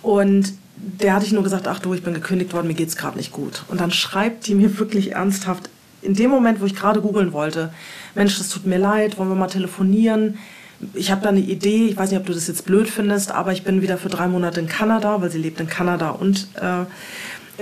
Und 0.03 0.53
der 0.77 1.15
hatte 1.15 1.27
ich 1.27 1.33
nur 1.33 1.43
gesagt, 1.43 1.69
ach 1.69 1.79
du, 1.79 1.93
ich 1.95 2.03
bin 2.03 2.15
gekündigt 2.15 2.53
worden, 2.53 2.69
mir 2.69 2.75
geht's 2.75 2.97
gerade 2.97 3.17
nicht 3.17 3.33
gut. 3.33 3.65
Und 3.69 3.81
dann 3.81 3.91
schreibt 3.91 4.47
die 4.47 4.55
mir 4.55 4.79
wirklich 4.79 5.13
ernsthaft, 5.13 5.69
in 6.03 6.15
dem 6.15 6.31
Moment, 6.31 6.61
wo 6.61 6.65
ich 6.65 6.75
gerade 6.75 7.03
googeln 7.03 7.33
wollte, 7.33 7.73
Mensch, 8.15 8.39
das 8.39 8.49
tut 8.49 8.67
mir 8.67 8.79
leid, 8.79 9.19
wollen 9.19 9.29
wir 9.29 9.35
mal 9.35 9.49
telefonieren? 9.49 10.39
Ich 10.95 11.11
habe 11.11 11.21
da 11.21 11.29
eine 11.29 11.41
Idee, 11.41 11.89
ich 11.89 11.97
weiß 11.97 12.11
nicht, 12.11 12.19
ob 12.19 12.25
du 12.27 12.33
das 12.33 12.47
jetzt 12.47 12.65
blöd 12.65 12.89
findest, 12.89 13.33
aber 13.33 13.53
ich 13.53 13.65
bin 13.65 13.83
wieder 13.83 13.99
für 13.99 14.09
drei 14.09 14.27
Monate 14.29 14.61
in 14.61 14.67
Kanada, 14.67 15.21
weil 15.21 15.31
sie 15.31 15.39
lebt 15.39 15.61
in 15.61 15.69
Kanada 15.69 16.11
und 16.11 16.49
äh, 16.55 16.85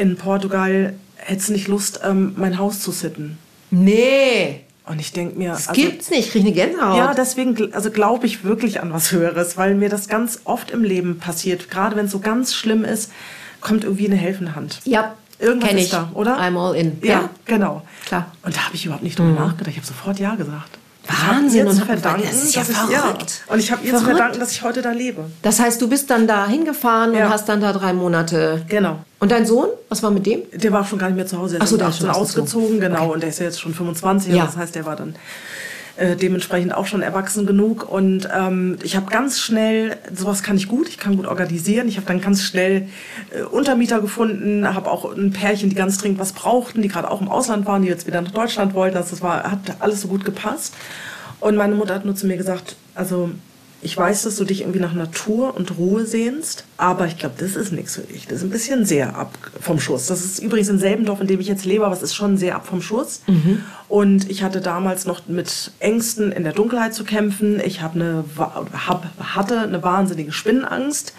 in 0.00 0.16
Portugal. 0.16 0.94
Hättest 1.16 1.48
du 1.48 1.52
nicht 1.54 1.66
Lust, 1.66 2.00
ähm, 2.04 2.34
mein 2.36 2.58
Haus 2.58 2.80
zu 2.80 2.92
sitten? 2.92 3.38
Nee, 3.72 4.60
Und 4.88 5.00
ich 5.00 5.12
denke 5.12 5.38
mir, 5.38 5.50
das 5.50 5.70
gibt's 5.72 6.08
nicht. 6.08 6.26
Ich 6.26 6.30
kriege 6.32 6.46
eine 6.46 6.54
Gänsehaut. 6.54 6.96
ja, 6.96 7.14
deswegen 7.14 7.74
also 7.74 7.90
glaube 7.90 8.26
ich 8.26 8.42
wirklich 8.44 8.80
an 8.80 8.92
was 8.92 9.12
Höheres, 9.12 9.56
weil 9.58 9.74
mir 9.74 9.90
das 9.90 10.08
ganz 10.08 10.40
oft 10.44 10.70
im 10.70 10.82
Leben 10.82 11.18
passiert. 11.18 11.70
Gerade 11.70 11.94
wenn 11.96 12.06
es 12.06 12.12
so 12.12 12.20
ganz 12.20 12.54
schlimm 12.54 12.84
ist, 12.84 13.12
kommt 13.60 13.84
irgendwie 13.84 14.06
eine 14.06 14.16
helfende 14.16 14.54
Hand. 14.54 14.80
ja 14.84 15.14
Irgendwas 15.40 15.68
kenn 15.68 15.78
ist 15.78 15.84
ich. 15.84 15.90
da, 15.90 16.10
oder? 16.14 16.36
I'm 16.40 16.58
all 16.58 16.74
in. 16.74 16.98
Ja, 17.02 17.30
genau. 17.44 17.82
Klar. 18.06 18.22
Mhm. 18.22 18.46
Und 18.46 18.56
da 18.56 18.66
habe 18.66 18.74
ich 18.74 18.84
überhaupt 18.84 19.04
nicht 19.04 19.18
drüber 19.18 19.30
nachgedacht. 19.30 19.68
Ich 19.68 19.76
habe 19.76 19.86
sofort 19.86 20.18
Ja 20.18 20.34
gesagt. 20.34 20.78
Wahnsinn, 21.08 21.62
Ich 21.64 21.70
und 21.70 21.76
zu 21.78 21.84
verdanken, 21.86 22.22
das 22.30 22.42
ist 22.44 22.54
ja 22.54 22.60
dass 22.60 22.70
ich, 22.70 22.76
verrückt. 22.76 23.40
Und 23.48 23.58
ich 23.58 23.72
habe 23.72 23.82
ihr 23.84 23.90
zu 23.92 23.98
Verrückt. 24.00 24.16
verdanken, 24.18 24.40
dass 24.40 24.52
ich 24.52 24.62
heute 24.62 24.82
da 24.82 24.90
lebe. 24.92 25.24
Das 25.42 25.58
heißt, 25.58 25.80
du 25.80 25.88
bist 25.88 26.10
dann 26.10 26.26
da 26.26 26.46
hingefahren 26.46 27.14
Ja. 27.14 27.26
und 27.26 27.32
hast 27.32 27.48
dann 27.48 27.60
da 27.60 27.72
drei 27.72 27.92
Monate. 27.94 28.62
Genau. 28.68 28.98
Und 29.18 29.32
dein 29.32 29.46
Sohn? 29.46 29.68
Was 29.88 30.02
war 30.02 30.10
mit 30.10 30.26
dem? 30.26 30.42
Der 30.52 30.70
war 30.72 30.84
schon 30.84 30.98
gar 30.98 31.06
nicht 31.08 31.16
mehr 31.16 31.26
zu 31.26 31.38
Hause. 31.38 31.54
Der 31.54 31.62
Ach 31.62 31.66
so, 31.66 31.76
ist 31.76 31.80
der 31.80 31.88
ist 31.88 31.98
schon 31.98 32.10
18 32.10 32.20
ausgezogen. 32.22 32.52
ausgezogen, 32.62 32.80
genau. 32.80 33.04
Okay. 33.04 33.12
Und 33.14 33.20
der 33.22 33.28
ist 33.30 33.38
ja 33.40 33.46
jetzt 33.46 33.60
schon 33.60 33.74
25. 33.74 34.34
Ja. 34.34 34.44
Das 34.44 34.56
heißt, 34.56 34.74
der 34.74 34.84
war 34.84 34.96
dann 34.96 35.14
äh, 35.98 36.16
dementsprechend 36.16 36.72
auch 36.74 36.86
schon 36.86 37.02
erwachsen 37.02 37.44
genug. 37.44 37.90
Und 37.90 38.28
ähm, 38.32 38.78
ich 38.82 38.96
habe 38.96 39.10
ganz 39.10 39.40
schnell, 39.40 39.96
sowas 40.14 40.42
kann 40.42 40.56
ich 40.56 40.68
gut, 40.68 40.88
ich 40.88 40.98
kann 40.98 41.16
gut 41.16 41.26
organisieren. 41.26 41.88
Ich 41.88 41.96
habe 41.96 42.06
dann 42.06 42.20
ganz 42.20 42.42
schnell 42.42 42.88
äh, 43.30 43.42
Untermieter 43.42 44.00
gefunden, 44.00 44.72
habe 44.74 44.90
auch 44.90 45.16
ein 45.16 45.32
Pärchen, 45.32 45.70
die 45.70 45.74
ganz 45.74 45.98
dringend 45.98 46.20
was 46.20 46.32
brauchten, 46.32 46.82
die 46.82 46.88
gerade 46.88 47.10
auch 47.10 47.20
im 47.20 47.28
Ausland 47.28 47.66
waren, 47.66 47.82
die 47.82 47.88
jetzt 47.88 48.06
wieder 48.06 48.20
nach 48.20 48.30
Deutschland 48.30 48.74
wollten. 48.74 48.96
Also 48.96 49.10
das 49.10 49.22
war, 49.22 49.50
hat 49.50 49.58
alles 49.80 50.02
so 50.02 50.08
gut 50.08 50.24
gepasst. 50.24 50.74
Und 51.40 51.56
meine 51.56 51.74
Mutter 51.74 51.94
hat 51.94 52.04
nur 52.04 52.14
zu 52.14 52.26
mir 52.26 52.36
gesagt, 52.36 52.76
also 52.94 53.30
ich 53.80 53.96
weiß, 53.96 54.22
dass 54.24 54.36
du 54.36 54.44
dich 54.44 54.62
irgendwie 54.62 54.80
nach 54.80 54.92
Natur 54.92 55.56
und 55.56 55.78
Ruhe 55.78 56.04
sehnst, 56.04 56.64
aber 56.76 57.06
ich 57.06 57.16
glaube, 57.16 57.36
das 57.38 57.54
ist 57.54 57.72
nichts 57.72 57.94
für 57.94 58.02
dich. 58.02 58.26
Das 58.26 58.38
ist 58.38 58.44
ein 58.44 58.50
bisschen 58.50 58.84
sehr 58.84 59.14
ab 59.16 59.38
vom 59.60 59.78
Schuss. 59.78 60.06
Das 60.06 60.24
ist 60.24 60.40
übrigens 60.40 60.68
im 60.68 60.78
selben 60.78 61.04
Dorf, 61.04 61.20
in 61.20 61.28
dem 61.28 61.38
ich 61.38 61.46
jetzt 61.46 61.64
lebe, 61.64 61.86
aber 61.86 61.94
es 61.94 62.02
ist 62.02 62.14
schon 62.14 62.36
sehr 62.36 62.56
ab 62.56 62.66
vom 62.66 62.82
Schuss. 62.82 63.20
Und 63.88 64.28
ich 64.28 64.42
hatte 64.42 64.60
damals 64.60 65.06
noch 65.06 65.28
mit 65.28 65.70
Ängsten 65.78 66.32
in 66.32 66.42
der 66.42 66.52
Dunkelheit 66.52 66.92
zu 66.92 67.04
kämpfen. 67.04 67.60
Ich 67.64 67.80
hab 67.80 67.94
eine, 67.94 68.24
hab, 68.36 69.06
hatte 69.20 69.60
eine 69.60 69.82
wahnsinnige 69.82 70.32
Spinnenangst. 70.32 71.12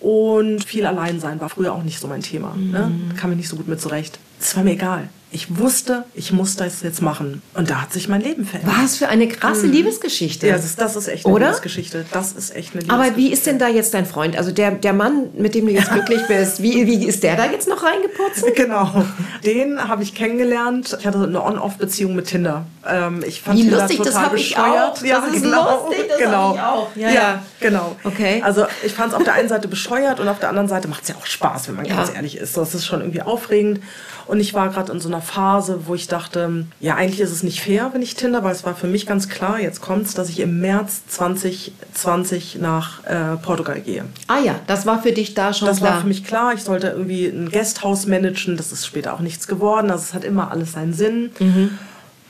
Und 0.00 0.64
viel 0.64 0.86
allein 0.86 1.20
sein 1.20 1.40
war 1.40 1.48
früher 1.48 1.72
auch 1.72 1.82
nicht 1.82 1.98
so 1.98 2.08
mein 2.08 2.20
Thema. 2.20 2.54
Ne? 2.56 2.92
Kam 3.16 3.30
mir 3.30 3.36
nicht 3.36 3.48
so 3.48 3.56
gut 3.56 3.68
mit 3.68 3.80
zurecht. 3.80 4.18
Es 4.40 4.56
war 4.56 4.64
mir 4.64 4.72
egal. 4.72 5.08
Ich 5.34 5.58
wusste, 5.58 6.04
ich 6.14 6.30
muss 6.30 6.54
das 6.54 6.82
jetzt 6.82 7.02
machen. 7.02 7.42
Und 7.54 7.68
da 7.68 7.82
hat 7.82 7.92
sich 7.92 8.08
mein 8.08 8.20
Leben 8.20 8.44
verändert. 8.46 8.72
Was 8.80 8.96
für 8.98 9.08
eine 9.08 9.26
krasse 9.26 9.66
Liebesgeschichte. 9.66 10.46
Mhm. 10.46 10.50
Ja, 10.50 10.56
das 10.56 10.64
ist, 10.64 10.80
das 10.80 10.94
ist 10.94 11.08
echt 11.08 11.26
eine 11.26 11.34
Oder? 11.34 11.46
Liebesgeschichte. 11.46 12.04
Das 12.12 12.30
ist 12.32 12.54
echt 12.54 12.72
eine 12.72 12.82
Liebesgeschichte. 12.82 12.94
Aber 12.94 13.16
wie 13.16 13.32
ist 13.32 13.44
denn 13.46 13.58
da 13.58 13.66
jetzt 13.66 13.94
dein 13.94 14.06
Freund? 14.06 14.36
Also 14.38 14.52
der, 14.52 14.70
der 14.70 14.92
Mann, 14.92 15.30
mit 15.36 15.56
dem 15.56 15.66
du 15.66 15.72
jetzt 15.72 15.90
glücklich 15.90 16.20
bist, 16.28 16.62
wie, 16.62 16.86
wie 16.86 17.04
ist 17.04 17.24
der 17.24 17.34
da 17.34 17.46
jetzt 17.50 17.66
noch 17.68 17.82
reingepurzelt? 17.82 18.54
Genau. 18.64 19.04
Den 19.44 19.88
habe 19.88 20.04
ich 20.04 20.14
kennengelernt. 20.14 20.96
Ich 21.00 21.04
hatte 21.06 21.18
eine 21.20 21.42
On-Off-Beziehung 21.42 22.14
mit 22.14 22.26
Tinder. 22.28 22.64
Ähm, 22.86 23.24
ich 23.26 23.40
fand 23.42 23.58
Wie 23.58 23.62
Tinder 23.62 23.78
lustig, 23.78 23.98
das 23.98 24.06
total 24.08 24.22
hab 24.26 24.34
ich 24.36 24.54
bescheuert. 24.54 24.98
auch. 24.98 25.02
Ja, 25.02 25.20
Das 25.20 25.34
ist 25.34 25.42
genau. 25.42 25.86
lustig, 25.88 26.04
das 26.08 26.18
genau. 26.18 26.54
ich 26.54 26.60
auch. 26.60 26.96
Ja, 26.96 27.08
Ja, 27.08 27.14
ja. 27.14 27.42
genau. 27.58 27.96
Okay. 28.04 28.40
Also 28.44 28.66
ich 28.84 28.92
fand 28.92 29.10
es 29.12 29.16
auf 29.18 29.24
der 29.24 29.34
einen 29.34 29.48
Seite 29.48 29.66
bescheuert 29.66 30.20
und 30.20 30.28
auf 30.28 30.38
der 30.38 30.48
anderen 30.50 30.68
Seite 30.68 30.86
macht 30.86 31.02
es 31.02 31.08
ja 31.08 31.16
auch 31.20 31.26
Spaß, 31.26 31.66
wenn 31.68 31.74
man 31.74 31.84
Ja. 31.86 31.96
ganz 31.96 32.14
ehrlich 32.14 32.36
ist. 32.36 32.56
Das 32.56 32.72
ist 32.74 32.86
schon 32.86 33.00
irgendwie 33.00 33.22
aufregend. 33.22 33.80
Und 34.26 34.40
ich 34.40 34.54
war 34.54 34.70
gerade 34.70 34.90
in 34.92 35.00
so 35.00 35.08
einer 35.08 35.20
Phase, 35.24 35.80
wo 35.86 35.94
ich 35.94 36.06
dachte, 36.06 36.66
ja, 36.80 36.94
eigentlich 36.94 37.20
ist 37.20 37.32
es 37.32 37.42
nicht 37.42 37.60
fair, 37.60 37.90
wenn 37.92 38.02
ich 38.02 38.14
Tinder, 38.14 38.44
weil 38.44 38.52
es 38.52 38.64
war 38.64 38.74
für 38.76 38.86
mich 38.86 39.06
ganz 39.06 39.28
klar, 39.28 39.58
jetzt 39.58 39.80
kommt's, 39.80 40.14
dass 40.14 40.28
ich 40.28 40.38
im 40.40 40.60
März 40.60 41.02
2020 41.08 42.58
nach 42.60 43.04
äh, 43.04 43.36
Portugal 43.42 43.80
gehe. 43.80 44.04
Ah 44.28 44.38
ja, 44.38 44.54
das 44.66 44.86
war 44.86 45.02
für 45.02 45.12
dich 45.12 45.34
da 45.34 45.52
schon 45.52 45.66
Das 45.66 45.78
klar. 45.78 45.94
war 45.94 46.00
für 46.02 46.06
mich 46.06 46.24
klar. 46.24 46.52
Ich 46.54 46.62
sollte 46.62 46.88
irgendwie 46.88 47.26
ein 47.26 47.50
Guesthouse 47.50 48.06
managen. 48.06 48.56
Das 48.56 48.72
ist 48.72 48.86
später 48.86 49.14
auch 49.14 49.20
nichts 49.20 49.46
geworden. 49.48 49.90
Also 49.90 50.04
es 50.04 50.14
hat 50.14 50.24
immer 50.24 50.50
alles 50.50 50.72
seinen 50.72 50.92
Sinn. 50.92 51.30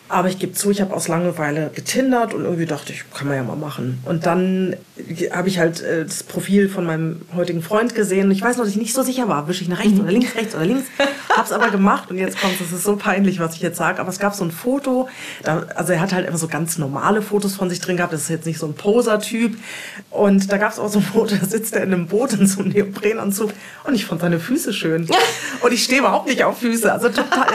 Aber 0.09 0.29
ich 0.29 0.39
gebe 0.39 0.53
zu, 0.53 0.71
ich 0.71 0.83
habe 0.83 0.95
aus 0.95 1.09
Langeweile 1.09 1.71
getindert 1.75 2.35
und 2.35 2.45
irgendwie 2.45 2.67
dachte 2.67 2.93
ich, 2.93 3.05
kann 3.15 3.27
man 3.27 3.37
ja 3.37 3.43
mal 3.43 3.57
machen. 3.57 4.01
Und 4.05 4.27
dann 4.27 4.77
habe 5.33 5.49
ich 5.49 5.59
halt 5.59 5.81
äh, 5.81 6.05
das 6.05 6.23
Profil 6.23 6.69
von 6.69 6.85
meinem 6.85 7.23
heutigen 7.35 7.63
Freund 7.63 7.95
gesehen. 7.95 8.27
Und 8.27 8.33
ich 8.33 8.43
weiß 8.43 8.59
noch, 8.59 8.65
dass 8.65 8.75
ich 8.75 8.81
nicht 8.81 8.93
so 8.93 9.03
sicher 9.03 9.29
war, 9.29 9.49
wische 9.49 9.63
ich 9.63 9.69
nach 9.69 9.81
rechts 9.81 9.99
oder 9.99 10.13
links, 10.13 10.35
rechts 10.35 10.55
oder 10.55 10.67
links. 10.67 10.85
Hab's 11.35 11.53
aber 11.53 11.71
gemacht 11.71 12.11
und 12.11 12.19
jetzt 12.19 12.39
kommt 12.39 12.61
es, 12.61 12.71
ist 12.71 12.85
so 12.85 12.97
peinlich, 12.97 13.41
was 13.41 13.55
ich 13.55 13.63
jetzt 13.63 13.79
sage, 13.79 13.99
aber 13.99 14.11
es 14.11 14.19
gab 14.19 14.35
so 14.35 14.45
ein 14.45 14.51
Foto, 14.51 15.09
da, 15.43 15.65
also 15.75 15.93
er 15.95 16.01
hat 16.01 16.13
halt 16.13 16.29
immer 16.29 16.39
so 16.39 16.49
ganz 16.49 16.79
normale 16.79 17.23
Fotos 17.23 17.57
von 17.57 17.71
sich 17.71 17.81
drin 17.81 17.97
gehabt, 17.97 18.13
das 18.13 18.23
ist 18.23 18.29
jetzt 18.29 18.47
nicht 18.47 18.59
so 18.59 18.67
ein 18.67 18.75
Poser-Typ. 18.75 19.57
Und 20.11 20.53
da 20.53 20.59
gab 20.59 20.73
es 20.73 20.79
auch 20.79 20.89
so 20.89 20.99
ein 20.99 21.05
Foto, 21.05 21.35
da 21.35 21.47
sitzt 21.47 21.75
er 21.75 21.83
in 21.83 21.93
einem 21.93 22.07
Boot 22.07 22.35
in 22.35 22.47
so 22.47 22.61
einem 22.61 22.71
Neoprenanzug 22.71 23.51
und 23.85 23.95
ich 23.95 24.05
fand 24.05 24.21
seine 24.21 24.39
Füße 24.39 24.73
schön. 24.73 25.09
Und 25.63 25.73
ich 25.73 25.85
stehe 25.85 26.01
überhaupt 26.01 26.29
nicht 26.29 26.45
auf 26.45 26.59
Füße, 26.59 26.93
also 26.93 27.09
total, 27.09 27.47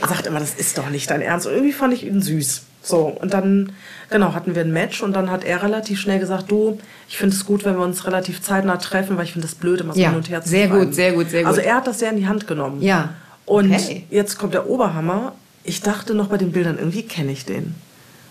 er 0.00 0.08
sagt 0.08 0.26
immer, 0.26 0.40
das 0.40 0.54
ist 0.54 0.76
doch 0.78 0.90
nicht 0.90 1.10
dein 1.10 1.20
Ernst. 1.20 1.46
Und 1.46 1.54
irgendwie 1.54 1.69
fand 1.72 1.94
ich 1.94 2.04
ihn 2.06 2.20
süß. 2.22 2.62
So, 2.82 3.06
und 3.20 3.34
dann, 3.34 3.72
genau, 4.08 4.32
hatten 4.32 4.54
wir 4.54 4.62
ein 4.62 4.72
Match 4.72 5.02
und 5.02 5.12
dann 5.14 5.30
hat 5.30 5.44
er 5.44 5.62
relativ 5.62 6.00
schnell 6.00 6.18
gesagt, 6.18 6.50
du, 6.50 6.78
ich 7.08 7.18
finde 7.18 7.36
es 7.36 7.44
gut, 7.44 7.64
wenn 7.66 7.76
wir 7.76 7.84
uns 7.84 8.06
relativ 8.06 8.40
zeitnah 8.40 8.78
treffen, 8.78 9.18
weil 9.18 9.24
ich 9.24 9.32
finde 9.32 9.46
es 9.46 9.54
blöd, 9.54 9.82
immer 9.82 9.92
so 9.92 10.00
Ja, 10.00 10.08
hin 10.08 10.16
und 10.16 10.30
her 10.30 10.42
zu 10.42 10.48
sehr 10.48 10.68
schreiben. 10.68 10.86
gut, 10.86 10.94
sehr 10.94 11.12
gut, 11.12 11.28
sehr 11.30 11.42
gut. 11.42 11.48
Also 11.50 11.60
er 11.60 11.74
hat 11.76 11.86
das 11.86 11.98
sehr 11.98 12.10
in 12.10 12.16
die 12.16 12.26
Hand 12.26 12.46
genommen. 12.46 12.80
Ja, 12.80 13.10
Und 13.44 13.70
okay. 13.74 14.06
jetzt 14.10 14.38
kommt 14.38 14.54
der 14.54 14.68
Oberhammer. 14.70 15.34
Ich 15.62 15.82
dachte 15.82 16.14
noch 16.14 16.28
bei 16.28 16.38
den 16.38 16.52
Bildern, 16.52 16.78
irgendwie 16.78 17.02
kenne 17.02 17.32
ich 17.32 17.44
den. 17.44 17.74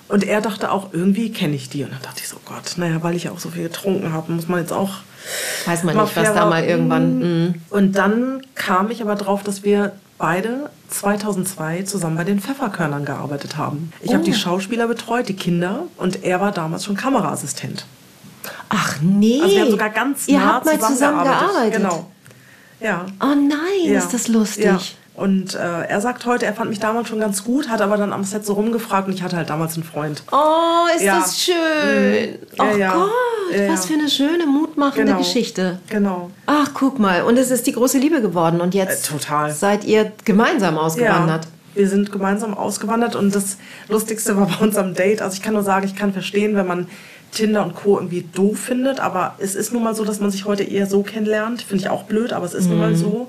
Und 0.08 0.24
er 0.24 0.42
dachte 0.42 0.72
auch, 0.72 0.94
irgendwie 0.94 1.32
kenne 1.32 1.56
ich 1.56 1.70
die. 1.70 1.84
Und 1.84 1.92
dann 1.92 2.02
dachte 2.02 2.22
ich 2.22 2.28
so, 2.28 2.38
Gott, 2.44 2.74
naja, 2.78 3.04
weil 3.04 3.16
ich 3.16 3.26
ja 3.26 3.32
auch 3.32 3.38
so 3.40 3.50
viel 3.50 3.62
getrunken 3.64 4.12
habe, 4.14 4.32
muss 4.32 4.48
man 4.48 4.60
jetzt 4.62 4.74
auch 4.74 5.02
Weiß 5.68 5.84
man 5.84 5.96
nicht, 5.96 6.16
was 6.16 6.34
da 6.34 6.48
mal 6.48 6.64
irgendwann. 6.64 7.20
mm. 7.50 7.54
Und 7.70 7.92
dann 7.96 8.42
kam 8.56 8.90
ich 8.90 9.04
aber 9.04 9.14
drauf, 9.14 9.44
dass 9.44 9.64
wir 9.64 9.92
beide 10.20 10.70
2002 10.90 11.84
zusammen 11.84 12.16
bei 12.18 12.24
den 12.24 12.40
Pfefferkörnern 12.40 13.06
gearbeitet 13.06 13.58
haben. 13.58 13.92
Ich 14.02 14.12
habe 14.14 14.22
Oh. 14.22 14.26
die 14.26 14.34
Schauspieler 14.36 14.88
betreut, 14.88 15.28
die 15.30 15.36
Kinder, 15.36 15.84
und 15.98 16.24
er 16.24 16.40
war 16.40 16.52
damals 16.52 16.84
schon 16.86 16.96
Kameraassistent. 16.96 17.86
Ach 18.70 18.98
nee. 19.02 19.42
Also 19.42 19.56
wir 19.56 19.62
haben 19.64 19.72
sogar 19.72 19.90
ganz 19.90 20.28
Ihr 20.28 20.38
nah 20.40 20.54
habt 20.54 20.66
mal 20.66 20.80
zusammengearbeitet. 20.80 21.74
Genau. 21.74 22.12
Ja. 22.80 23.06
Oh 23.22 23.34
nein, 23.36 23.58
Ja. 23.86 24.00
ist 24.00 24.14
das 24.14 24.28
lustig. 24.28 24.66
Ja. 24.66 24.80
Und 25.20 25.54
äh, 25.56 25.58
er 25.84 26.00
sagt 26.02 26.26
heute, 26.26 26.46
er 26.46 26.54
fand 26.54 26.70
mich 26.70 26.80
damals 26.80 27.10
schon 27.10 27.20
ganz 27.20 27.44
gut, 27.44 27.68
hat 27.70 27.82
aber 27.82 27.98
dann 27.98 28.14
am 28.14 28.24
Set 28.24 28.46
so 28.46 28.54
rumgefragt 28.54 29.08
und 29.08 29.14
ich 29.14 29.22
hatte 29.22 29.36
halt 29.38 29.50
damals 29.50 29.76
einen 29.76 29.84
Freund. 29.84 30.24
Oh, 30.32 30.88
ist 30.96 31.04
Ja. 31.04 31.20
das 31.20 31.40
schön. 31.42 31.56
Mhm. 32.32 32.36
Oh 32.58 32.78
ja. 32.78 32.94
Gott, 32.94 33.10
Ja, 33.58 33.70
was 33.74 33.86
für 33.86 33.96
eine 33.96 34.10
schöne, 34.10 34.46
mutmachende 34.46 35.06
Genau. 35.08 35.18
Geschichte. 35.18 35.80
Genau. 35.90 36.30
Ach, 36.46 36.70
guck 36.74 37.00
mal. 37.00 37.24
Und 37.24 37.38
es 37.38 37.52
ist 37.52 37.68
die 37.68 37.74
große 37.74 37.98
Liebe 37.98 38.22
geworden. 38.22 38.62
Und 38.62 38.74
jetzt 38.76 39.12
Äh, 39.12 39.52
seid 39.52 39.84
ihr 39.84 40.12
gemeinsam 40.24 40.78
ausgewandert. 40.78 41.46
Ja, 41.46 41.52
wir 41.76 41.90
sind 41.90 42.12
gemeinsam 42.12 42.54
ausgewandert 42.56 43.16
und 43.16 43.36
das 43.36 43.58
Lustigste 43.90 44.38
war 44.38 44.48
bei 44.48 44.64
unserem 44.64 44.94
Date. 44.94 45.22
Also 45.22 45.36
ich 45.36 45.42
kann 45.42 45.54
nur 45.54 45.64
sagen, 45.64 45.86
ich 45.86 45.96
kann 45.96 46.14
verstehen, 46.14 46.56
wenn 46.56 46.68
man 46.68 46.88
Tinder 47.32 47.64
und 47.64 47.76
Co. 47.76 47.98
irgendwie 47.98 48.26
doof 48.34 48.58
findet, 48.60 49.00
aber 49.00 49.36
es 49.38 49.54
ist 49.54 49.72
nun 49.74 49.84
mal 49.84 49.94
so, 49.94 50.04
dass 50.04 50.20
man 50.20 50.32
sich 50.32 50.46
heute 50.46 50.64
eher 50.64 50.88
so 50.88 51.04
kennenlernt. 51.04 51.62
Finde 51.62 51.84
ich 51.84 51.90
auch 51.90 52.04
blöd, 52.04 52.34
aber 52.34 52.46
es 52.46 52.54
ist 52.54 52.66
nun 52.68 52.76
Mhm. 52.78 52.82
mal 52.82 52.96
so. 52.96 53.28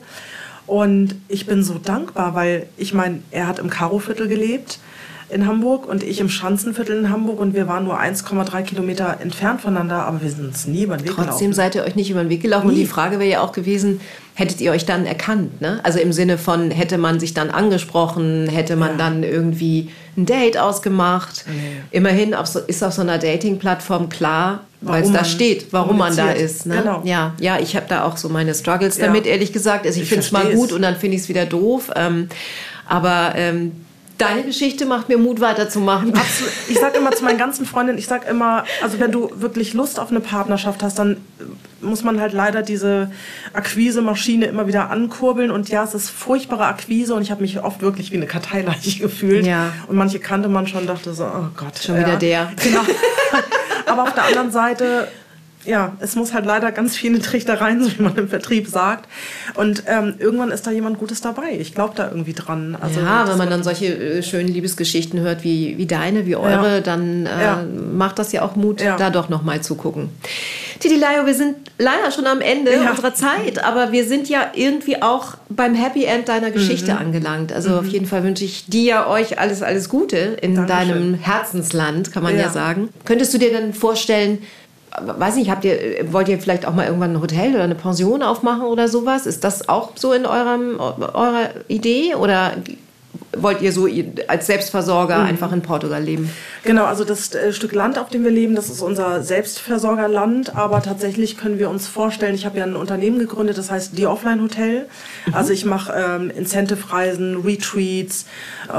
Und 0.70 1.16
ich 1.26 1.46
bin 1.46 1.64
so 1.64 1.78
dankbar, 1.82 2.36
weil 2.36 2.68
ich 2.76 2.94
meine, 2.94 3.22
er 3.32 3.48
hat 3.48 3.58
im 3.58 3.68
Karoviertel 3.70 4.28
gelebt 4.28 4.78
in 5.28 5.44
Hamburg 5.44 5.88
und 5.88 6.04
ich 6.04 6.20
im 6.20 6.28
Schanzenviertel 6.28 6.96
in 6.96 7.10
Hamburg 7.10 7.40
und 7.40 7.54
wir 7.54 7.66
waren 7.66 7.82
nur 7.82 7.98
1,3 7.98 8.62
Kilometer 8.62 9.16
entfernt 9.20 9.60
voneinander, 9.62 10.06
aber 10.06 10.22
wir 10.22 10.30
sind 10.30 10.46
uns 10.46 10.68
nie 10.68 10.84
über 10.84 10.96
den 10.96 11.06
Weg 11.06 11.12
Trotzdem 11.16 11.50
gelaufen. 11.50 11.52
seid 11.54 11.74
ihr 11.74 11.82
euch 11.82 11.96
nicht 11.96 12.08
über 12.08 12.22
den 12.22 12.28
Weg 12.28 12.42
gelaufen. 12.42 12.68
Und 12.68 12.74
Nie. 12.74 12.82
die 12.82 12.86
Frage 12.86 13.18
wäre 13.18 13.28
ja 13.28 13.40
auch 13.40 13.50
gewesen, 13.50 14.00
hättet 14.40 14.60
ihr 14.62 14.72
euch 14.72 14.86
dann 14.86 15.04
erkannt? 15.04 15.60
Ne? 15.60 15.80
Also 15.82 15.98
im 15.98 16.12
Sinne 16.12 16.38
von, 16.38 16.70
hätte 16.70 16.96
man 16.98 17.20
sich 17.20 17.34
dann 17.34 17.50
angesprochen, 17.50 18.48
hätte 18.48 18.74
man 18.74 18.92
Ja. 18.92 18.96
dann 18.96 19.22
irgendwie 19.22 19.90
ein 20.16 20.24
Date 20.24 20.56
ausgemacht? 20.58 21.44
Immerhin 21.90 22.34
auf 22.34 22.46
so, 22.46 22.58
ist 22.60 22.82
auf 22.82 22.94
so 22.94 23.02
einer 23.02 23.18
Dating-Plattform 23.18 24.08
klar, 24.08 24.60
weil 24.80 25.02
es 25.02 25.12
da 25.12 25.24
steht, 25.24 25.66
warum 25.72 25.98
man 25.98 26.16
da 26.16 26.30
ist. 26.32 26.64
Ne? 26.64 26.78
Genau. 26.78 27.02
Ja, 27.04 27.34
ja, 27.38 27.58
ich 27.60 27.76
habe 27.76 27.84
da 27.88 28.04
auch 28.04 28.16
so 28.16 28.30
meine 28.30 28.54
Struggles 28.54 28.96
Ja. 28.96 29.06
damit, 29.06 29.26
ehrlich 29.26 29.52
gesagt. 29.52 29.86
Also 29.86 29.98
ich, 29.98 30.04
Ich 30.04 30.08
finde 30.08 30.24
es 30.24 30.32
mal 30.32 30.52
gut 30.54 30.72
und 30.72 30.80
dann 30.82 30.96
finde 30.96 31.16
ich 31.16 31.22
es 31.24 31.28
wieder 31.28 31.44
doof. 31.44 31.90
Ähm, 31.94 32.28
aber 32.88 33.32
ähm, 33.36 33.72
deine 34.20 34.42
Geschichte 34.42 34.86
macht 34.86 35.08
mir 35.08 35.18
Mut, 35.18 35.40
weiterzumachen. 35.40 36.14
Absolut. 36.14 36.52
Ich 36.68 36.78
sage 36.78 36.98
immer 36.98 37.12
zu 37.12 37.24
meinen 37.24 37.38
ganzen 37.38 37.66
Freundinnen, 37.66 37.98
ich 37.98 38.06
sage 38.06 38.28
immer, 38.28 38.64
also 38.82 39.00
wenn 39.00 39.12
du 39.12 39.30
wirklich 39.34 39.74
Lust 39.74 39.98
auf 39.98 40.10
eine 40.10 40.20
Partnerschaft 40.20 40.82
hast, 40.82 40.98
dann 40.98 41.16
muss 41.80 42.04
man 42.04 42.20
halt 42.20 42.32
leider 42.32 42.62
diese 42.62 43.10
Akquise-Maschine 43.52 44.46
immer 44.46 44.66
wieder 44.66 44.90
ankurbeln. 44.90 45.50
Und 45.50 45.68
ja, 45.68 45.82
es 45.84 45.94
ist 45.94 46.10
furchtbare 46.10 46.66
Akquise 46.66 47.14
und 47.14 47.22
ich 47.22 47.30
habe 47.30 47.42
mich 47.42 47.62
oft 47.62 47.80
wirklich 47.80 48.10
wie 48.12 48.16
eine 48.16 48.26
Karteileiche 48.26 49.00
gefühlt. 49.00 49.46
Ja. 49.46 49.72
Und 49.88 49.96
manche 49.96 50.18
kannte 50.18 50.48
man 50.48 50.66
schon, 50.66 50.86
dachte 50.86 51.14
so, 51.14 51.24
oh 51.24 51.48
Gott. 51.56 51.78
Schon 51.82 51.98
wieder 51.98 52.16
der. 52.16 52.52
Genau. 52.62 52.80
Aber 53.86 54.02
auf 54.02 54.14
der 54.14 54.24
anderen 54.24 54.50
Seite, 54.50 55.08
ja, 55.64 55.92
es 56.00 56.16
muss 56.16 56.32
halt 56.32 56.46
leider 56.46 56.72
ganz 56.72 56.96
viele 56.96 57.18
Trichter 57.20 57.60
rein, 57.60 57.82
so 57.82 57.90
wie 57.98 58.02
man 58.02 58.16
im 58.16 58.28
Vertrieb 58.28 58.66
sagt. 58.68 59.08
Und 59.54 59.82
ähm, 59.86 60.14
irgendwann 60.18 60.50
ist 60.50 60.66
da 60.66 60.70
jemand 60.70 60.98
Gutes 60.98 61.20
dabei. 61.20 61.56
Ich 61.58 61.74
glaube 61.74 61.94
da 61.96 62.08
irgendwie 62.08 62.32
dran. 62.32 62.76
Also, 62.80 63.00
ja, 63.00 63.28
wenn 63.28 63.36
man 63.38 63.50
dann 63.50 63.62
solche 63.62 63.86
äh, 63.86 64.22
schönen 64.22 64.48
Liebesgeschichten 64.48 65.20
hört 65.20 65.44
wie, 65.44 65.76
wie 65.78 65.86
deine, 65.86 66.24
wie 66.26 66.36
eure, 66.36 66.76
Ja. 66.76 66.80
dann 66.80 67.26
äh, 67.26 67.42
Ja. 67.42 67.64
macht 67.92 68.18
das 68.18 68.32
ja 68.32 68.42
auch 68.42 68.56
Mut, 68.56 68.80
Ja. 68.80 68.96
da 68.96 69.10
doch 69.10 69.28
noch 69.28 69.42
mal 69.42 69.60
zu 69.60 69.74
gucken. 69.74 70.08
Titi 70.78 70.96
Laio, 70.96 71.26
wir 71.26 71.34
sind 71.34 71.56
leider 71.78 72.10
schon 72.10 72.26
am 72.26 72.40
Ende 72.40 72.70
unserer 72.88 73.12
Zeit, 73.12 73.62
aber 73.62 73.92
wir 73.92 74.06
sind 74.06 74.30
ja 74.30 74.50
irgendwie 74.54 75.02
auch 75.02 75.34
beim 75.50 75.74
Happy 75.74 76.04
End 76.04 76.28
deiner 76.28 76.50
Geschichte 76.50 76.92
Mhm. 76.92 76.98
angelangt. 76.98 77.52
Also 77.52 77.76
auf 77.78 77.86
jeden 77.86 78.06
Fall 78.06 78.24
wünsche 78.24 78.44
ich 78.46 78.64
dir, 78.66 79.06
euch 79.08 79.38
alles, 79.38 79.62
alles 79.62 79.90
Gute 79.90 80.16
in 80.16 80.54
Dankeschön. 80.54 80.68
deinem 80.88 81.14
Herzensland, 81.14 82.12
kann 82.12 82.22
man 82.22 82.34
ja. 82.34 82.44
Ja. 82.44 82.48
sagen. 82.50 82.88
Könntest 83.04 83.34
du 83.34 83.38
dir 83.38 83.52
dann 83.52 83.74
vorstellen, 83.74 84.38
weiß 84.98 85.36
nicht, 85.36 85.50
habt 85.50 85.64
ihr, 85.64 85.76
wollt 86.12 86.28
ihr 86.28 86.38
vielleicht 86.38 86.66
auch 86.66 86.74
mal 86.74 86.86
irgendwann 86.86 87.12
ein 87.14 87.20
Hotel 87.20 87.54
oder 87.54 87.64
eine 87.64 87.74
Pension 87.74 88.22
aufmachen 88.22 88.62
oder 88.62 88.88
sowas? 88.88 89.26
Ist 89.26 89.44
das 89.44 89.68
auch 89.68 89.92
so 89.94 90.12
in 90.12 90.26
eurem, 90.26 90.78
eurer 90.80 91.50
Idee 91.68 92.14
oder 92.14 92.52
wollt 93.36 93.62
ihr 93.62 93.72
so 93.72 93.88
als 94.26 94.46
Selbstversorger 94.46 95.18
Mhm. 95.18 95.26
einfach 95.26 95.52
in 95.52 95.62
Portugal 95.62 96.02
leben? 96.02 96.30
Genau, 96.64 96.84
also 96.84 97.04
das 97.04 97.32
äh, 97.34 97.52
Stück 97.52 97.72
Land, 97.72 97.98
auf 97.98 98.08
dem 98.08 98.24
wir 98.24 98.30
leben, 98.30 98.54
das 98.54 98.68
ist 98.68 98.82
unser 98.82 99.22
Selbstversorgerland. 99.22 100.56
Aber 100.56 100.82
tatsächlich 100.82 101.36
können 101.36 101.58
wir 101.58 101.70
uns 101.70 101.86
vorstellen, 101.86 102.34
ich 102.34 102.44
habe 102.44 102.58
ja 102.58 102.64
ein 102.64 102.76
Unternehmen 102.76 103.18
gegründet, 103.18 103.56
das 103.56 103.70
heißt 103.70 103.96
die 103.96 104.06
Offline 104.06 104.42
Hotel. 104.42 104.86
Also 105.32 105.52
ich 105.52 105.64
mache 105.64 105.92
ähm, 105.96 106.30
Incentive-Reisen, 106.30 107.42
Retreats 107.44 108.26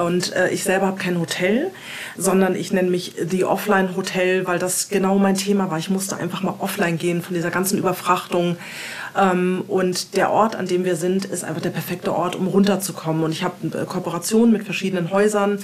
und 0.06 0.34
äh, 0.36 0.50
ich 0.50 0.64
selber 0.64 0.88
habe 0.88 0.98
kein 0.98 1.20
Hotel, 1.20 1.72
sondern 2.18 2.56
ich 2.56 2.72
nenne 2.72 2.90
mich 2.90 3.14
die 3.24 3.46
Offline 3.46 3.96
Hotel, 3.96 4.48
weil 4.48 4.60
das 4.60 4.90
genau 4.90 5.18
mein 5.18 5.36
Thema 5.36 5.70
war. 5.70 5.78
Ich 5.78 5.90
musste 5.90 6.18
einfach 6.18 6.42
mal 6.42 6.56
offline 6.60 6.98
gehen 6.98 7.22
von 7.22 7.34
dieser 7.34 7.52
ganzen 7.52 7.78
Überfrachtung. 7.78 8.58
Ähm, 9.18 9.64
und 9.68 10.16
der 10.16 10.32
Ort, 10.32 10.56
an 10.56 10.68
dem 10.68 10.86
wir 10.86 10.96
sind, 10.96 11.26
ist 11.26 11.44
einfach 11.44 11.62
der 11.62 11.70
perfekte 11.70 12.14
Ort, 12.14 12.36
um 12.36 12.48
runterzukommen. 12.48 13.24
Und 13.24 13.32
ich 13.32 13.44
habe 13.44 13.56
äh, 13.78 13.86
Kooperationen 13.86 14.52
mit 14.54 14.64
verschiedenen 14.64 15.12
Häusern. 15.12 15.60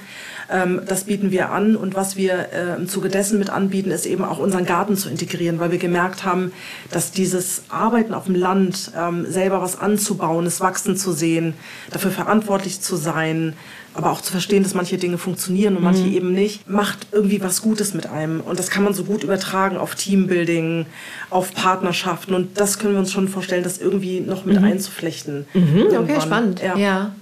Ähm, 0.49 0.81
das 0.85 1.05
bieten 1.05 1.31
wir 1.31 1.51
an. 1.51 1.75
Und 1.75 1.95
was 1.95 2.17
wir 2.17 2.49
äh, 2.53 2.75
im 2.75 2.87
Zuge 2.87 3.09
dessen 3.09 3.39
mit 3.39 3.49
anbieten, 3.49 3.91
ist 3.91 4.05
eben 4.05 4.23
auch 4.25 4.39
unseren 4.39 4.65
Garten 4.65 4.97
zu 4.97 5.09
integrieren, 5.09 5.59
weil 5.59 5.71
wir 5.71 5.79
gemerkt 5.79 6.25
haben, 6.25 6.51
dass 6.91 7.11
dieses 7.11 7.63
Arbeiten 7.69 8.13
auf 8.13 8.25
dem 8.25 8.35
Land, 8.35 8.91
ähm, 8.97 9.25
selber 9.29 9.61
was 9.61 9.79
anzubauen, 9.79 10.45
es 10.45 10.59
wachsen 10.59 10.97
zu 10.97 11.11
sehen, 11.11 11.53
dafür 11.91 12.11
verantwortlich 12.11 12.81
zu 12.81 12.95
sein, 12.95 13.53
aber 13.97 14.11
auch 14.11 14.21
zu 14.21 14.31
verstehen, 14.31 14.61
dass 14.61 14.75
manche 14.75 14.97
Dinge 14.97 15.17
funktionieren 15.17 15.75
und 15.75 15.83
manche 15.83 16.05
eben 16.05 16.31
nicht, 16.31 16.69
macht 16.69 17.07
irgendwie 17.11 17.41
was 17.41 17.63
Gutes 17.63 17.95
mit 17.95 18.05
einem. 18.07 18.41
Und 18.41 18.59
das 18.59 18.69
kann 18.69 18.83
man 18.83 18.93
so 18.93 19.03
gut 19.03 19.23
übertragen 19.23 19.75
auf 19.75 19.95
Teambuilding, 19.95 20.85
auf 21.31 21.53
Partnerschaften. 21.55 22.35
Und 22.35 22.59
das 22.59 22.77
können 22.77 22.93
wir 22.93 22.99
uns 22.99 23.11
schon 23.11 23.27
vorstellen, 23.27 23.63
das 23.63 23.79
irgendwie 23.79 24.19
noch 24.19 24.45
mit 24.45 24.57
einzuflechten. 24.59 25.45
Okay, 25.53 25.87
Irgendwann. 25.91 26.21
spannend. 26.21 26.61
Ja. 26.61 26.77
Ja. 26.77 27.15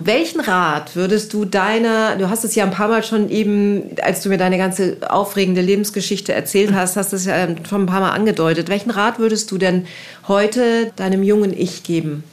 Welchen 0.00 0.40
Rat 0.40 0.96
würdest 0.96 1.32
du 1.32 1.44
deiner, 1.44 2.16
du 2.16 2.28
hast 2.28 2.44
es 2.44 2.56
ja 2.56 2.64
ein 2.64 2.72
paar 2.72 2.88
Mal 2.88 3.04
schon 3.04 3.30
eben, 3.30 3.82
als 4.02 4.22
du 4.22 4.28
mir 4.28 4.38
deine 4.38 4.58
ganze 4.58 4.96
aufregende 5.08 5.60
Lebensgeschichte 5.60 6.32
erzählt 6.32 6.74
hast, 6.74 6.96
hast 6.96 7.12
du 7.12 7.16
es 7.16 7.24
ja 7.26 7.46
schon 7.68 7.82
ein 7.82 7.86
paar 7.86 8.00
Mal 8.00 8.10
angedeutet. 8.10 8.68
Welchen 8.68 8.90
Rat 8.90 9.20
würdest 9.20 9.52
du 9.52 9.58
denn 9.58 9.86
heute 10.26 10.90
deinem 10.96 11.22
jungen 11.22 11.56
Ich 11.56 11.84
geben? 11.84 12.24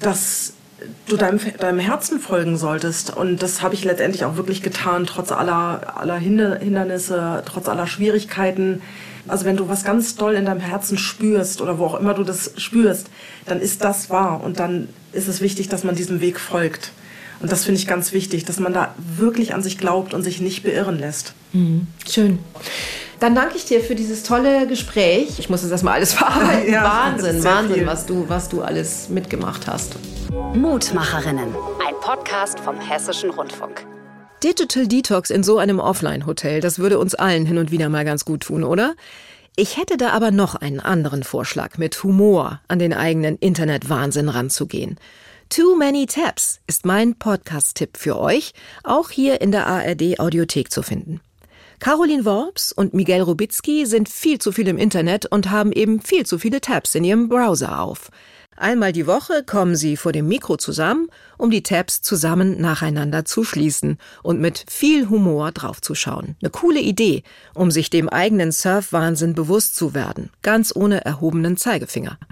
dass 0.00 0.52
du 1.06 1.16
deinem, 1.16 1.40
deinem 1.58 1.78
Herzen 1.78 2.20
folgen 2.20 2.56
solltest. 2.56 3.16
Und 3.16 3.42
das 3.42 3.62
habe 3.62 3.74
ich 3.74 3.84
letztendlich 3.84 4.24
auch 4.24 4.36
wirklich 4.36 4.62
getan, 4.62 5.06
trotz 5.06 5.32
aller, 5.32 5.96
aller 5.98 6.16
Hinder- 6.16 6.58
Hindernisse, 6.58 7.42
trotz 7.46 7.68
aller 7.68 7.86
Schwierigkeiten. 7.86 8.82
Also 9.28 9.44
wenn 9.44 9.56
du 9.56 9.68
was 9.68 9.84
ganz 9.84 10.14
doll 10.16 10.34
in 10.34 10.44
deinem 10.44 10.60
Herzen 10.60 10.98
spürst 10.98 11.60
oder 11.60 11.78
wo 11.78 11.86
auch 11.86 11.98
immer 11.98 12.14
du 12.14 12.22
das 12.22 12.52
spürst, 12.56 13.08
dann 13.46 13.60
ist 13.60 13.82
das 13.82 14.10
wahr. 14.10 14.42
Und 14.44 14.60
dann 14.60 14.88
ist 15.12 15.28
es 15.28 15.40
wichtig, 15.40 15.68
dass 15.68 15.82
man 15.84 15.94
diesem 15.96 16.20
Weg 16.20 16.38
folgt. 16.38 16.92
Und 17.40 17.52
das 17.52 17.64
finde 17.64 17.80
ich 17.80 17.86
ganz 17.86 18.12
wichtig, 18.12 18.44
dass 18.44 18.60
man 18.60 18.72
da 18.72 18.94
wirklich 19.16 19.52
an 19.52 19.62
sich 19.62 19.78
glaubt 19.78 20.14
und 20.14 20.22
sich 20.22 20.40
nicht 20.40 20.62
beirren 20.62 20.98
lässt. 20.98 21.34
Schön. 22.08 22.38
Dann 23.18 23.34
danke 23.34 23.56
ich 23.56 23.64
dir 23.64 23.80
für 23.80 23.94
dieses 23.94 24.24
tolle 24.24 24.66
Gespräch. 24.66 25.38
Ich 25.38 25.48
muss 25.48 25.62
das 25.62 25.70
erstmal 25.70 25.94
alles 25.94 26.12
verarbeiten. 26.14 26.70
Ja, 26.72 26.84
Wahnsinn, 26.84 27.42
Wahnsinn, 27.42 27.76
viel. 27.76 27.86
was 27.86 28.04
du, 28.06 28.28
was 28.28 28.48
du 28.48 28.62
alles 28.62 29.08
mitgemacht 29.08 29.66
hast. 29.66 29.96
Mutmacherinnen. 30.54 31.54
Ein 31.86 31.94
Podcast 32.00 32.60
vom 32.60 32.78
Hessischen 32.78 33.30
Rundfunk. 33.30 33.86
Digital 34.44 34.86
Detox 34.86 35.30
in 35.30 35.42
so 35.42 35.56
einem 35.58 35.80
Offline-Hotel, 35.80 36.60
das 36.60 36.78
würde 36.78 36.98
uns 36.98 37.14
allen 37.14 37.46
hin 37.46 37.56
und 37.56 37.70
wieder 37.70 37.88
mal 37.88 38.04
ganz 38.04 38.26
gut 38.26 38.42
tun, 38.42 38.64
oder? 38.64 38.94
Ich 39.56 39.78
hätte 39.78 39.96
da 39.96 40.10
aber 40.10 40.30
noch 40.30 40.54
einen 40.54 40.80
anderen 40.80 41.22
Vorschlag, 41.24 41.78
mit 41.78 42.02
Humor 42.04 42.60
an 42.68 42.78
den 42.78 42.92
eigenen 42.92 43.38
Internetwahnsinn 43.38 44.28
ranzugehen. 44.28 44.98
Too 45.48 45.74
Many 45.76 46.04
Tabs 46.06 46.60
ist 46.66 46.84
mein 46.84 47.14
Podcast-Tipp 47.14 47.96
für 47.96 48.18
euch, 48.18 48.52
auch 48.84 49.08
hier 49.08 49.40
in 49.40 49.52
der 49.52 49.66
ARD 49.66 50.20
Audiothek 50.20 50.70
zu 50.70 50.82
finden. 50.82 51.20
Caroline 51.78 52.24
Worps 52.24 52.72
und 52.72 52.94
Miguel 52.94 53.20
Rubitzky 53.20 53.86
sind 53.86 54.08
viel 54.08 54.38
zu 54.38 54.50
viel 54.50 54.66
im 54.68 54.78
Internet 54.78 55.26
und 55.26 55.50
haben 55.50 55.72
eben 55.72 56.00
viel 56.00 56.24
zu 56.24 56.38
viele 56.38 56.60
Tabs 56.60 56.94
in 56.94 57.04
ihrem 57.04 57.28
Browser 57.28 57.80
auf. 57.80 58.10
Einmal 58.56 58.92
die 58.92 59.06
Woche 59.06 59.44
kommen 59.44 59.76
sie 59.76 59.98
vor 59.98 60.12
dem 60.12 60.28
Mikro 60.28 60.56
zusammen, 60.56 61.08
um 61.36 61.50
die 61.50 61.62
Tabs 61.62 62.00
zusammen 62.00 62.58
nacheinander 62.58 63.26
zu 63.26 63.44
schließen 63.44 63.98
und 64.22 64.40
mit 64.40 64.64
viel 64.70 65.10
Humor 65.10 65.52
draufzuschauen. 65.52 66.36
Eine 66.40 66.50
coole 66.50 66.80
Idee, 66.80 67.22
um 67.52 67.70
sich 67.70 67.90
dem 67.90 68.08
eigenen 68.08 68.52
Surfwahnsinn 68.52 69.34
bewusst 69.34 69.76
zu 69.76 69.92
werden, 69.92 70.30
ganz 70.40 70.74
ohne 70.74 71.04
erhobenen 71.04 71.58
Zeigefinger. 71.58 72.18